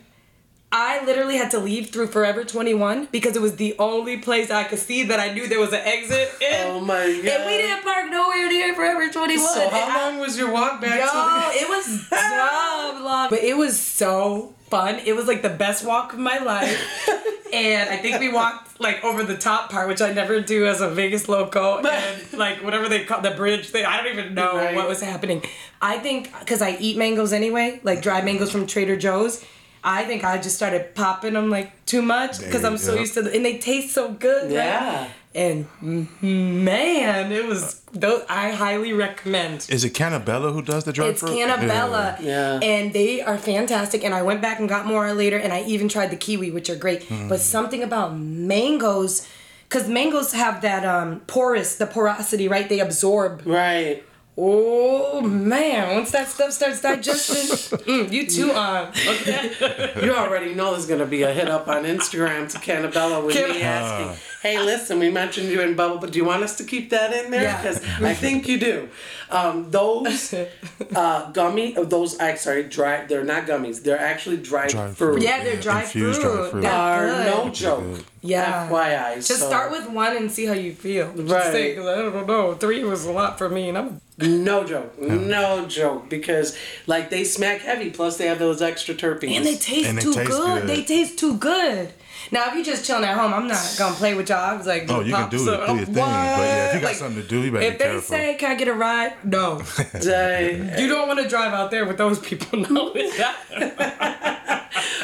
I 0.76 1.04
literally 1.04 1.36
had 1.36 1.52
to 1.52 1.60
leave 1.60 1.90
through 1.90 2.08
Forever 2.08 2.42
21 2.42 3.06
because 3.12 3.36
it 3.36 3.42
was 3.42 3.54
the 3.54 3.76
only 3.78 4.16
place 4.16 4.50
I 4.50 4.64
could 4.64 4.80
see 4.80 5.04
that 5.04 5.20
I 5.20 5.32
knew 5.32 5.46
there 5.46 5.60
was 5.60 5.72
an 5.72 5.82
exit 5.84 6.32
oh 6.42 6.44
in. 6.44 6.66
Oh 6.72 6.80
my 6.80 6.94
god. 6.96 7.26
And 7.26 7.46
we 7.46 7.56
didn't 7.58 7.84
park 7.84 8.10
nowhere 8.10 8.48
near 8.48 8.74
Forever 8.74 9.08
21. 9.08 9.38
So 9.54 9.68
how 9.68 9.78
I- 9.88 10.10
long 10.10 10.18
was 10.18 10.36
your 10.36 10.50
walk 10.50 10.80
back 10.80 10.98
Yo, 10.98 11.06
to 11.06 11.58
the 11.58 11.64
it 11.64 11.68
was 11.68 12.08
dumb 12.10 13.04
long, 13.04 13.30
but 13.30 13.38
it 13.38 13.56
was 13.56 13.78
so 13.78 14.52
fun. 14.68 14.96
It 15.04 15.14
was 15.14 15.26
like 15.28 15.42
the 15.42 15.48
best 15.48 15.84
walk 15.86 16.12
of 16.12 16.18
my 16.18 16.38
life, 16.38 17.08
and 17.52 17.88
I 17.88 17.96
think 17.98 18.18
we 18.18 18.32
walked 18.32 18.80
like 18.80 19.04
over 19.04 19.22
the 19.22 19.36
top 19.36 19.70
part, 19.70 19.86
which 19.86 20.02
I 20.02 20.12
never 20.12 20.40
do 20.40 20.66
as 20.66 20.80
a 20.80 20.88
Vegas 20.90 21.28
loco, 21.28 21.78
and 21.86 22.32
like 22.32 22.64
whatever 22.64 22.88
they 22.88 23.04
call 23.04 23.20
the 23.20 23.30
bridge 23.30 23.68
thing. 23.68 23.84
I 23.84 24.02
don't 24.02 24.12
even 24.12 24.34
know 24.34 24.56
Right. 24.56 24.74
what 24.74 24.88
was 24.88 25.00
happening. 25.00 25.44
I 25.80 25.98
think 25.98 26.36
because 26.40 26.60
I 26.62 26.76
eat 26.80 26.96
mangoes 26.96 27.32
anyway, 27.32 27.78
like 27.84 28.02
dried 28.02 28.24
mangoes 28.24 28.50
from 28.50 28.66
Trader 28.66 28.96
Joe's. 28.96 29.44
I 29.84 30.04
think 30.04 30.24
I 30.24 30.38
just 30.38 30.56
started 30.56 30.94
popping 30.94 31.34
them 31.34 31.50
like 31.50 31.84
too 31.84 32.00
much 32.00 32.38
because 32.40 32.64
I'm 32.64 32.78
so 32.78 32.94
used 32.94 33.14
to, 33.14 33.22
the, 33.22 33.34
and 33.34 33.44
they 33.44 33.58
taste 33.58 33.94
so 33.94 34.12
good. 34.12 34.44
right? 34.44 34.52
Yeah. 34.52 35.08
And 35.34 35.66
mm, 35.82 36.22
man, 36.22 37.32
it 37.32 37.44
was. 37.44 37.80
Those, 37.92 38.24
I 38.28 38.52
highly 38.52 38.92
recommend. 38.92 39.66
Is 39.68 39.84
it 39.84 39.90
Cannabella 39.90 40.52
who 40.52 40.62
does 40.62 40.84
the 40.84 40.92
dry 40.92 41.08
It's 41.08 41.20
fruit? 41.20 41.34
Cannabella. 41.36 42.16
Yeah. 42.20 42.60
And 42.62 42.92
they 42.92 43.20
are 43.20 43.36
fantastic. 43.36 44.04
And 44.04 44.14
I 44.14 44.22
went 44.22 44.40
back 44.40 44.60
and 44.60 44.68
got 44.68 44.86
more 44.86 45.12
later, 45.12 45.36
and 45.36 45.52
I 45.52 45.62
even 45.64 45.88
tried 45.88 46.10
the 46.10 46.16
kiwi, 46.16 46.50
which 46.52 46.70
are 46.70 46.76
great. 46.76 47.02
Hmm. 47.04 47.28
But 47.28 47.40
something 47.40 47.82
about 47.82 48.16
mangoes, 48.16 49.28
because 49.68 49.88
mangoes 49.88 50.32
have 50.32 50.62
that 50.62 50.84
um, 50.84 51.20
porous, 51.26 51.76
the 51.76 51.86
porosity, 51.86 52.46
right? 52.48 52.68
They 52.68 52.78
absorb. 52.78 53.42
Right. 53.44 54.04
Oh 54.36 55.20
man, 55.20 55.94
once 55.94 56.10
that 56.10 56.26
stuff 56.28 56.50
starts 56.52 56.80
digesting, 56.80 57.78
mm, 57.86 58.10
you 58.12 58.26
too 58.26 58.50
on. 58.50 58.88
Okay. 58.88 59.92
You 60.02 60.12
already 60.12 60.54
know 60.54 60.72
there's 60.72 60.86
gonna 60.86 61.06
be 61.06 61.22
a 61.22 61.32
hit 61.32 61.48
up 61.48 61.68
on 61.68 61.84
Instagram 61.84 62.50
to 62.50 62.58
Cannabella 62.58 63.24
with 63.24 63.36
me 63.36 63.42
Can- 63.60 63.62
asking, 63.62 64.20
"Hey, 64.42 64.58
listen, 64.60 64.98
we 64.98 65.08
mentioned 65.08 65.50
you 65.50 65.60
in 65.60 65.76
Bubble, 65.76 65.98
but 65.98 66.10
do 66.10 66.18
you 66.18 66.24
want 66.24 66.42
us 66.42 66.56
to 66.56 66.64
keep 66.64 66.90
that 66.90 67.12
in 67.12 67.30
there? 67.30 67.42
Yeah. 67.44 67.62
Because 67.62 67.84
I 68.02 68.12
think 68.14 68.48
you 68.48 68.58
do." 68.58 68.88
Um, 69.30 69.70
those 69.70 70.34
uh, 70.96 71.30
gummy, 71.30 71.76
uh, 71.76 71.84
those 71.84 72.18
I 72.18 72.34
sorry, 72.34 72.64
dry. 72.64 73.06
They're 73.06 73.22
not 73.24 73.46
gummies. 73.46 73.84
They're 73.84 74.00
actually 74.00 74.38
dried 74.38 74.70
Dried 74.70 74.96
fruit. 74.96 75.12
fruit. 75.14 75.22
Yeah, 75.22 75.44
they're 75.44 75.60
dried 75.60 75.84
Infused 75.84 76.20
fruit. 76.20 76.32
dried 76.32 76.50
fruit. 76.50 76.62
They're 76.62 77.24
good. 77.24 77.26
no 77.46 77.50
joke. 77.50 78.04
Yeah. 78.20 78.68
FYI. 78.68 79.14
Just 79.16 79.28
so- 79.28 79.46
start 79.46 79.70
with 79.70 79.88
one 79.90 80.16
and 80.16 80.28
see 80.30 80.46
how 80.46 80.54
you 80.54 80.72
feel. 80.72 81.12
Just 81.14 81.32
Right. 81.32 81.52
say, 81.52 81.74
'cause 81.76 81.86
I 81.86 81.94
don't 82.02 82.26
know. 82.26 82.54
Three 82.54 82.82
was 82.82 83.04
a 83.04 83.12
lot 83.12 83.38
for 83.38 83.48
me, 83.48 83.68
and 83.68 83.78
I'm 83.78 84.00
No 84.18 84.62
joke. 84.64 84.98
No 85.00 85.66
joke. 85.66 86.08
Because 86.08 86.56
like 86.86 87.10
they 87.10 87.24
smack 87.24 87.60
heavy. 87.62 87.90
Plus 87.90 88.16
they 88.16 88.26
have 88.26 88.38
those 88.38 88.62
extra 88.62 88.94
terpenes. 88.94 89.36
And 89.36 89.44
they 89.46 89.56
taste 89.56 89.88
And 89.88 89.98
they 89.98 90.02
too 90.02 90.14
taste 90.14 90.30
good. 90.30 90.60
good. 90.62 90.68
They 90.68 90.82
taste 90.84 91.18
too 91.18 91.36
good. 91.36 91.92
Now, 92.30 92.46
if 92.48 92.54
you're 92.54 92.64
just 92.64 92.86
chilling 92.86 93.04
at 93.04 93.18
home, 93.18 93.34
I'm 93.34 93.46
not 93.48 93.74
gonna 93.78 93.94
play 93.96 94.14
with 94.14 94.28
y'all. 94.30 94.38
I 94.38 94.54
was 94.56 94.66
like, 94.66 94.86
Oh, 94.88 95.00
you 95.00 95.12
can 95.14 95.28
do, 95.28 95.38
some- 95.38 95.54
it, 95.54 95.66
do 95.66 95.74
your 95.76 95.84
thing. 95.84 95.94
But 95.94 96.00
yeah, 96.00 96.68
if 96.68 96.74
you 96.74 96.80
got 96.80 96.86
Like, 96.88 96.96
something 96.96 97.22
to 97.22 97.28
do, 97.28 97.42
you 97.42 97.52
better 97.52 97.66
If 97.66 97.78
be 97.78 97.84
they 97.84 98.00
say, 98.00 98.34
"Can 98.36 98.52
I 98.52 98.54
get 98.54 98.68
a 98.68 98.72
ride?" 98.72 99.12
No, 99.24 99.58
you 99.94 100.88
don't 100.88 101.06
want 101.06 101.20
to 101.20 101.28
drive 101.28 101.52
out 101.52 101.70
there 101.70 101.84
with 101.84 101.98
those 101.98 102.18
people. 102.18 102.60
No, 102.70 102.94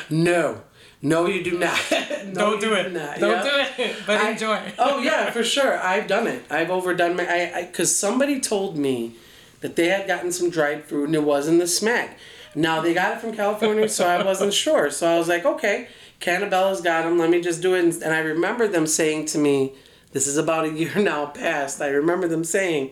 no. 0.09 0.62
No, 1.03 1.27
you 1.27 1.43
do 1.43 1.59
not. 1.59 1.79
No, 2.31 2.51
don't 2.53 2.61
do 2.61 2.75
it. 2.75 2.93
not. 2.93 3.19
Don't 3.19 3.45
Yep. 3.45 3.45
do 3.77 3.83
it. 3.83 3.97
But 4.07 4.21
I- 4.21 4.31
enjoy. 4.33 4.61
oh 4.79 5.01
yeah, 5.01 5.31
for 5.31 5.43
sure. 5.43 5.79
I've 5.79 6.07
done 6.07 6.27
it. 6.29 6.45
I've 6.51 6.71
overdone 6.71 7.17
my. 7.17 7.27
I 7.57 7.63
because 7.65 7.97
somebody 7.97 8.39
told 8.41 8.77
me 8.77 9.15
that 9.63 9.75
they 9.75 9.89
had 9.89 10.07
gotten 10.07 10.31
some 10.31 10.49
dried 10.51 10.85
fruit 10.85 11.07
and 11.07 11.15
it 11.15 11.25
wasn't 11.25 11.59
the 11.59 11.67
smack. 11.67 12.19
Now 12.55 12.81
they 12.81 12.93
got 12.95 13.15
it 13.17 13.21
from 13.21 13.33
California, 13.35 13.89
so 13.89 14.07
I 14.07 14.23
wasn't 14.23 14.53
sure. 14.53 14.91
So 14.91 15.09
I 15.09 15.19
was 15.19 15.29
like, 15.29 15.45
okay, 15.45 15.89
Cannabella's 16.21 16.83
got 16.83 17.03
them. 17.05 17.19
Let 17.19 17.31
me 17.31 17.41
just 17.41 17.63
do 17.63 17.75
it. 17.75 17.83
And, 17.85 17.93
and 18.03 18.13
I 18.15 18.19
remember 18.21 18.69
them 18.69 18.87
saying 18.87 19.27
to 19.27 19.39
me, 19.39 19.73
this 20.13 20.27
is 20.27 20.37
about 20.37 20.67
a 20.67 20.71
year 20.71 20.95
now 20.97 21.27
past. 21.27 21.81
I 21.81 21.89
remember 21.89 22.29
them 22.29 22.45
saying. 22.45 22.91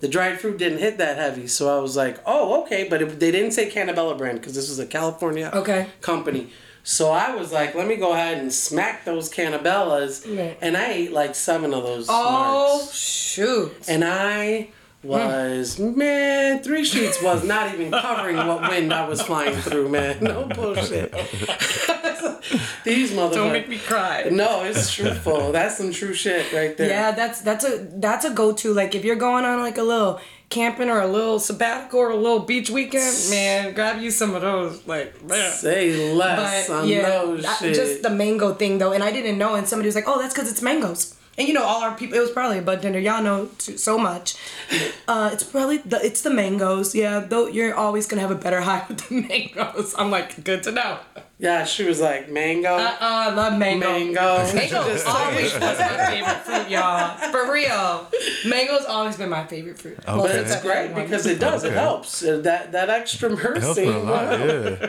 The 0.00 0.08
dried 0.08 0.38
fruit 0.40 0.58
didn't 0.58 0.78
hit 0.78 0.98
that 0.98 1.16
heavy, 1.16 1.46
so 1.46 1.74
I 1.74 1.80
was 1.80 1.96
like, 1.96 2.18
"Oh, 2.26 2.62
okay." 2.62 2.86
But 2.88 3.00
it, 3.00 3.18
they 3.18 3.30
didn't 3.32 3.52
say 3.52 3.70
Cannabella 3.70 4.14
brand 4.14 4.38
because 4.40 4.54
this 4.54 4.68
was 4.68 4.78
a 4.78 4.84
California 4.86 5.50
Okay. 5.54 5.86
company. 6.02 6.50
So 6.88 7.10
I 7.10 7.34
was 7.34 7.50
like, 7.50 7.74
let 7.74 7.88
me 7.88 7.96
go 7.96 8.12
ahead 8.12 8.38
and 8.38 8.52
smack 8.52 9.04
those 9.04 9.28
cannabellas. 9.28 10.24
Right. 10.24 10.56
And 10.60 10.76
I 10.76 10.92
ate 10.92 11.12
like 11.12 11.34
seven 11.34 11.74
of 11.74 11.82
those 11.82 12.06
Oh 12.08 12.88
shoot! 12.92 13.72
And 13.88 14.04
I 14.04 14.68
was, 15.02 15.80
man, 15.80 16.62
three 16.62 16.84
sheets 16.84 17.20
was 17.20 17.42
not 17.42 17.74
even 17.74 17.90
covering 17.90 18.36
what 18.36 18.60
wind 18.70 18.92
I 18.92 19.08
was 19.08 19.20
flying 19.20 19.56
through, 19.56 19.88
man. 19.88 20.18
No 20.22 20.44
bullshit. 20.44 21.12
These 22.84 23.10
motherfuckers. 23.10 23.34
Don't 23.34 23.52
make 23.52 23.68
me 23.68 23.78
cry. 23.78 24.28
No, 24.30 24.62
it's 24.62 24.92
truthful. 24.94 25.50
That's 25.50 25.76
some 25.78 25.90
true 25.92 26.14
shit 26.14 26.52
right 26.52 26.76
there. 26.76 26.88
Yeah, 26.88 27.10
that's 27.10 27.40
that's 27.40 27.64
a 27.64 27.88
that's 27.94 28.24
a 28.24 28.30
go 28.30 28.52
to. 28.52 28.72
Like 28.72 28.94
if 28.94 29.04
you're 29.04 29.16
going 29.16 29.44
on 29.44 29.58
like 29.58 29.78
a 29.78 29.82
little 29.82 30.20
camping 30.48 30.88
or 30.88 31.00
a 31.00 31.06
little 31.06 31.38
sabbatical 31.38 31.98
or 32.00 32.10
a 32.10 32.16
little 32.16 32.40
beach 32.40 32.70
weekend, 32.70 33.14
man, 33.30 33.74
grab 33.74 34.00
you 34.00 34.10
some 34.10 34.34
of 34.34 34.42
those. 34.42 34.86
Like 34.86 35.22
man. 35.24 35.52
Say 35.52 36.12
less 36.14 36.68
But 36.68 36.74
on 36.82 36.88
yeah, 36.88 37.02
those 37.08 37.42
that- 37.42 37.58
shit. 37.58 37.74
just 37.74 38.02
the 38.02 38.10
mango 38.10 38.54
thing 38.54 38.78
though, 38.78 38.92
and 38.92 39.02
I 39.02 39.10
didn't 39.12 39.38
know, 39.38 39.54
and 39.54 39.66
somebody 39.68 39.88
was 39.88 39.94
like, 39.94 40.04
"Oh, 40.06 40.20
that's 40.20 40.34
because 40.34 40.50
it's 40.50 40.62
mangoes." 40.62 41.14
And 41.38 41.46
you 41.46 41.52
know, 41.52 41.64
all 41.64 41.82
our 41.82 41.94
people, 41.94 42.16
it 42.16 42.20
was 42.20 42.30
probably 42.30 42.58
a 42.58 42.62
bud 42.62 42.80
tender. 42.80 42.98
Y'all 42.98 43.22
know 43.22 43.50
t- 43.58 43.76
so 43.76 43.98
much. 43.98 44.36
Uh, 45.08 45.30
it's 45.32 45.44
probably 45.44 45.76
the 45.78 46.04
it's 46.04 46.22
the 46.22 46.30
mangoes. 46.30 46.92
Yeah, 46.92 47.20
though 47.20 47.46
you're 47.46 47.72
always 47.74 48.08
gonna 48.08 48.22
have 48.22 48.32
a 48.32 48.34
better 48.34 48.60
high 48.68 48.84
with 48.88 49.06
the 49.08 49.20
mangoes. 49.22 49.94
I'm 49.96 50.10
like, 50.10 50.42
good 50.42 50.64
to 50.64 50.72
know. 50.72 50.98
Yeah, 51.38 51.64
she 51.66 51.84
was 51.84 52.00
like, 52.00 52.30
mango. 52.30 52.76
Uh, 52.76 52.96
I 52.98 53.30
love 53.30 53.58
mango. 53.58 53.86
Mango. 53.92 54.38
Mango 54.54 54.84
Just 54.92 55.06
always 55.06 55.52
was 55.52 55.60
my 55.60 56.06
favorite 56.06 56.36
fruit, 56.38 56.70
y'all. 56.70 57.16
For 57.30 57.52
real, 57.52 58.08
mango's 58.46 58.86
always 58.86 59.16
been 59.18 59.28
my 59.28 59.46
favorite 59.46 59.78
fruit. 59.78 59.98
Well, 60.06 60.22
Okay. 60.24 60.32
since 60.32 60.52
It's 60.52 60.62
great 60.62 60.94
because 60.94 61.26
it 61.26 61.38
does. 61.38 61.62
It 61.64 61.72
helps. 61.74 62.22
Uh, 62.24 62.38
That 62.38 62.72
that 62.72 62.88
extra 62.88 63.28
mercy. 63.28 63.58
It 63.58 63.60
helps 63.60 63.78
a 63.78 63.98
lot, 63.98 64.38
yeah. 64.40 64.88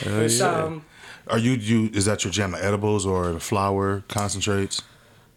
Hell 0.00 0.28
yeah. 0.30 0.64
Um, 0.64 0.84
Are 1.28 1.38
you 1.38 1.52
you? 1.52 1.90
Is 1.94 2.06
that 2.06 2.24
your 2.24 2.32
jam? 2.32 2.50
The 2.52 2.64
edibles 2.64 3.06
or 3.06 3.30
the 3.32 3.40
flower 3.40 4.02
concentrates? 4.08 4.82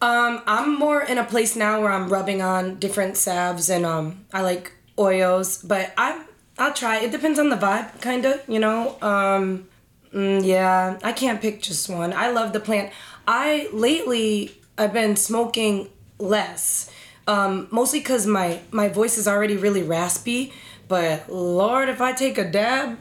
Um, 0.00 0.42
I'm 0.48 0.76
more 0.76 1.02
in 1.04 1.18
a 1.18 1.24
place 1.24 1.54
now 1.54 1.80
where 1.80 1.92
I'm 1.92 2.08
rubbing 2.08 2.42
on 2.42 2.80
different 2.80 3.16
salves 3.16 3.70
and 3.70 3.86
um, 3.86 4.24
I 4.32 4.40
like 4.42 4.72
oils, 4.98 5.58
but 5.62 5.92
I 5.96 6.24
I'll 6.58 6.72
try. 6.74 6.98
It 6.98 7.12
depends 7.12 7.38
on 7.38 7.48
the 7.50 7.56
vibe, 7.56 8.00
kind 8.00 8.24
of. 8.24 8.40
You 8.48 8.58
know. 8.58 8.96
Um, 9.00 9.68
mm, 10.14 10.44
yeah, 10.44 10.98
I 11.02 11.12
can't 11.12 11.40
pick 11.40 11.62
just 11.62 11.88
one. 11.88 12.12
I 12.12 12.30
love 12.30 12.52
the 12.52 12.60
plant. 12.60 12.92
I 13.26 13.68
lately 13.72 14.52
I've 14.78 14.92
been 14.92 15.16
smoking 15.16 15.88
less, 16.18 16.90
Um, 17.26 17.68
mostly 17.70 18.00
because 18.00 18.26
my 18.26 18.60
my 18.70 18.88
voice 18.88 19.16
is 19.18 19.28
already 19.28 19.56
really 19.56 19.82
raspy. 19.82 20.52
But 20.88 21.30
Lord, 21.32 21.88
if 21.88 22.00
I 22.00 22.12
take 22.12 22.36
a 22.38 22.44
dab, 22.50 22.98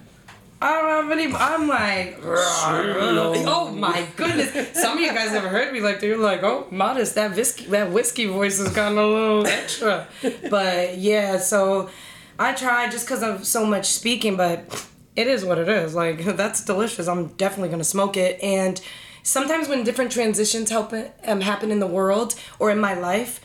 I 0.62 0.80
don't 0.80 0.89
have 0.89 1.12
any. 1.12 1.34
I'm 1.34 1.67
like, 1.67 2.19
oh 2.24 3.71
my 3.76 4.06
goodness. 4.15 4.78
Some 4.80 4.97
of 4.97 5.04
you 5.04 5.12
guys 5.12 5.32
never 5.32 5.50
heard 5.50 5.74
me 5.74 5.82
like 5.82 6.00
that. 6.00 6.08
You're 6.08 6.17
like, 6.17 6.43
oh, 6.43 6.67
modest. 6.69 7.15
That 7.15 7.36
whiskey, 7.36 7.65
that 7.65 7.91
whiskey 7.91 8.28
voice 8.28 8.60
has 8.60 8.69
gotten 8.74 8.97
a 8.97 9.06
little 9.08 9.47
extra. 9.47 10.08
But 10.50 10.97
yeah, 11.00 11.38
so 11.39 11.89
I 12.38 12.54
try 12.54 12.89
just 12.89 13.06
because 13.08 13.24
of 13.24 13.45
so 13.45 13.65
much 13.65 13.88
speaking, 13.88 14.38
but 14.38 14.88
it 15.15 15.28
is 15.28 15.43
what 15.45 15.58
it 15.58 15.67
is. 15.69 15.93
Like 15.95 16.24
that's 16.38 16.63
delicious. 16.65 17.08
I'm 17.08 17.28
definitely 17.30 17.69
gonna 17.69 17.84
smoke 17.84 18.17
it. 18.17 18.41
And 18.43 18.82
sometimes 19.24 19.67
when 19.67 19.84
different 19.84 20.12
transitions 20.12 20.69
happen 20.69 21.12
um, 21.26 21.41
happen 21.41 21.71
in 21.71 21.80
the 21.80 21.88
world 21.88 22.36
or 22.60 22.71
in 22.71 22.80
my 22.80 22.93
life, 22.93 23.39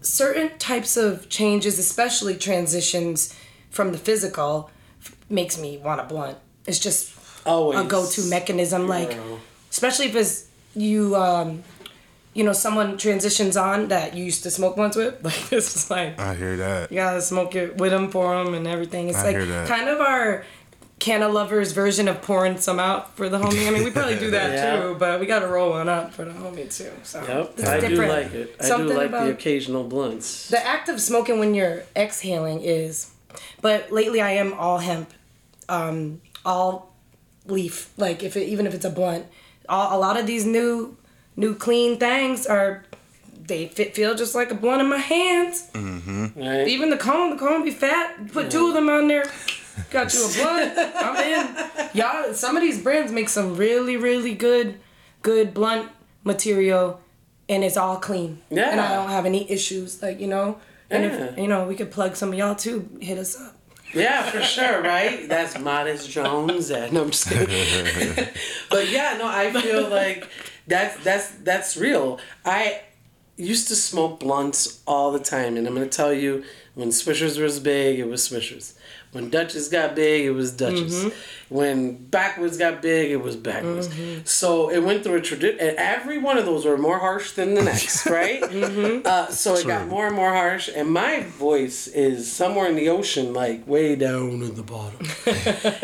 certain 0.00 0.56
types 0.58 0.96
of 0.96 1.28
changes, 1.28 1.78
especially 1.78 2.36
transitions 2.36 3.34
from 3.70 3.92
the 3.92 3.98
physical, 3.98 4.70
f- 5.00 5.16
makes 5.28 5.58
me 5.58 5.78
want 5.78 6.00
a 6.00 6.04
blunt. 6.04 6.38
It's 6.66 6.78
just 6.78 7.12
Always. 7.46 7.78
a 7.80 7.84
go-to 7.84 8.22
mechanism. 8.30 8.86
Like, 8.88 9.10
Girl. 9.14 9.40
especially 9.70 10.06
if 10.06 10.16
it's 10.16 10.46
you, 10.74 11.14
um, 11.16 11.62
you 12.32 12.42
know, 12.44 12.52
someone 12.52 12.96
transitions 12.98 13.56
on 13.56 13.88
that 13.88 14.14
you 14.14 14.24
used 14.24 14.42
to 14.44 14.50
smoke 14.50 14.76
blunts 14.76 14.96
with. 14.96 15.14
Like 15.22 15.48
this 15.50 15.76
is 15.76 15.90
like 15.90 16.18
I 16.18 16.34
hear 16.34 16.56
that. 16.56 16.90
you 16.90 16.96
gotta 16.96 17.20
smoke 17.22 17.54
it 17.54 17.76
with 17.78 17.90
them 17.92 18.10
for 18.10 18.42
them 18.42 18.54
and 18.54 18.66
everything. 18.66 19.08
It's 19.08 19.18
I 19.18 19.24
like 19.26 19.36
hear 19.36 19.46
that. 19.46 19.68
kind 19.68 19.88
of 19.88 20.00
our 20.00 20.44
Canna 21.00 21.28
lovers 21.28 21.72
version 21.72 22.08
of 22.08 22.22
pouring 22.22 22.56
some 22.58 22.78
out 22.80 23.14
for 23.16 23.28
the 23.28 23.38
homie. 23.38 23.66
I 23.66 23.70
mean, 23.70 23.84
we 23.84 23.90
probably 23.90 24.18
do 24.18 24.30
that 24.30 24.52
Yeah. 24.54 24.80
too, 24.82 24.96
but 24.98 25.20
we 25.20 25.26
gotta 25.26 25.46
roll 25.46 25.70
one 25.70 25.88
up 25.88 26.12
for 26.14 26.24
the 26.24 26.30
homie 26.30 26.74
too. 26.74 26.90
So 27.02 27.20
Yep, 27.22 27.54
it's 27.58 27.68
I 27.68 27.80
do 27.80 27.96
like 28.06 28.32
it. 28.32 28.56
I 28.60 28.64
Something 28.64 28.88
do 28.88 28.94
like 28.96 29.10
the 29.10 29.30
occasional 29.30 29.84
blunts. 29.84 30.48
the 30.48 30.64
act 30.64 30.88
of 30.88 31.00
smoking 31.00 31.38
when 31.38 31.54
you're 31.54 31.82
exhaling 31.94 32.62
is, 32.62 33.10
but 33.60 33.92
lately 33.92 34.20
I 34.22 34.30
am 34.32 34.54
all 34.54 34.78
hemp, 34.78 35.12
um, 35.68 36.20
all 36.44 36.94
leaf. 37.46 37.90
Like 37.98 38.22
if 38.22 38.36
it, 38.36 38.44
even 38.48 38.66
if 38.66 38.72
it's 38.72 38.84
a 38.86 38.90
blunt, 38.90 39.26
all, 39.68 39.98
a 39.98 40.00
lot 40.00 40.18
of 40.18 40.26
these 40.26 40.46
new, 40.46 40.96
new 41.36 41.54
clean 41.54 41.98
things 41.98 42.46
are, 42.46 42.84
they 43.46 43.66
fit, 43.66 43.94
feel 43.94 44.14
just 44.14 44.34
like 44.34 44.50
a 44.50 44.54
blunt 44.54 44.80
in 44.80 44.88
my 44.88 44.96
hands. 44.96 45.68
Right? 45.74 46.66
Even 46.68 46.88
the 46.88 46.96
cone, 46.96 47.30
the 47.30 47.36
cone 47.36 47.62
be 47.62 47.70
fat. 47.72 48.32
Put 48.32 48.50
two 48.50 48.68
of 48.68 48.74
them 48.74 48.88
on 48.88 49.08
there. 49.08 49.24
Got 49.90 50.12
you 50.14 50.24
a 50.24 50.32
blunt. 50.32 50.72
I'm 50.96 51.16
in. 51.16 51.88
Y'all, 51.94 52.34
some 52.34 52.56
of 52.56 52.62
these 52.62 52.80
brands 52.82 53.12
make 53.12 53.28
some 53.28 53.56
really, 53.56 53.96
really 53.96 54.34
good, 54.34 54.78
good 55.22 55.52
blunt 55.54 55.90
material, 56.24 57.00
and 57.48 57.62
it's 57.64 57.76
all 57.76 57.96
clean. 57.96 58.40
Yeah. 58.50 58.70
And 58.70 58.80
I 58.80 58.94
don't 58.94 59.10
have 59.10 59.26
any 59.26 59.50
issues. 59.50 60.02
Like 60.02 60.20
you 60.20 60.26
know, 60.28 60.58
and 60.90 61.04
if 61.04 61.12
Yeah. 61.12 61.40
you 61.42 61.48
know, 61.48 61.66
we 61.66 61.74
could 61.74 61.90
plug 61.90 62.16
some 62.16 62.30
of 62.32 62.38
y'all 62.38 62.54
too. 62.54 62.88
Hit 63.00 63.18
us 63.18 63.40
up. 63.40 63.56
Yeah, 63.92 64.22
for 64.28 64.42
sure, 64.42 64.82
right? 64.82 65.28
That's 65.28 65.56
Modest 65.58 66.10
Jones. 66.10 66.70
And 66.70 66.92
no, 66.92 67.02
I'm 67.02 67.10
just 67.10 67.28
kidding. 67.28 68.26
but 68.70 68.88
yeah, 68.90 69.16
no, 69.18 69.28
I 69.28 69.52
feel 69.52 69.88
like 69.88 70.28
that's 70.66 71.02
that's 71.04 71.30
that's 71.42 71.76
real. 71.76 72.18
I 72.44 72.80
used 73.36 73.68
to 73.68 73.76
smoke 73.76 74.20
blunts 74.20 74.80
all 74.86 75.12
the 75.12 75.18
time, 75.18 75.56
and 75.56 75.66
I'm 75.66 75.74
gonna 75.74 75.86
tell 75.86 76.12
you, 76.12 76.44
when 76.74 76.88
Swishers 76.88 77.40
was 77.40 77.60
big, 77.60 77.98
it 77.98 78.08
was 78.08 78.28
Swishers. 78.28 78.74
When 79.12 79.30
Dutchess 79.30 79.68
got 79.68 79.94
big, 79.94 80.24
it 80.24 80.32
was 80.32 80.50
Dutchess. 80.50 81.04
Mm-hmm. 81.04 81.54
When 81.54 81.96
Backwoods 82.06 82.58
got 82.58 82.82
big, 82.82 83.12
it 83.12 83.22
was 83.22 83.36
Backwoods. 83.36 83.86
Mm-hmm. 83.86 84.24
So 84.24 84.70
it 84.70 84.80
went 84.80 85.04
through 85.04 85.14
a 85.14 85.20
tradition, 85.20 85.60
and 85.60 85.76
every 85.76 86.18
one 86.18 86.36
of 86.36 86.46
those 86.46 86.64
were 86.64 86.76
more 86.76 86.98
harsh 86.98 87.30
than 87.32 87.54
the 87.54 87.62
next, 87.62 88.06
right? 88.10 88.42
Mm-hmm. 88.42 89.06
uh, 89.06 89.28
so 89.28 89.54
it 89.54 89.66
got 89.66 89.86
more 89.86 90.08
and 90.08 90.16
more 90.16 90.32
harsh, 90.32 90.68
and 90.74 90.90
my 90.90 91.20
voice 91.20 91.86
is 91.86 92.30
somewhere 92.30 92.68
in 92.68 92.74
the 92.74 92.88
ocean, 92.88 93.32
like 93.32 93.66
way 93.68 93.94
down 93.94 94.42
at 94.42 94.56
the 94.56 94.64
bottom. 94.64 95.00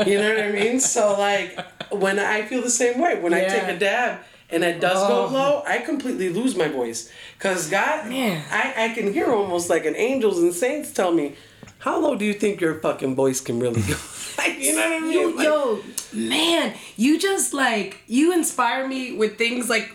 you 0.09 0.19
know 0.19 0.35
what 0.35 0.45
I 0.45 0.51
mean? 0.51 0.81
So 0.81 1.17
like 1.17 1.57
when 1.93 2.19
I 2.19 2.43
feel 2.43 2.63
the 2.63 2.71
same 2.71 3.01
way 3.01 3.21
when 3.21 3.35
I 3.35 3.45
take 3.45 3.65
a 3.65 3.79
dab 3.79 4.21
and 4.53 4.65
it 4.65 4.81
does 4.81 4.99
Oh. 5.03 5.09
go 5.29 5.33
low, 5.35 5.63
I 5.67 5.79
completely 5.79 6.29
lose 6.31 6.57
my 6.57 6.69
voice. 6.69 7.11
Cause 7.39 7.69
God, 7.71 8.09
Man. 8.09 8.43
I, 8.51 8.85
I 8.87 8.89
can 8.95 9.13
hear 9.13 9.33
almost 9.33 9.71
like 9.71 9.85
an 9.87 9.97
angels 9.97 10.39
and 10.39 10.53
saints 10.55 10.93
tell 10.93 11.13
me, 11.13 11.35
how 11.79 11.99
low 12.01 12.15
do 12.15 12.25
you 12.25 12.35
think 12.35 12.61
your 12.61 12.81
fucking 12.81 13.15
voice 13.15 13.41
can 13.41 13.59
really 13.59 13.81
go? 13.83 13.95
like, 14.39 14.59
you 14.59 14.75
know 14.75 14.81
what 14.91 14.97
I 14.97 15.01
mean? 15.01 15.13
You, 15.13 15.37
Like, 15.37 15.45
yo, 15.47 15.81
man, 16.13 16.75
you 16.97 17.19
just 17.19 17.55
like 17.55 18.03
you 18.07 18.33
inspire 18.33 18.87
me 18.87 19.17
with 19.17 19.39
things 19.39 19.71
like 19.71 19.91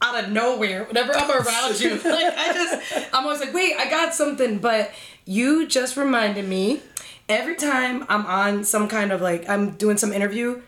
out 0.00 0.22
of 0.24 0.30
nowhere. 0.30 0.84
Whenever 0.84 1.12
I'm 1.16 1.28
around 1.30 1.80
you, 1.80 1.90
like 1.96 2.04
I 2.36 2.52
just, 2.52 3.08
I'm 3.12 3.24
always 3.24 3.40
like, 3.40 3.52
wait, 3.52 3.74
I 3.76 3.90
got 3.90 4.14
something. 4.14 4.58
But 4.58 4.92
you 5.24 5.66
just 5.66 5.96
reminded 5.96 6.46
me. 6.48 6.80
Every 7.28 7.56
time 7.56 8.04
I'm 8.08 8.24
on 8.26 8.62
some 8.62 8.86
kind 8.86 9.10
of 9.10 9.20
like 9.20 9.48
I'm 9.48 9.70
doing 9.72 9.96
some 9.96 10.12
interview, 10.12 10.62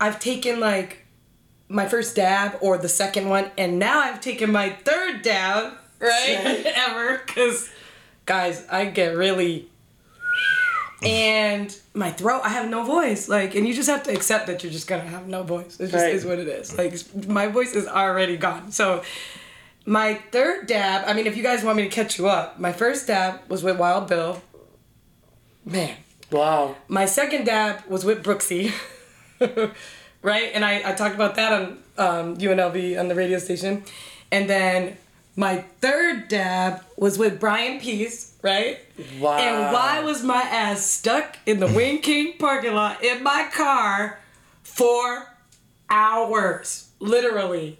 I've 0.00 0.20
taken 0.20 0.60
like 0.60 1.03
my 1.68 1.88
first 1.88 2.14
dab 2.16 2.56
or 2.60 2.78
the 2.78 2.88
second 2.88 3.28
one, 3.28 3.50
and 3.58 3.78
now 3.78 4.00
I've 4.00 4.20
taken 4.20 4.52
my 4.52 4.70
third 4.70 5.22
dab, 5.22 5.72
right? 5.98 6.62
Ever, 6.76 7.22
because 7.26 7.70
guys, 8.26 8.66
I 8.70 8.86
get 8.86 9.16
really 9.16 9.68
and 11.02 11.76
my 11.92 12.10
throat 12.10 12.40
i 12.44 12.48
have 12.48 12.70
no 12.70 12.82
voice 12.84 13.28
like 13.28 13.54
and 13.54 13.68
you 13.68 13.74
just 13.74 13.90
have 13.90 14.02
to 14.04 14.10
accept 14.12 14.46
that 14.46 14.62
you're 14.62 14.72
just 14.72 14.86
gonna 14.86 15.02
have 15.02 15.26
no 15.26 15.42
voice. 15.42 15.78
It 15.78 15.90
just 15.90 15.94
Right. 16.02 16.14
is 16.14 16.24
what 16.24 16.38
it 16.38 16.48
is. 16.48 16.78
Like 16.78 16.94
my 17.28 17.48
voice 17.48 17.74
is 17.74 17.86
already 17.86 18.38
gone. 18.38 18.72
So 18.72 19.02
my 19.84 20.14
third 20.32 20.66
dab 20.66 21.04
i 21.06 21.12
mean 21.12 21.26
if 21.26 21.36
you 21.36 21.42
guys 21.42 21.62
want 21.62 21.76
me 21.76 21.82
to 21.82 21.90
catch 21.90 22.16
you 22.18 22.28
up 22.28 22.58
my 22.58 22.72
first 22.72 23.06
dab 23.08 23.40
was 23.50 23.62
with 23.62 23.76
wild 23.76 24.08
bill. 24.08 24.40
Man. 25.66 25.96
Wow. 26.30 26.76
my 26.88 27.04
second 27.04 27.44
dab 27.44 27.84
was 27.86 28.04
with 28.04 28.22
brooksy 28.24 28.72
right 30.24 30.50
and 30.54 30.64
I, 30.64 30.90
I 30.90 30.92
talked 30.94 31.14
about 31.14 31.36
that 31.36 31.52
on 31.52 31.62
um, 31.98 32.36
unlv 32.38 32.98
on 32.98 33.06
the 33.08 33.14
radio 33.14 33.38
station 33.38 33.84
and 34.32 34.50
then 34.50 34.96
my 35.36 35.58
third 35.80 36.26
dab 36.28 36.82
was 36.96 37.18
with 37.18 37.38
brian 37.38 37.78
peace 37.80 38.34
right 38.42 38.78
Wow. 39.20 39.38
and 39.38 39.72
why 39.72 40.00
was 40.02 40.22
my 40.24 40.42
ass 40.42 40.84
stuck 40.86 41.36
in 41.46 41.58
the 41.60 41.66
Wing 41.66 41.98
King 42.08 42.34
parking 42.38 42.74
lot 42.74 43.02
in 43.04 43.22
my 43.24 43.48
car 43.52 44.20
for 44.62 45.26
hours? 45.90 46.90
Literally. 47.00 47.78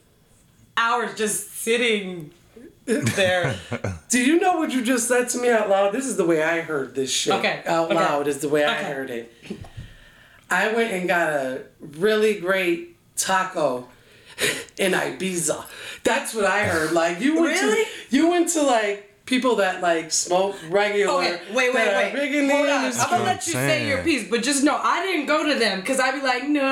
Hours 0.76 1.14
just 1.16 1.52
sitting 1.54 2.32
there. 2.84 3.54
Do 4.08 4.18
you 4.18 4.40
know 4.40 4.56
what 4.58 4.72
you 4.72 4.82
just 4.82 5.06
said 5.06 5.28
to 5.30 5.38
me 5.38 5.50
out 5.50 5.68
loud? 5.70 5.92
This 5.92 6.04
is 6.06 6.16
the 6.16 6.24
way 6.24 6.42
I 6.42 6.62
heard 6.62 6.96
this 6.96 7.12
shit. 7.12 7.34
Okay, 7.34 7.62
Out 7.64 7.86
okay. 7.86 7.94
loud 7.94 8.26
is 8.26 8.38
the 8.38 8.48
way 8.48 8.64
I 8.64 8.82
heard 8.82 9.10
it. 9.10 9.32
I 10.50 10.72
went 10.72 10.92
and 10.92 11.08
got 11.08 11.30
a 11.32 11.62
really 11.80 12.38
great 12.40 12.96
taco 13.16 13.88
in 14.78 14.92
Ibiza. 14.92 15.64
That's 16.02 16.34
what 16.34 16.44
I 16.44 16.64
heard. 16.66 16.92
Like 16.92 17.20
you 17.20 17.40
went 17.40 17.60
Really? 17.60 17.84
to 17.84 17.90
you 18.10 18.28
went 18.30 18.48
to 18.50 18.62
like 18.62 19.10
people 19.26 19.56
that 19.56 19.80
like 19.80 20.12
smoke 20.12 20.54
regular. 20.68 21.14
Okay, 21.14 21.40
wait, 21.54 21.72
wait, 21.72 21.84
that 21.84 22.12
wait. 22.12 22.20
big 22.20 22.34
in 22.34 22.50
Hold 22.50 22.68
on. 22.68 22.84
I'm 22.84 23.10
gonna 23.10 23.24
let 23.24 23.46
you 23.46 23.54
say 23.54 23.88
your 23.88 24.02
piece, 24.02 24.28
but 24.28 24.42
just 24.42 24.62
know 24.64 24.76
I 24.80 25.02
didn't 25.06 25.26
go 25.26 25.48
to 25.50 25.58
them 25.58 25.80
because 25.80 25.98
I'd 25.98 26.14
be 26.14 26.20
like, 26.20 26.46
no, 26.46 26.62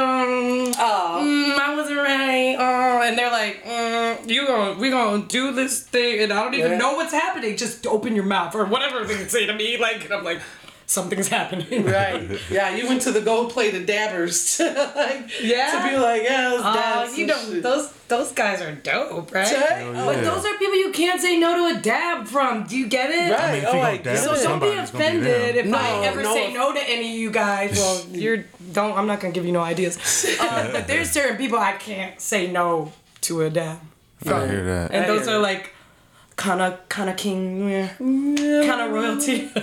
Oh. 0.79 1.21
mm, 1.25 1.59
I 1.59 1.75
wasn't 1.75 1.97
ready. 1.99 2.55
Oh, 2.59 3.01
and 3.03 3.17
they're 3.17 3.31
like, 3.31 3.65
mm, 3.65 4.29
you 4.29 4.47
gonna 4.47 4.79
we 4.79 4.91
gonna 4.91 5.25
do 5.27 5.53
this 5.53 5.81
thing, 5.81 6.21
and 6.21 6.33
I 6.33 6.43
don't 6.45 6.55
even 6.55 6.73
Yeah. 6.73 6.79
know 6.79 6.95
what's 6.95 7.13
happening. 7.13 7.57
Just 7.57 7.87
open 7.87 8.15
your 8.15 8.25
mouth 8.27 8.55
or 8.55 8.65
whatever 8.67 9.03
they 9.05 9.15
can 9.15 9.29
say 9.31 9.47
to 9.47 9.55
me. 9.55 9.79
Like, 9.79 10.05
and 10.05 10.13
I'm 10.13 10.25
like, 10.25 10.41
something's 10.93 11.29
happening. 11.29 11.85
Right. 11.85 12.39
Yeah, 12.51 12.75
you 12.77 12.87
went 12.89 13.03
to 13.03 13.13
the 13.13 13.21
gold 13.21 13.51
plated 13.53 13.87
dabbers 13.87 14.57
to 14.59 14.65
like 14.97 15.31
Yeah? 15.43 15.71
to 15.83 15.91
be 15.91 15.97
like, 15.97 16.23
yeah, 16.23 16.53
let's 16.53 17.13
Oh, 17.15 17.17
you 17.17 17.27
know 17.27 17.39
shit. 17.39 17.63
those 17.63 17.93
those 18.09 18.31
guys 18.33 18.61
are 18.61 18.73
dope, 18.75 19.33
right? 19.33 19.51
Right? 19.51 19.91
But 19.95 20.17
yeah. 20.17 20.21
those 20.23 20.45
are 20.45 20.55
people 20.59 20.77
you 20.77 20.93
can't 20.93 21.19
say 21.21 21.39
no 21.39 21.51
to 21.73 21.79
a 21.79 21.81
dab 21.81 22.27
from. 22.27 22.65
Do 22.67 22.77
you 22.77 22.87
get 22.87 23.11
it? 23.11 23.33
Right. 23.33 23.41
I 23.43 23.53
mean, 23.55 23.65
oh, 23.67 23.73
you 23.75 23.81
I 23.81 23.97
go 23.97 24.03
dab 24.05 24.19
So 24.19 24.25
it. 24.25 24.43
don't 24.43 24.61
be 24.61 24.67
somebody's 24.67 24.91
be 24.91 24.99
offended 24.99 25.55
them. 25.57 25.69
if 25.69 25.75
I 25.75 26.05
ever 26.05 26.23
no. 26.23 26.35
say 26.35 26.53
no 26.53 26.73
to 26.75 26.81
any 26.81 27.09
of 27.15 27.17
you 27.25 27.31
guys. 27.31 27.73
Well, 27.79 28.05
you're 28.11 28.45
don't. 28.73 28.97
I'm 28.99 29.07
not 29.07 29.21
gonna 29.21 29.33
give 29.33 29.47
you 29.47 29.53
no 29.53 29.61
ideas. 29.61 29.97
Uh, 30.41 30.69
but 30.73 30.87
there's 30.87 31.11
certain 31.11 31.37
people 31.39 31.59
I 31.59 31.73
can't 31.73 32.21
say 32.21 32.51
no 32.51 32.93
to 33.23 33.41
a 33.43 33.51
dab. 33.51 33.79
I 34.27 34.47
hear 34.47 34.65
that. 34.65 34.91
And 34.93 35.05
I 35.05 35.07
those 35.09 35.27
are 35.27 35.37
it. 35.37 35.49
like 35.51 35.75
kind 36.43 36.61
of 36.61 36.89
kind 36.89 37.09
of 37.09 37.17
king, 37.17 37.89
kind 37.99 38.81
of 38.81 38.91
royalty. 38.93 39.49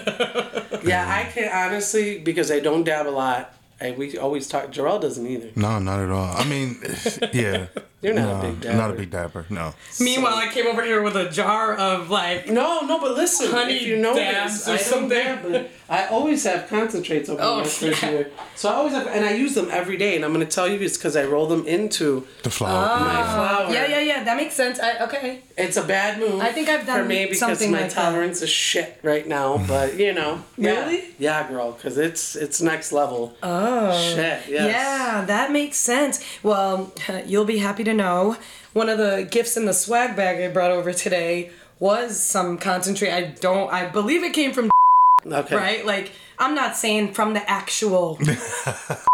Yeah, 0.82 1.04
I 1.20 1.30
can 1.30 1.52
honestly 1.52 2.20
because 2.20 2.50
I 2.52 2.60
don't 2.62 2.86
dab 2.86 3.06
a 3.06 3.10
lot. 3.10 3.54
and 3.82 3.98
we 3.98 4.18
always 4.18 4.48
talk. 4.48 4.72
Jarrell 4.72 5.00
doesn't 5.02 5.28
either. 5.28 5.50
No, 5.56 5.78
not 5.80 6.00
at 6.00 6.10
all. 6.10 6.34
I 6.38 6.46
mean, 6.46 6.78
yeah. 7.34 7.68
You're 8.02 8.14
not 8.14 8.46
a 8.46 8.48
big 8.52 8.66
I'm 8.66 8.78
Not 8.78 8.92
a 8.92 8.94
big 8.94 9.10
dabber. 9.12 9.46
No. 9.50 9.74
Meanwhile, 10.00 10.36
I 10.36 10.48
came 10.52 10.68
over 10.68 10.84
here 10.84 11.02
with 11.02 11.16
a 11.18 11.30
jar 11.30 11.76
of 11.76 12.10
like 12.10 12.48
No, 12.50 12.82
no, 12.82 13.00
but 13.00 13.16
listen, 13.16 13.52
Honey 13.52 13.76
if 13.76 13.82
you 13.84 13.98
know 13.98 14.14
dabs 14.16 14.66
this, 14.66 14.68
or 14.68 14.72
I 14.72 14.78
don't 14.78 15.10
something. 15.12 15.52
dab, 15.54 15.68
I 15.90 16.06
always 16.08 16.44
have 16.44 16.68
concentrates 16.70 17.30
over 17.30 17.42
Oh, 17.42 17.52
my 17.52 17.58
yeah. 17.58 17.64
refrigerator. 17.64 18.32
So 18.56 18.70
I 18.70 18.74
always 18.76 18.94
have, 18.94 19.08
and 19.08 19.26
I 19.26 19.34
use 19.34 19.56
them 19.56 19.70
every 19.72 19.98
day. 19.98 20.16
And 20.16 20.24
I'm 20.24 20.32
going 20.34 20.46
to 20.46 20.52
tell 20.52 20.68
you 20.68 20.80
it's 20.80 20.98
because 20.98 21.16
I 21.16 21.24
roll 21.26 21.48
them 21.48 21.66
into 21.66 22.28
The 22.44 22.52
flower. 22.52 22.86
my 23.00 23.22
ah, 23.22 23.34
flower. 23.66 23.74
yeah, 23.74 23.88
yeah, 23.88 24.00
yeah. 24.00 24.24
that 24.24 24.38
makes 24.38 24.54
sense. 24.54 24.80
I 24.80 25.00
okay. 25.06 25.42
It's 25.58 25.76
a 25.78 25.84
bad 25.84 26.20
move. 26.20 26.40
I 26.42 26.52
think 26.52 26.70
I've 26.70 26.86
done 26.86 27.00
for 27.02 27.06
me 27.06 27.26
because 27.26 27.40
something 27.40 27.72
my 27.72 27.82
like 27.82 27.92
tolerance 27.92 28.42
is 28.42 28.50
shit 28.50 29.00
right 29.04 29.28
now. 29.28 29.58
But 29.68 29.98
you 30.00 30.14
know, 30.14 30.44
yeah. 30.58 30.80
Really? 30.86 31.04
Yeah, 31.18 31.48
girl, 31.50 31.74
because 31.74 31.98
it's 31.98 32.36
it's 32.36 32.62
next 32.62 32.92
level. 32.92 33.36
Oh, 33.44 33.92
shit. 34.00 34.44
Yes. 34.48 34.72
Yeah, 34.74 35.26
that 35.26 35.52
makes 35.52 35.78
sense. 35.78 36.24
Well, 36.44 36.94
you'll 37.26 37.46
be 37.46 37.58
happy 37.58 37.84
to 37.84 37.89
know 37.94 38.38
one 38.74 38.90
of 38.90 38.98
the 38.98 39.28
gifts 39.30 39.58
in 39.58 39.66
the 39.66 39.74
swag 39.74 40.16
bag 40.16 40.42
I 40.42 40.52
brought 40.54 40.72
over 40.72 40.94
today 40.94 41.52
was 41.80 42.20
some 42.20 42.58
concentrate. 42.58 43.12
I 43.12 43.22
don't. 43.40 43.72
I 43.72 43.88
believe 43.90 44.24
it 44.24 44.34
came 44.34 44.52
from 44.54 44.70
Okay. 45.26 45.56
right. 45.56 45.86
Like 45.86 46.12
I'm 46.38 46.56
not 46.56 46.78
saying 46.78 47.14
from 47.14 47.34
the 47.34 47.50
actual, 47.50 48.18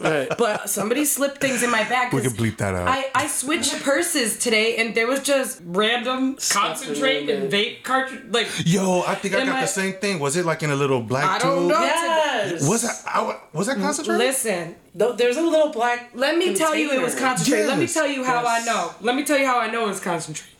Right. 0.00 0.28
but 0.38 0.68
somebody 0.70 1.04
slipped 1.04 1.40
things 1.40 1.62
in 1.62 1.70
my 1.70 1.84
bag. 1.84 2.12
We 2.12 2.20
'cause 2.22 2.32
can 2.32 2.36
bleep 2.44 2.56
that 2.58 2.74
out. 2.74 2.88
I, 2.88 3.10
I 3.14 3.26
switched 3.26 3.82
purses 3.82 4.38
today 4.38 4.76
and 4.76 4.94
there 4.94 5.06
was 5.06 5.20
just 5.20 5.60
random 5.64 6.36
concentrate 6.50 7.28
and 7.30 7.50
vape 7.50 7.82
cartridge 7.82 8.22
like 8.30 8.48
Yo, 8.64 9.02
I 9.06 9.14
think 9.14 9.34
I 9.34 9.44
got 9.44 9.56
I- 9.56 9.60
the 9.62 9.66
same 9.66 9.94
thing. 9.94 10.18
Was 10.18 10.36
it 10.36 10.44
like 10.44 10.62
in 10.62 10.70
a 10.70 10.76
little 10.76 11.00
black 11.00 11.28
I 11.28 11.38
tube? 11.38 11.42
don't 11.50 11.68
know. 11.68 11.80
Yes. 11.80 12.68
Was 12.68 12.82
that 12.82 13.02
I, 13.06 13.36
was 13.52 13.66
that 13.66 13.76
concentrate? 13.78 14.16
listen 14.18 14.76
Th- 14.98 15.16
There's 15.16 15.36
a 15.36 15.42
little 15.42 15.70
black. 15.70 16.10
let 16.14 16.36
me 16.36 16.54
tell 16.54 16.74
you 16.74 16.90
it 16.92 17.00
was 17.00 17.14
container. 17.14 17.28
concentrate 17.36 17.66
let 17.66 17.78
me 17.78 17.86
tell 17.86 18.06
you 18.06 18.24
how 18.24 18.42
Yes. 18.42 18.62
I 18.62 18.64
know 18.72 18.94
let 19.00 19.14
me 19.16 19.24
tell 19.24 19.38
you 19.38 19.46
how 19.46 19.58
I 19.60 19.70
know 19.70 19.88
it's 19.88 20.00
concentrate 20.00 20.50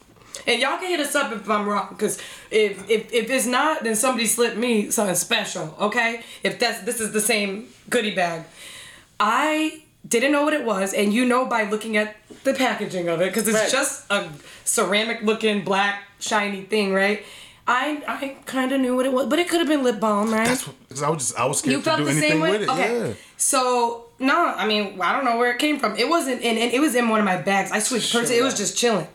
and 0.47 0.61
y'all 0.63 0.79
can 0.79 0.89
hit 0.89 1.01
us 1.01 1.15
up 1.17 1.33
if 1.33 1.49
I'm 1.51 1.69
wrong 1.69 1.89
because 1.91 2.19
if, 2.51 2.89
if 2.89 3.13
if 3.13 3.29
it's 3.31 3.47
not 3.47 3.83
then 3.83 3.97
somebody 3.97 4.27
slipped 4.27 4.57
me 4.57 4.91
something 4.91 5.15
special 5.17 5.75
okay 5.81 6.23
if 6.45 6.59
that's 6.59 6.81
this 6.83 7.01
is 7.01 7.13
the 7.13 7.21
same 7.21 7.67
goodie 7.91 8.15
bag 8.15 8.45
I 9.21 9.83
didn't 10.07 10.33
know 10.33 10.45
what 10.45 10.55
it 10.55 10.64
was 10.64 10.95
and 10.95 11.12
you 11.12 11.25
know 11.25 11.45
by 11.47 11.64
looking 11.64 11.97
at 11.97 12.16
the 12.45 12.55
packaging 12.55 13.09
of 13.09 13.21
it 13.21 13.27
because 13.27 13.47
it's 13.49 13.59
Right. 13.59 13.71
just 13.71 14.05
a 14.11 14.29
ceramic 14.64 15.23
looking 15.23 15.64
black 15.64 16.03
shiny 16.21 16.62
thing 16.62 16.93
right 16.95 17.25
I 17.66 18.03
I 18.07 18.37
kind 18.47 18.73
of 18.73 18.81
knew 18.81 18.95
what 18.97 19.05
it 19.07 19.12
was 19.12 19.27
but 19.27 19.39
it 19.39 19.49
could 19.49 19.59
have 19.59 19.69
been 19.69 19.83
lip 19.83 19.99
balm 20.01 20.33
right 20.33 20.47
That's 20.47 20.66
because 20.89 21.03
I 21.03 21.11
was 21.11 21.19
just 21.19 21.39
I 21.39 21.45
was 21.47 21.59
scared 21.59 21.73
you 21.73 21.79
to 21.79 21.85
felt 21.85 21.99
do 21.99 22.05
the 22.05 22.11
anything 22.12 22.31
same 22.31 22.41
way. 22.41 22.53
with 22.53 22.62
it. 22.62 22.69
Okay. 22.71 23.09
Yeah. 23.09 23.14
So 23.37 24.07
no, 24.21 24.37
I 24.57 24.66
mean 24.66 25.01
I 25.01 25.12
don't 25.12 25.25
know 25.25 25.37
where 25.37 25.51
it 25.53 25.59
came 25.59 25.79
from. 25.79 25.97
It 25.97 26.09
wasn't 26.09 26.41
in, 26.43 26.57
and 26.57 26.73
it 26.73 26.81
was 26.81 26.95
in 26.95 27.09
one 27.09 27.19
of 27.21 27.27
my 27.27 27.37
bags. 27.37 27.71
I 27.71 27.79
switched 27.81 28.12
purses. 28.12 28.31
It 28.31 28.43
was 28.43 28.57
just 28.57 28.77
chilling. 28.77 29.07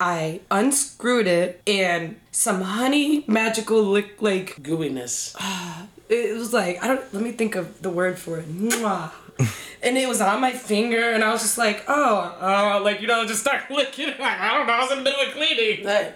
I 0.00 0.40
unscrewed 0.50 1.26
it 1.26 1.60
and 1.66 2.20
some 2.30 2.60
honey 2.60 3.24
magical 3.26 3.82
lick 3.82 4.20
like 4.20 4.56
gooiness. 4.62 5.34
it 6.08 6.36
was 6.36 6.52
like 6.52 6.82
I 6.82 6.88
don't 6.88 7.14
let 7.14 7.22
me 7.22 7.32
think 7.32 7.54
of 7.56 7.80
the 7.82 7.90
word 7.90 8.18
for 8.18 8.38
it. 8.38 8.46
Mwah. 8.48 9.10
And 9.80 9.96
it 9.96 10.08
was 10.08 10.20
on 10.20 10.40
my 10.40 10.50
finger, 10.52 11.12
and 11.12 11.22
I 11.22 11.30
was 11.32 11.40
just 11.42 11.56
like, 11.56 11.84
oh, 11.86 12.36
oh, 12.40 12.82
like 12.82 13.00
you 13.00 13.06
know, 13.06 13.24
just 13.26 13.40
start 13.40 13.62
licking. 13.70 14.08
Like, 14.08 14.20
I 14.40 14.54
don't 14.54 14.66
know, 14.66 14.72
I 14.72 14.80
was 14.82 14.90
in 14.90 14.98
the 14.98 15.04
middle 15.04 15.20
of 15.20 15.32
cleaning, 15.32 15.86
Right. 15.86 16.14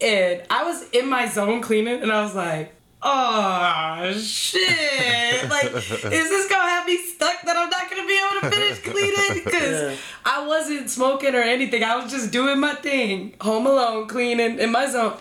and 0.00 0.42
I 0.50 0.62
was 0.64 0.88
in 0.90 1.08
my 1.08 1.26
zone 1.26 1.62
cleaning, 1.62 2.02
and 2.02 2.12
I 2.12 2.20
was 2.22 2.34
like, 2.34 2.74
oh 3.02 4.12
shit! 4.18 5.48
Like, 5.48 5.72
is 5.74 5.92
this 5.92 6.48
gonna 6.50 6.68
have 6.68 6.86
me 6.86 6.98
stuck 6.98 7.40
that 7.44 7.56
I'm 7.56 7.70
not 7.70 7.88
gonna 7.88 8.06
be 8.06 8.18
able 8.18 8.40
to 8.42 8.50
finish 8.50 8.78
cleaning? 8.82 9.44
Because 9.44 9.80
Yeah. 9.92 9.96
I 10.26 10.46
wasn't 10.46 10.90
smoking 10.90 11.34
or 11.34 11.40
anything. 11.42 11.82
I 11.82 11.96
was 11.96 12.10
just 12.12 12.30
doing 12.30 12.58
my 12.60 12.74
thing, 12.74 13.34
home 13.40 13.66
alone, 13.66 14.06
cleaning 14.08 14.58
in 14.58 14.70
my 14.70 14.86
zone. 14.86 15.14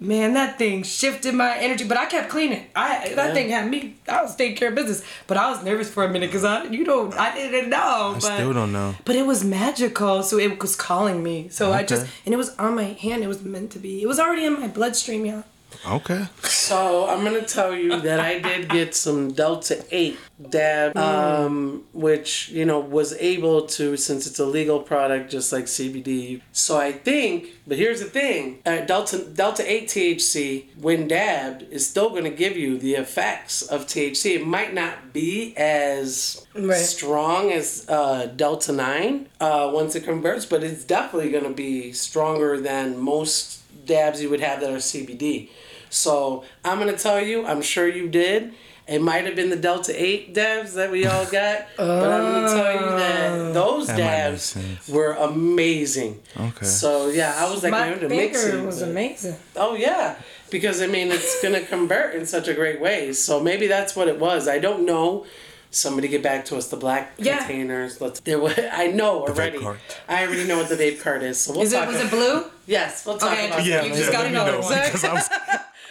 Man, 0.00 0.34
that 0.34 0.58
thing 0.58 0.82
shifted 0.82 1.34
my 1.34 1.56
energy, 1.56 1.84
but 1.84 1.96
I 1.96 2.06
kept 2.06 2.28
cleaning. 2.28 2.66
I 2.74 3.12
that 3.14 3.28
Yeah. 3.28 3.34
thing 3.34 3.48
had 3.50 3.70
me. 3.70 3.94
I 4.08 4.22
was 4.22 4.34
taking 4.34 4.56
care 4.56 4.68
of 4.68 4.74
business, 4.74 5.02
but 5.26 5.36
I 5.36 5.48
was 5.50 5.62
nervous 5.62 5.88
for 5.88 6.04
a 6.04 6.08
minute 6.08 6.30
because 6.30 6.44
I, 6.44 6.64
you 6.64 6.84
know, 6.84 7.12
I 7.16 7.34
didn't 7.34 7.70
know. 7.70 8.10
I 8.10 8.18
but, 8.20 8.34
still 8.34 8.52
don't 8.52 8.72
know. 8.72 8.96
But 9.04 9.16
it 9.16 9.24
was 9.24 9.44
magical, 9.44 10.22
so 10.22 10.36
it 10.38 10.60
was 10.60 10.74
calling 10.76 11.22
me. 11.22 11.48
So 11.48 11.72
I 11.72 11.84
just 11.84 12.06
and 12.26 12.34
it 12.34 12.36
was 12.36 12.50
on 12.56 12.74
my 12.74 12.84
hand. 13.04 13.22
It 13.22 13.28
was 13.28 13.42
meant 13.42 13.70
to 13.72 13.78
be. 13.78 14.02
It 14.02 14.06
was 14.06 14.18
already 14.18 14.44
in 14.44 14.60
my 14.60 14.66
bloodstream, 14.68 15.24
yeah. 15.24 15.42
Okay. 15.86 16.26
So 16.64 17.06
I'm 17.06 17.22
gonna 17.22 17.42
tell 17.42 17.74
you 17.76 18.00
that 18.00 18.20
I 18.20 18.38
did 18.38 18.70
get 18.70 18.94
some 18.94 19.32
Delta 19.32 19.84
Eight 19.90 20.16
dab, 20.48 20.96
um, 20.96 21.84
which 21.92 22.48
you 22.48 22.64
know 22.64 22.80
was 22.80 23.12
able 23.18 23.66
to 23.76 23.98
since 23.98 24.26
it's 24.26 24.38
a 24.38 24.46
legal 24.46 24.80
product, 24.80 25.30
just 25.30 25.52
like 25.52 25.64
CBD. 25.66 26.40
So 26.52 26.78
I 26.78 26.92
think, 26.92 27.48
but 27.66 27.76
here's 27.76 28.00
the 28.00 28.06
thing: 28.06 28.60
uh, 28.64 28.78
Delta 28.80 29.18
Delta 29.18 29.62
Eight 29.70 29.88
THC, 29.88 30.64
when 30.80 31.06
dabbed, 31.06 31.64
is 31.70 31.86
still 31.86 32.08
gonna 32.08 32.30
give 32.30 32.56
you 32.56 32.78
the 32.78 32.94
effects 32.94 33.60
of 33.60 33.86
THC. 33.86 34.36
It 34.36 34.46
might 34.46 34.72
not 34.72 35.12
be 35.12 35.54
as 35.58 36.46
Right. 36.54 36.78
strong 36.78 37.52
as 37.52 37.84
uh, 37.90 38.32
Delta 38.34 38.72
Nine 38.72 39.28
uh, 39.38 39.70
once 39.70 39.94
it 39.96 40.04
converts, 40.04 40.46
but 40.46 40.64
it's 40.64 40.84
definitely 40.84 41.30
gonna 41.30 41.50
be 41.52 41.92
stronger 41.92 42.58
than 42.58 42.96
most 42.98 43.60
dabs 43.84 44.22
you 44.22 44.30
would 44.30 44.40
have 44.40 44.60
that 44.62 44.70
are 44.70 44.76
CBD. 44.78 45.50
So 45.94 46.44
I'm 46.64 46.78
gonna 46.78 46.96
tell 46.98 47.20
you, 47.20 47.46
I'm 47.46 47.62
sure 47.62 47.88
you 47.88 48.08
did. 48.08 48.52
It 48.86 49.00
might 49.00 49.24
have 49.24 49.34
been 49.34 49.48
the 49.48 49.56
Delta 49.56 49.94
8 49.96 50.34
dabs 50.34 50.74
that 50.74 50.90
we 50.90 51.06
all 51.06 51.24
got, 51.24 51.66
but 51.78 51.88
I'm 52.12 52.32
gonna 52.32 52.48
tell 52.48 52.72
you 52.74 52.96
that 52.98 53.30
ah. 53.40 53.52
those 53.52 53.86
That 53.86 53.92
might 53.94 54.00
make 54.00 54.08
dabs 54.08 54.88
were 54.88 55.12
amazing. 55.12 56.20
Okay. 56.38 56.66
So 56.66 57.08
yeah, 57.08 57.34
I 57.38 57.50
was 57.50 57.62
like, 57.62 57.70
my 57.70 57.90
man, 57.90 58.00
to 58.00 58.08
mix 58.08 58.42
finger 58.42 58.58
it. 58.58 58.66
was 58.66 58.80
but- 58.80 58.90
amazing. 58.90 59.36
Oh 59.56 59.74
yeah, 59.74 60.16
because 60.50 60.82
I 60.82 60.86
mean 60.88 61.08
it's 61.12 61.40
gonna 61.42 61.62
convert 61.62 62.14
in 62.14 62.26
such 62.26 62.48
a 62.48 62.54
great 62.54 62.80
way. 62.80 63.12
So 63.14 63.40
maybe 63.40 63.68
that's 63.68 63.96
what 63.96 64.08
it 64.08 64.18
was. 64.20 64.48
I 64.48 64.58
don't 64.58 64.84
know. 64.84 65.24
Somebody 65.70 66.06
get 66.06 66.22
back 66.22 66.44
to 66.46 66.56
us. 66.56 66.68
The 66.68 66.76
black 66.76 67.14
Yeah. 67.18 67.38
containers. 67.38 68.00
Let's. 68.00 68.20
There. 68.20 68.38
wa- 68.38 68.52
I 68.72 68.88
know 68.88 69.22
vape 69.22 69.30
already. 69.64 69.80
I 70.08 70.26
already 70.26 70.44
know 70.44 70.58
what 70.58 70.68
the 70.68 70.76
vape 70.76 71.00
card 71.00 71.22
is. 71.22 71.40
So 71.40 71.52
we'll 71.52 71.62
Is 71.62 71.72
it 71.72 71.76
talk 71.78 71.88
was 71.88 71.96
about 71.96 72.06
it 72.06 72.10
blue? 72.10 72.44
Yes, 72.66 73.04
we'll 73.06 73.16
talk 73.18 73.32
Okay, 73.32 73.46
about 73.46 73.64
Yeah, 73.64 73.78
that. 73.80 73.88
You 73.88 73.94
just 73.94 74.04
yeah, 74.04 74.12
got 74.12 74.22
let 74.24 74.30
me 74.32 74.36
another 74.36 74.52
know, 74.52 75.12
one. 75.14 75.20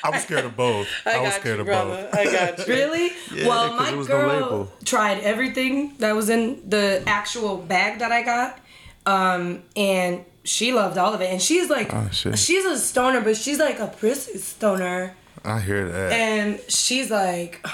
Because 0.04 0.14
I 0.14 0.18
was, 0.18 0.24
scared 0.24 0.46
of 0.46 0.56
both. 0.58 0.88
I, 1.06 1.20
was 1.22 1.34
scared 1.36 1.56
you, 1.56 1.62
of 1.62 1.66
brother. 1.68 2.10
both. 2.12 2.16
I 2.16 2.24
got 2.26 2.68
you. 2.68 2.74
Really? 2.74 3.12
Yeah, 3.34 3.48
well, 3.48 3.70
'cause 3.70 3.80
my 3.80 3.90
there 3.90 3.98
was 3.98 4.10
no 4.10 4.16
girl 4.18 4.30
label. 4.42 4.72
tried 4.86 5.20
everything 5.22 5.96
that 6.00 6.14
was 6.16 6.30
in 6.30 6.70
the 6.70 7.02
actual 7.08 7.58
bag 7.58 8.00
that 8.00 8.12
I 8.12 8.22
got, 8.24 8.60
um, 9.06 9.64
and 9.76 10.24
she 10.44 10.74
loved 10.74 10.98
all 10.98 11.14
of 11.14 11.22
it. 11.22 11.32
And 11.32 11.42
she's 11.42 11.70
like, 11.70 11.94
Oh, 11.94 12.10
she's 12.12 12.66
a 12.66 12.78
stoner, 12.78 13.22
but 13.22 13.38
she's 13.38 13.60
like 13.60 13.80
a 13.80 13.88
prissy 13.88 14.38
stoner, 14.38 15.16
I 15.46 15.60
hear 15.62 15.88
that. 15.90 16.12
and 16.12 16.60
she's 16.70 17.10
like, 17.10 17.66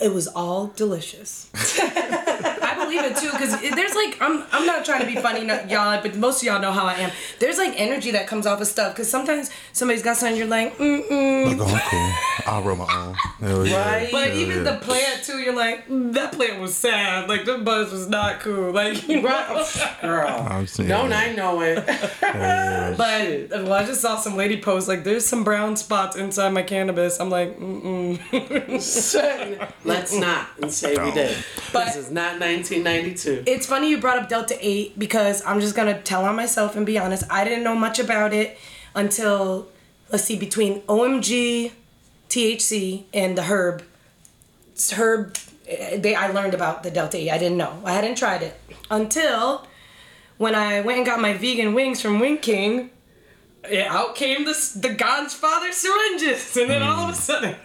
it 0.00 0.12
was 0.12 0.28
all 0.28 0.68
delicious. 0.68 1.50
I 3.08 3.20
believe 3.20 3.24
it 3.24 3.30
too, 3.30 3.30
because 3.60 3.74
there's 3.76 3.94
like 3.94 4.16
I'm 4.20 4.44
I'm 4.52 4.66
not 4.66 4.84
trying 4.84 5.00
to 5.00 5.06
be 5.06 5.16
funny, 5.16 5.46
y'all, 5.70 6.00
but 6.02 6.16
most 6.16 6.42
of 6.42 6.46
y'all 6.46 6.60
know 6.60 6.72
how 6.72 6.84
I 6.86 6.94
am. 6.94 7.10
There's 7.38 7.58
like 7.58 7.74
energy 7.78 8.10
that 8.12 8.26
comes 8.26 8.46
off 8.46 8.60
of 8.60 8.66
stuff, 8.66 8.94
because 8.94 9.10
sometimes 9.10 9.50
somebody's 9.72 10.02
got 10.02 10.16
something 10.16 10.36
you're 10.36 10.46
like, 10.46 10.76
mm 10.78 11.08
mm. 11.08 11.58
Like, 11.58 11.58
oh, 11.60 11.74
I'm 11.74 11.80
cool. 11.90 12.52
I'll 12.54 12.62
roll 12.62 12.76
my 12.76 12.94
own. 12.94 13.14
Hell 13.40 13.66
yeah. 13.66 13.92
Right. 13.92 14.08
But 14.10 14.28
Hell 14.28 14.36
even 14.38 14.64
yeah. 14.64 14.72
the 14.72 14.78
plant 14.78 15.24
too, 15.24 15.38
you're 15.38 15.54
like, 15.54 15.88
"Mm, 15.88 16.12
that 16.14 16.32
plant 16.32 16.60
was 16.60 16.74
sad. 16.76 17.28
Like 17.28 17.44
the 17.44 17.58
buzz 17.58 17.92
was 17.92 18.08
not 18.08 18.40
cool. 18.40 18.72
Like 18.72 19.08
you 19.08 19.22
know? 19.22 19.66
Girl. 20.00 20.46
I'm 20.48 20.66
saying 20.66 20.88
Don't 20.88 21.10
that. 21.10 21.30
I 21.30 21.34
know 21.34 21.60
it? 21.62 21.84
But 22.96 23.50
well, 23.50 23.72
I 23.72 23.84
just 23.84 24.00
saw 24.00 24.16
some 24.16 24.36
lady 24.36 24.60
post 24.60 24.88
like, 24.88 25.04
"There's 25.04 25.26
some 25.26 25.44
brown 25.44 25.76
spots 25.76 26.16
inside 26.16 26.50
my 26.50 26.62
cannabis." 26.62 27.20
I'm 27.20 27.30
like, 27.30 27.58
mm 27.58 28.18
mm. 28.18 29.74
Let's 29.84 30.14
not 30.18 30.48
and 30.60 30.72
say 30.72 30.90
we 30.90 30.96
Don't. 30.96 31.14
did. 31.14 31.36
But- 31.72 31.86
this 31.86 31.96
is 31.96 32.10
not 32.10 32.38
1992. 33.02 33.50
It's 33.50 33.66
funny 33.66 33.90
you 33.90 33.98
brought 33.98 34.18
up 34.18 34.28
Delta 34.28 34.56
Eight 34.60 34.98
because 34.98 35.44
I'm 35.46 35.60
just 35.60 35.74
gonna 35.74 36.00
tell 36.02 36.24
on 36.24 36.36
myself 36.36 36.76
and 36.76 36.84
be 36.86 36.98
honest. 36.98 37.24
I 37.30 37.44
didn't 37.44 37.64
know 37.64 37.74
much 37.74 37.98
about 37.98 38.32
it 38.32 38.58
until 38.94 39.68
let's 40.10 40.24
see 40.24 40.36
between 40.38 40.80
OMG, 40.82 41.72
THC, 42.28 43.04
and 43.14 43.36
the 43.36 43.42
herb. 43.42 43.82
It's 44.72 44.92
herb. 44.92 45.36
eh, 45.68 45.98
They 45.98 46.14
I 46.14 46.28
learned 46.28 46.54
about 46.54 46.82
the 46.82 46.90
Delta 46.90 47.16
Eight. 47.16 47.30
I 47.30 47.38
didn't 47.38 47.58
know. 47.58 47.80
I 47.84 47.92
hadn't 47.92 48.16
tried 48.16 48.42
it 48.42 48.58
until 48.90 49.66
when 50.38 50.54
I 50.54 50.80
went 50.80 50.98
and 50.98 51.06
got 51.06 51.20
my 51.20 51.32
vegan 51.34 51.74
wings 51.74 52.00
from 52.00 52.20
Wing 52.20 52.38
King. 52.38 52.90
Yeah, 53.70 53.92
out 53.92 54.14
came 54.14 54.44
the 54.44 54.54
the 54.76 54.94
God's 54.94 55.34
father 55.34 55.72
syringes, 55.72 56.56
and 56.60 56.70
then 56.70 56.82
all 56.82 57.04
of 57.08 57.10
a 57.10 57.14
sudden, 57.14 57.56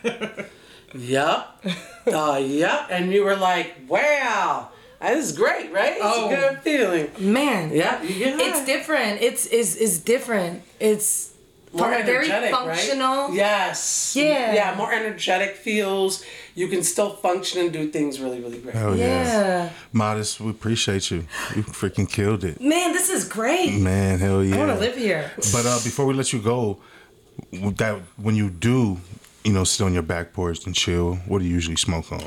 Yep. 0.96 1.66
Uh, 2.06 2.36
yep. 2.36 2.88
And 2.90 3.14
you 3.14 3.24
were 3.24 3.38
like, 3.38 3.76
wow, 3.88 4.68
this 5.12 5.26
is 5.32 5.38
great, 5.38 5.72
right? 5.72 5.94
It's 5.98 6.02
Oh. 6.04 6.30
a 6.30 6.36
good 6.36 6.60
feeling. 6.62 7.08
man, 7.20 7.72
Yeah, 7.74 8.02
you 8.02 8.38
get 8.38 8.40
it's 8.40 8.66
different. 8.66 9.22
It's 9.22 9.46
is 9.48 9.76
is 9.76 10.00
different. 10.00 10.62
It's 10.80 11.30
more 11.74 11.90
very 11.90 12.26
energetic, 12.30 12.52
functional. 12.52 13.28
Right? 13.30 13.34
Yes. 13.46 14.14
Yeah. 14.16 14.54
Yeah, 14.54 14.76
more 14.78 14.92
energetic 14.94 15.56
feels. 15.56 16.24
You 16.56 16.68
can 16.68 16.84
still 16.84 17.10
function 17.28 17.62
and 17.62 17.74
do 17.74 17.90
things 17.90 18.20
really, 18.20 18.40
really 18.40 18.60
great. 18.60 18.76
Hell 18.76 18.96
yeah. 18.96 19.24
Yeah. 19.24 19.70
Modest, 19.92 20.40
we 20.40 20.52
appreciate 20.52 21.10
you. 21.12 21.26
You 21.56 21.64
freaking 21.64 22.08
killed 22.08 22.44
it. 22.44 22.62
Man, 22.62 22.94
this 22.94 23.10
is 23.10 23.28
great. 23.28 23.74
Man, 23.74 24.20
hell 24.20 24.44
yeah. 24.44 24.56
I 24.56 24.60
want 24.60 24.72
to 24.72 24.80
live 24.80 24.96
here. 24.96 25.32
But 25.52 25.66
uh, 25.66 25.80
before 25.84 26.06
we 26.06 26.14
let 26.14 26.32
you 26.32 26.40
go, 26.42 26.78
with 27.52 27.78
that 27.78 27.96
when 28.18 28.36
you 28.36 28.50
do, 28.52 28.98
you 29.44 29.52
know, 29.54 29.64
sit 29.64 29.84
on 29.84 29.94
your 29.94 30.04
back 30.04 30.32
porch 30.34 30.66
and 30.68 30.76
chill, 30.76 31.16
what 31.28 31.40
do 31.40 31.46
you 31.46 31.54
usually 31.56 31.76
smoke 31.78 32.12
on? 32.12 32.24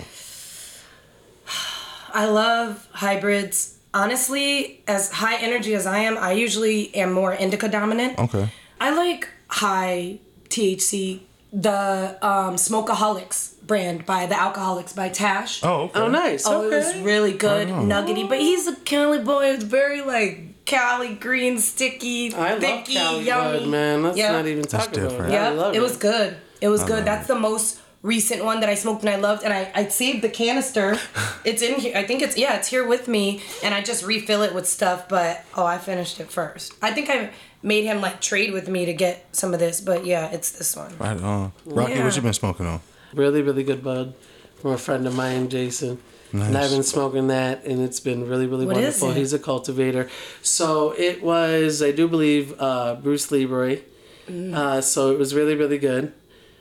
I 2.17 2.25
love 2.27 2.89
hybrids. 2.93 3.75
honestly, 3.93 4.83
as 4.87 5.11
high 5.11 5.37
energy 5.37 5.75
as 5.75 5.87
I 5.87 5.99
am, 6.09 6.19
I 6.19 6.33
usually 6.33 6.95
am 6.95 7.13
more 7.13 7.33
indica 7.35 7.69
dominant. 7.69 8.19
Okay. 8.19 8.49
I 8.81 8.89
like 8.95 9.29
high 9.49 10.19
THC, 10.49 11.21
the 11.53 12.17
um, 12.23 12.57
Smokeaholics 12.57 13.39
brand 13.67 14.05
by 14.07 14.27
the 14.27 14.39
Alcoholics 14.39 14.93
by 14.93 15.09
Tash. 15.09 15.63
Oh, 15.65 15.85
okay. 15.85 16.01
Oh, 16.01 16.09
nice. 16.09 16.47
Oh, 16.47 16.65
okay. 16.67 16.77
it 16.77 16.79
was 16.79 16.97
really 16.99 17.33
good, 17.33 17.69
nuggety. 17.69 18.25
But 18.25 18.41
he's 18.41 18.67
a 18.67 18.77
Cali 18.77 19.19
boy. 19.19 19.47
It's 19.55 19.65
very 19.65 20.03
like 20.03 20.65
Cali 20.67 21.15
green, 21.15 21.59
sticky, 21.59 22.35
I 22.35 22.55
love 22.55 22.85
Cali 22.87 23.25
yummy. 23.25 23.59
Bud, 23.61 23.69
man. 23.69 24.03
Let's 24.03 24.19
Yeah. 24.19 24.33
not 24.33 24.47
even 24.47 24.65
talk 24.65 24.89
about 24.89 24.95
different. 24.95 25.33
it. 25.33 25.37
Yeah, 25.37 25.51
love 25.51 25.75
it 25.75 25.81
was 25.81 25.97
good. 25.97 26.37
It 26.61 26.69
was 26.69 26.83
good. 26.85 27.05
That's 27.05 27.27
the 27.29 27.35
most 27.39 27.81
recent 28.07 28.45
one 28.45 28.61
that 28.61 28.69
I 28.69 28.75
smoked 28.75 29.03
and 29.03 29.11
I 29.11 29.17
loved. 29.17 29.43
And 29.45 29.53
I, 29.53 29.71
I 29.75 29.89
saved 29.89 30.23
the 30.23 30.29
canister. 30.29 30.99
it's 31.45 31.61
in 31.63 31.81
here. 31.81 31.97
I 31.97 32.05
think 32.05 32.23
it's 32.23 32.37
yeah, 32.39 32.57
it's 32.57 32.69
here 32.69 32.87
with 32.87 33.09
me. 33.09 33.43
And 33.63 33.75
I 33.75 33.83
just 33.83 34.05
refill 34.05 34.43
it 34.43 34.55
with 34.55 34.67
stuff. 34.69 35.09
But 35.09 35.45
oh, 35.57 35.67
I 35.67 35.79
finished 35.79 36.21
it 36.21 36.31
first. 36.31 36.73
I 36.81 36.93
think 36.93 37.11
I 37.11 37.31
made 37.63 37.85
him 37.85 38.01
like 38.01 38.21
trade 38.21 38.53
with 38.53 38.69
me 38.69 38.87
to 38.87 38.95
get 38.95 39.27
some 39.33 39.53
of 39.53 39.61
this. 39.61 39.81
But 39.81 40.07
yeah, 40.07 40.31
it's 40.31 40.53
this 40.53 40.77
one. 40.77 40.97
Right 40.99 41.21
on. 41.21 41.53
Rocky, 41.67 41.93
Yeah. 41.93 42.05
what 42.05 42.17
you 42.17 42.23
been 42.23 42.33
smoking 42.33 42.67
on? 42.67 42.81
Really, 43.13 43.43
really 43.43 43.65
good 43.65 43.83
bud 43.83 44.15
from 44.61 44.73
a 44.73 44.79
friend 44.79 45.07
of 45.07 45.15
mine, 45.15 45.49
Jason. 45.49 45.99
Nice. 46.33 46.49
And 46.49 46.59
I've 46.59 46.71
been 46.71 46.83
smoking 46.83 47.29
that, 47.29 47.65
and 47.65 47.81
it's 47.83 48.01
been 48.01 48.29
really, 48.29 48.47
really 48.47 48.67
What 48.67 48.77
is 48.79 49.01
wonderful. 49.01 49.11
it? 49.11 49.17
He's 49.17 49.33
a 49.33 49.39
cultivator. 49.39 50.09
So 50.43 50.91
it 50.99 51.23
was, 51.23 51.83
I 51.83 51.93
do 51.93 52.09
believe, 52.09 52.53
uh, 52.61 52.97
Bruce 52.97 53.31
Leroy. 53.31 53.81
Mm. 54.29 54.53
Uh, 54.53 54.81
so 54.81 55.13
it 55.13 55.19
was 55.19 55.35
really, 55.35 55.55
really 55.55 55.79
good. 55.79 56.13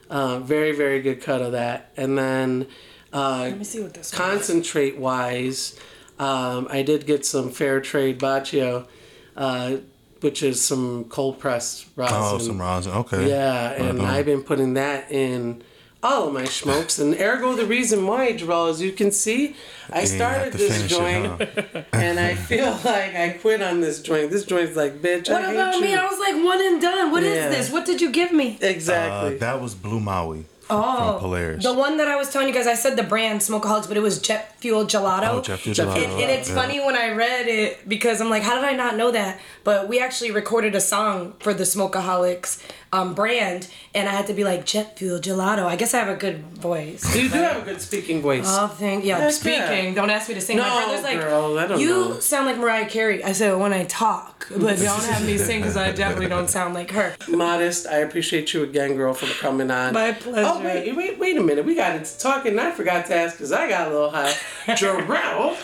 Uh, 0.09 0.39
very, 0.39 0.71
very 0.71 1.01
good 1.01 1.21
cut 1.21 1.41
of 1.41 1.53
that. 1.53 1.91
And 1.97 2.17
then 2.17 2.67
uh, 3.11 3.39
Let 3.49 3.57
me 3.57 3.63
see 3.63 3.81
what 3.81 3.93
this 3.93 4.11
one 4.17 4.21
is. 4.21 4.37
concentrate 4.37 4.97
wise, 4.97 5.79
um, 6.19 6.67
I 6.69 6.81
did 6.83 7.05
get 7.05 7.25
some 7.25 7.49
fair 7.49 7.81
trade 7.81 8.19
baccio, 8.19 8.87
uh, 9.35 9.77
which 10.21 10.43
is 10.43 10.63
some 10.63 11.05
cold 11.05 11.39
pressed 11.39 11.87
rosin. 11.95 12.17
Oh, 12.19 12.37
some 12.37 12.59
rosin. 12.61 12.93
Okay. 12.93 13.29
Yeah, 13.29 13.71
and 13.71 13.99
on. 13.99 14.05
I've 14.05 14.25
been 14.25 14.43
putting 14.43 14.75
that 14.75 15.11
in 15.11 15.63
all 16.05 16.27
of 16.27 16.33
my 16.33 16.45
smokes, 16.45 16.99
and 16.99 17.13
ergo 17.19 17.55
the 17.55 17.65
reason 17.65 18.05
why, 18.07 18.33
Jarrell, 18.33 18.69
as 18.69 18.81
you 18.81 18.91
can 18.91 19.11
see, 19.11 19.55
I 19.91 20.01
you 20.01 20.07
started 20.07 20.53
this 20.53 20.87
joint, 20.87 21.41
and 21.93 22.19
I 22.19 22.35
feel 22.35 22.71
like 22.85 23.15
I 23.15 23.29
quit 23.41 23.61
on 23.61 23.81
this 23.81 24.01
joint. 24.01 24.31
This 24.31 24.45
joint's 24.45 24.75
like, 24.75 25.01
bitch, 25.01 25.29
What 25.29 25.41
I 25.43 25.47
hate 25.47 25.55
about 25.55 25.75
you. 25.75 25.81
me? 25.81 25.95
I 25.95 26.05
was 26.05 26.19
like 26.19 26.35
one 26.43 26.61
and 26.61 26.81
done. 26.81 27.11
What 27.11 27.23
is 27.23 27.35
Yeah. 27.35 27.49
this? 27.49 27.71
What 27.71 27.85
did 27.85 28.01
you 28.01 28.11
give 28.11 28.31
me? 28.31 28.57
Uh, 28.61 28.65
exactly. 28.67 29.37
that 29.37 29.61
was 29.61 29.73
Blue 29.75 29.99
Maui 29.99 30.45
Oh, 30.69 31.11
from 31.13 31.19
Polaris. 31.21 31.63
The 31.63 31.73
one 31.73 31.97
that 31.97 32.07
I 32.07 32.15
was 32.15 32.29
telling 32.31 32.47
you 32.47 32.53
guys, 32.53 32.65
I 32.67 32.73
said 32.73 32.95
the 32.97 33.03
brand 33.03 33.41
Smokeaholics, 33.41 33.87
but 33.87 33.97
it 33.97 34.01
was 34.01 34.19
Jet 34.19 34.55
Fuel 34.61 34.85
Gelato. 34.85 35.29
Oh, 35.29 35.41
Jet 35.41 35.59
Fuel 35.59 35.75
Jet 35.75 35.87
Gelato. 35.87 36.03
And, 36.03 36.21
and 36.21 36.31
it's 36.31 36.49
Yeah. 36.49 36.55
funny 36.55 36.79
when 36.79 36.95
I 36.95 37.11
read 37.11 37.47
it 37.47 37.87
because 37.87 38.19
I'm 38.21 38.29
like, 38.29 38.43
how 38.43 38.55
did 38.55 38.63
I 38.63 38.73
not 38.73 38.95
know 38.97 39.11
that? 39.11 39.39
But 39.63 39.87
we 39.87 39.99
actually 39.99 40.31
recorded 40.31 40.73
a 40.75 40.81
song 40.81 41.33
for 41.39 41.53
the 41.53 41.63
Smokeaholics 41.65 42.61
um, 42.93 43.13
brand, 43.13 43.67
and 43.93 44.07
I 44.07 44.11
had 44.13 44.27
to 44.27 44.33
be 44.33 44.43
like 44.45 44.65
Jet 44.65 44.97
Fuel 44.97 45.19
Gelato. 45.19 45.65
I 45.65 45.75
guess 45.75 45.93
I 45.93 45.99
have 45.99 46.07
a 46.07 46.15
good 46.15 46.41
voice. 46.57 47.13
you 47.15 47.29
do 47.29 47.37
have 47.39 47.57
a 47.61 47.65
good 47.65 47.81
speaking 47.81 48.21
voice. 48.21 48.45
Oh, 48.47 48.67
thank 48.67 49.03
yeah. 49.03 49.17
Heck 49.19 49.33
speaking. 49.33 49.59
yeah. 49.59 49.93
Don't 49.93 50.09
ask 50.09 50.29
me 50.29 50.35
to 50.35 50.41
sing. 50.41 50.57
My 50.57 50.67
No, 50.69 50.75
brother's 50.85 51.03
like, 51.03 51.19
girl, 51.19 51.57
I 51.59 51.67
don't 51.67 51.79
you 51.79 51.89
know." 51.89 52.19
sound 52.19 52.45
like 52.45 52.57
Mariah 52.57 52.87
Carey. 52.87 53.21
I 53.23 53.33
said 53.33 53.53
when 53.59 53.73
I 53.73 53.83
talk, 53.85 54.47
but 54.49 54.77
don't 54.79 55.03
have 55.03 55.25
me 55.25 55.37
sing 55.37 55.59
because 55.59 55.75
I 55.75 55.91
definitely 55.91 56.27
don't 56.29 56.49
sound 56.49 56.73
like 56.73 56.91
her. 56.91 57.15
Modest, 57.27 57.85
I 57.87 57.97
appreciate 57.97 58.53
you 58.53 58.63
again, 58.63 58.95
girl, 58.95 59.13
for 59.13 59.25
coming 59.41 59.69
on. 59.71 59.93
My 59.93 60.13
pleasure. 60.13 60.49
Oh 60.54 60.54
wait, 60.63 60.95
wait, 60.95 61.19
wait 61.19 61.37
a 61.37 61.41
minute. 61.41 61.65
We 61.65 61.75
got 61.75 61.95
into 61.95 62.17
talking. 62.17 62.51
and 62.51 62.61
I 62.61 62.71
forgot 62.71 63.05
to 63.07 63.15
ask 63.15 63.35
because 63.37 63.51
I 63.51 63.67
got 63.69 63.87
a 63.87 63.91
little 63.91 64.09
high. 64.11 64.31
Jarrell, 64.67 65.55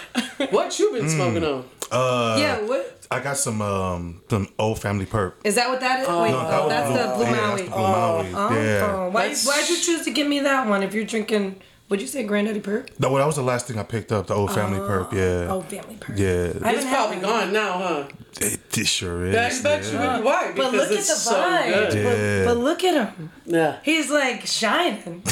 what 0.52 0.78
you 0.80 0.90
Hmm. 0.90 0.96
been 0.98 1.10
smoking 1.10 1.44
on? 1.44 1.66
Uh, 1.92 2.38
yeah. 2.40 2.60
What 2.62 3.06
I 3.12 3.20
got 3.20 3.36
some 3.38 3.62
um 3.62 4.22
some 4.30 4.48
old 4.58 4.80
family 4.80 5.06
perp. 5.06 5.34
is 5.44 5.56
that? 5.56 5.70
What 5.70 5.82
that 5.82 6.02
is? 6.02 6.08
Wait, 6.08 6.32
No, 6.32 6.48
that 6.50 6.64
was 6.64 6.70
that's 6.70 6.90
the 6.90 7.16
Blue 7.16 7.26
yeah, 7.26 7.32
Maui. 7.48 7.58
That's 7.58 7.70
the 7.70 7.76
Blue 7.76 7.88
Maui. 7.88 8.34
Oh, 8.34 8.54
yeah. 8.54 9.06
why, 9.08 9.22
That's- 9.24 9.46
why'd 9.46 9.70
you 9.70 9.76
choose 9.76 10.04
to 10.06 10.12
give 10.12 10.28
me 10.28 10.40
that 10.40 10.68
one 10.68 10.84
if 10.84 10.94
you're 10.94 11.04
drinking, 11.06 11.62
what'd 11.92 12.02
you 12.02 12.08
say, 12.08 12.24
Granddaddy 12.24 12.62
Purp? 12.62 12.90
No, 13.00 13.18
that 13.18 13.28
was 13.28 13.36
the 13.36 13.44
last 13.44 13.68
thing 13.68 13.78
I 13.78 13.84
picked 13.84 14.14
up. 14.14 14.28
The 14.28 14.34
old 14.34 14.54
family 14.54 14.80
oh, 14.80 14.88
perp. 14.88 15.12
Yeah. 15.12 15.52
Old 15.52 15.66
Family 15.66 15.98
Perk. 16.00 16.18
Yeah. 16.18 16.54
I 16.64 16.76
It's 16.76 16.86
probably 16.86 17.18
one. 17.18 17.26
gone 17.26 17.54
now, 17.54 17.74
huh? 17.74 18.08
It, 18.40 18.78
it 18.78 18.88
sure 18.88 19.26
is. 19.26 19.36
I 19.36 19.62
bet 19.62 19.84
you 19.84 20.00
yeah. 20.00 20.16
would. 20.16 20.26
Why? 20.26 20.54
But 20.56 20.72
look 20.72 20.84
at 20.84 20.90
the 20.90 20.96
it's 20.96 21.22
so 21.22 21.34
vibe. 21.34 21.74
good. 21.74 21.94
Yeah. 21.94 22.46
But, 22.46 22.54
but 22.54 22.64
look 22.64 22.84
at 22.86 22.94
him. 22.94 23.32
Yeah. 23.46 23.80
He's 23.84 24.10
like 24.10 24.46
shining. 24.46 25.22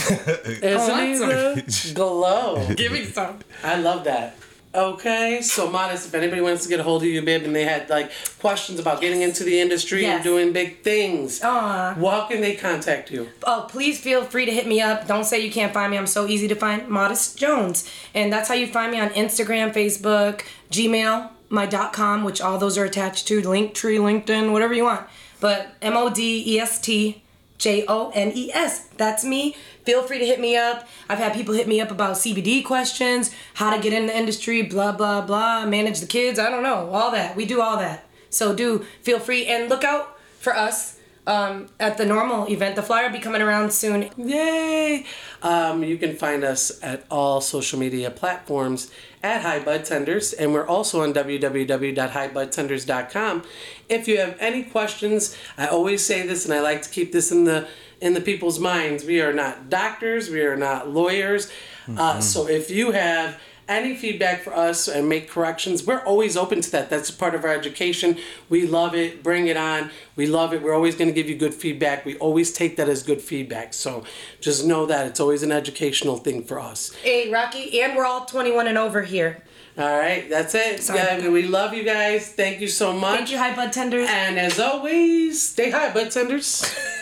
Isn't 0.61 1.71
he 1.71 1.93
glow? 1.93 2.67
Give 2.75 2.91
me 2.91 3.05
some. 3.05 3.39
I 3.63 3.77
love 3.77 4.03
that. 4.03 4.35
Okay, 4.73 5.41
so 5.41 5.69
modest. 5.69 6.07
If 6.07 6.13
anybody 6.13 6.41
wants 6.41 6.61
to 6.63 6.69
get 6.69 6.79
a 6.79 6.83
hold 6.83 7.01
of 7.01 7.07
you, 7.07 7.23
babe, 7.23 7.43
and 7.43 7.55
they 7.55 7.65
had 7.65 7.89
like 7.89 8.11
questions 8.39 8.79
about 8.79 9.01
getting 9.01 9.23
into 9.23 9.43
the 9.43 9.59
industry 9.59 10.05
and 10.05 10.23
doing 10.23 10.53
big 10.53 10.83
things, 10.83 11.41
uh-huh. 11.41 11.95
Aw. 11.97 12.11
how 12.11 12.27
can 12.27 12.41
they 12.41 12.55
contact 12.55 13.09
you? 13.09 13.29
Oh, 13.43 13.65
please 13.67 13.99
feel 13.99 14.23
free 14.23 14.45
to 14.45 14.51
hit 14.51 14.67
me 14.67 14.79
up. 14.79 15.07
Don't 15.07 15.23
say 15.23 15.39
you 15.39 15.51
can't 15.51 15.73
find 15.73 15.89
me. 15.89 15.97
I'm 15.97 16.05
so 16.05 16.27
easy 16.27 16.47
to 16.47 16.55
find. 16.55 16.87
Modest 16.87 17.35
Jones. 17.35 17.89
And 18.13 18.31
that's 18.31 18.47
how 18.47 18.53
you 18.53 18.67
find 18.67 18.91
me 18.91 18.99
on 18.99 19.09
Instagram, 19.09 19.73
Facebook, 19.73 20.43
Gmail, 20.69 21.31
my 21.49 21.65
dot 21.65 21.91
com, 21.91 22.23
which 22.23 22.39
all 22.39 22.59
those 22.59 22.77
are 22.77 22.85
attached 22.85 23.27
to, 23.29 23.41
Linktree, 23.41 23.97
LinkedIn, 23.97 24.51
whatever 24.51 24.75
you 24.75 24.83
want. 24.83 25.07
But 25.39 25.73
M 25.81 25.97
O 25.97 26.11
D 26.11 26.43
E 26.45 26.59
S 26.59 26.79
T 26.79 27.23
J 27.57 27.85
O 27.87 28.11
N 28.13 28.31
E 28.35 28.51
S. 28.53 28.87
That's 28.97 29.25
me. 29.25 29.55
Feel 29.89 30.03
free 30.03 30.19
to 30.19 30.25
hit 30.27 30.39
me 30.39 30.55
up. 30.55 30.87
I've 31.09 31.17
had 31.17 31.33
people 31.33 31.55
hit 31.55 31.67
me 31.67 31.81
up 31.81 31.89
about 31.89 32.17
CBD 32.17 32.63
questions, 32.63 33.33
how 33.55 33.75
to 33.75 33.81
get 33.81 33.91
in 33.91 34.05
the 34.05 34.15
industry, 34.15 34.61
blah, 34.61 34.91
blah, 34.91 35.21
blah, 35.21 35.65
manage 35.65 35.99
the 35.99 36.05
kids. 36.05 36.37
I 36.37 36.51
don't 36.51 36.61
know. 36.61 36.91
All 36.91 37.09
that. 37.09 37.35
We 37.35 37.47
do 37.47 37.59
all 37.59 37.75
that. 37.77 38.05
So 38.29 38.53
do 38.53 38.85
feel 39.01 39.17
free 39.17 39.47
and 39.47 39.67
look 39.67 39.83
out 39.83 40.15
for 40.37 40.55
us 40.55 40.99
um, 41.25 41.69
at 41.79 41.97
the 41.97 42.03
NORML 42.03 42.51
event. 42.51 42.75
The 42.75 42.83
flyer 42.83 43.07
will 43.07 43.13
be 43.13 43.19
coming 43.19 43.41
around 43.41 43.73
soon. 43.73 44.11
Yay! 44.15 45.07
Um, 45.41 45.83
you 45.83 45.97
can 45.97 46.15
find 46.15 46.43
us 46.43 46.79
at 46.83 47.03
all 47.09 47.41
social 47.41 47.79
media 47.79 48.11
platforms 48.11 48.91
at 49.23 49.41
High 49.41 49.63
Bud 49.63 49.85
Tenders, 49.85 50.33
and 50.33 50.53
we're 50.53 50.67
also 50.67 51.01
on 51.01 51.15
www.highbudtenders.com. 51.15 53.43
If 53.89 54.07
you 54.07 54.19
have 54.19 54.37
any 54.39 54.61
questions, 54.63 55.35
I 55.57 55.65
always 55.65 56.05
say 56.05 56.27
this, 56.27 56.45
and 56.45 56.53
I 56.53 56.61
like 56.61 56.83
to 56.83 56.89
keep 56.89 57.11
this 57.11 57.31
in 57.31 57.45
the 57.45 57.67
in 58.01 58.13
the 58.13 58.21
people's 58.21 58.59
minds. 58.59 59.03
We 59.03 59.21
are 59.21 59.33
not 59.33 59.69
doctors, 59.69 60.29
we 60.29 60.41
are 60.41 60.57
not 60.57 60.89
lawyers. 60.89 61.51
Uh, 61.97 62.19
so 62.19 62.47
if 62.47 62.69
you 62.69 62.91
have 62.91 63.39
any 63.67 63.95
feedback 63.95 64.41
for 64.41 64.53
us 64.53 64.87
and 64.87 65.07
make 65.07 65.29
corrections, 65.29 65.85
we're 65.85 66.03
always 66.03 66.35
open 66.35 66.59
to 66.61 66.71
that. 66.71 66.89
That's 66.89 67.09
a 67.09 67.13
part 67.13 67.35
of 67.35 67.43
our 67.43 67.53
education. 67.53 68.17
We 68.49 68.65
love 68.67 68.95
it. 68.95 69.23
Bring 69.23 69.47
it 69.47 69.57
on. 69.57 69.91
We 70.15 70.25
love 70.25 70.53
it. 70.53 70.61
We're 70.61 70.73
always 70.73 70.95
going 70.95 71.07
to 71.07 71.13
give 71.13 71.29
you 71.29 71.35
good 71.35 71.53
feedback. 71.53 72.05
We 72.05 72.15
always 72.17 72.51
take 72.51 72.77
that 72.77 72.89
as 72.89 73.03
good 73.03 73.21
feedback. 73.21 73.73
So 73.73 74.03
just 74.41 74.65
know 74.65 74.85
that 74.87 75.07
it's 75.07 75.19
always 75.19 75.43
an 75.43 75.51
educational 75.51 76.17
thing 76.17 76.43
for 76.43 76.59
us. 76.59 76.93
Hey, 76.95 77.31
Rocky, 77.31 77.81
and 77.81 77.95
we're 77.95 78.05
all 78.05 78.25
21 78.25 78.67
and 78.67 78.77
over 78.77 79.03
here. 79.03 79.43
All 79.77 79.97
right, 79.97 80.29
that's 80.29 80.55
it. 80.55 80.81
Sorry. 80.81 80.99
Yeah, 80.99 81.29
we 81.29 81.43
love 81.43 81.73
you 81.73 81.83
guys. 81.83 82.33
Thank 82.33 82.59
you 82.59 82.67
so 82.67 82.91
much. 82.91 83.17
Thank 83.17 83.31
you, 83.31 83.37
High 83.37 83.55
Bud 83.55 83.71
Tenders. 83.71 84.09
And 84.09 84.37
as 84.37 84.59
always, 84.59 85.41
stay 85.41 85.69
high, 85.69 85.93
bud 85.93 86.11
tenders. 86.11 86.75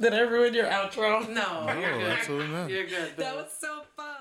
Did 0.00 0.14
I 0.14 0.20
ruin 0.20 0.54
your 0.54 0.66
outro? 0.66 1.28
no, 1.28 1.72
you're 1.78 1.98
good. 1.98 2.12
absolutely 2.12 2.48
not. 2.48 2.70
You're 2.70 2.86
good. 2.86 3.16
That 3.16 3.36
was 3.36 3.50
so 3.58 3.82
fun. 3.96 4.15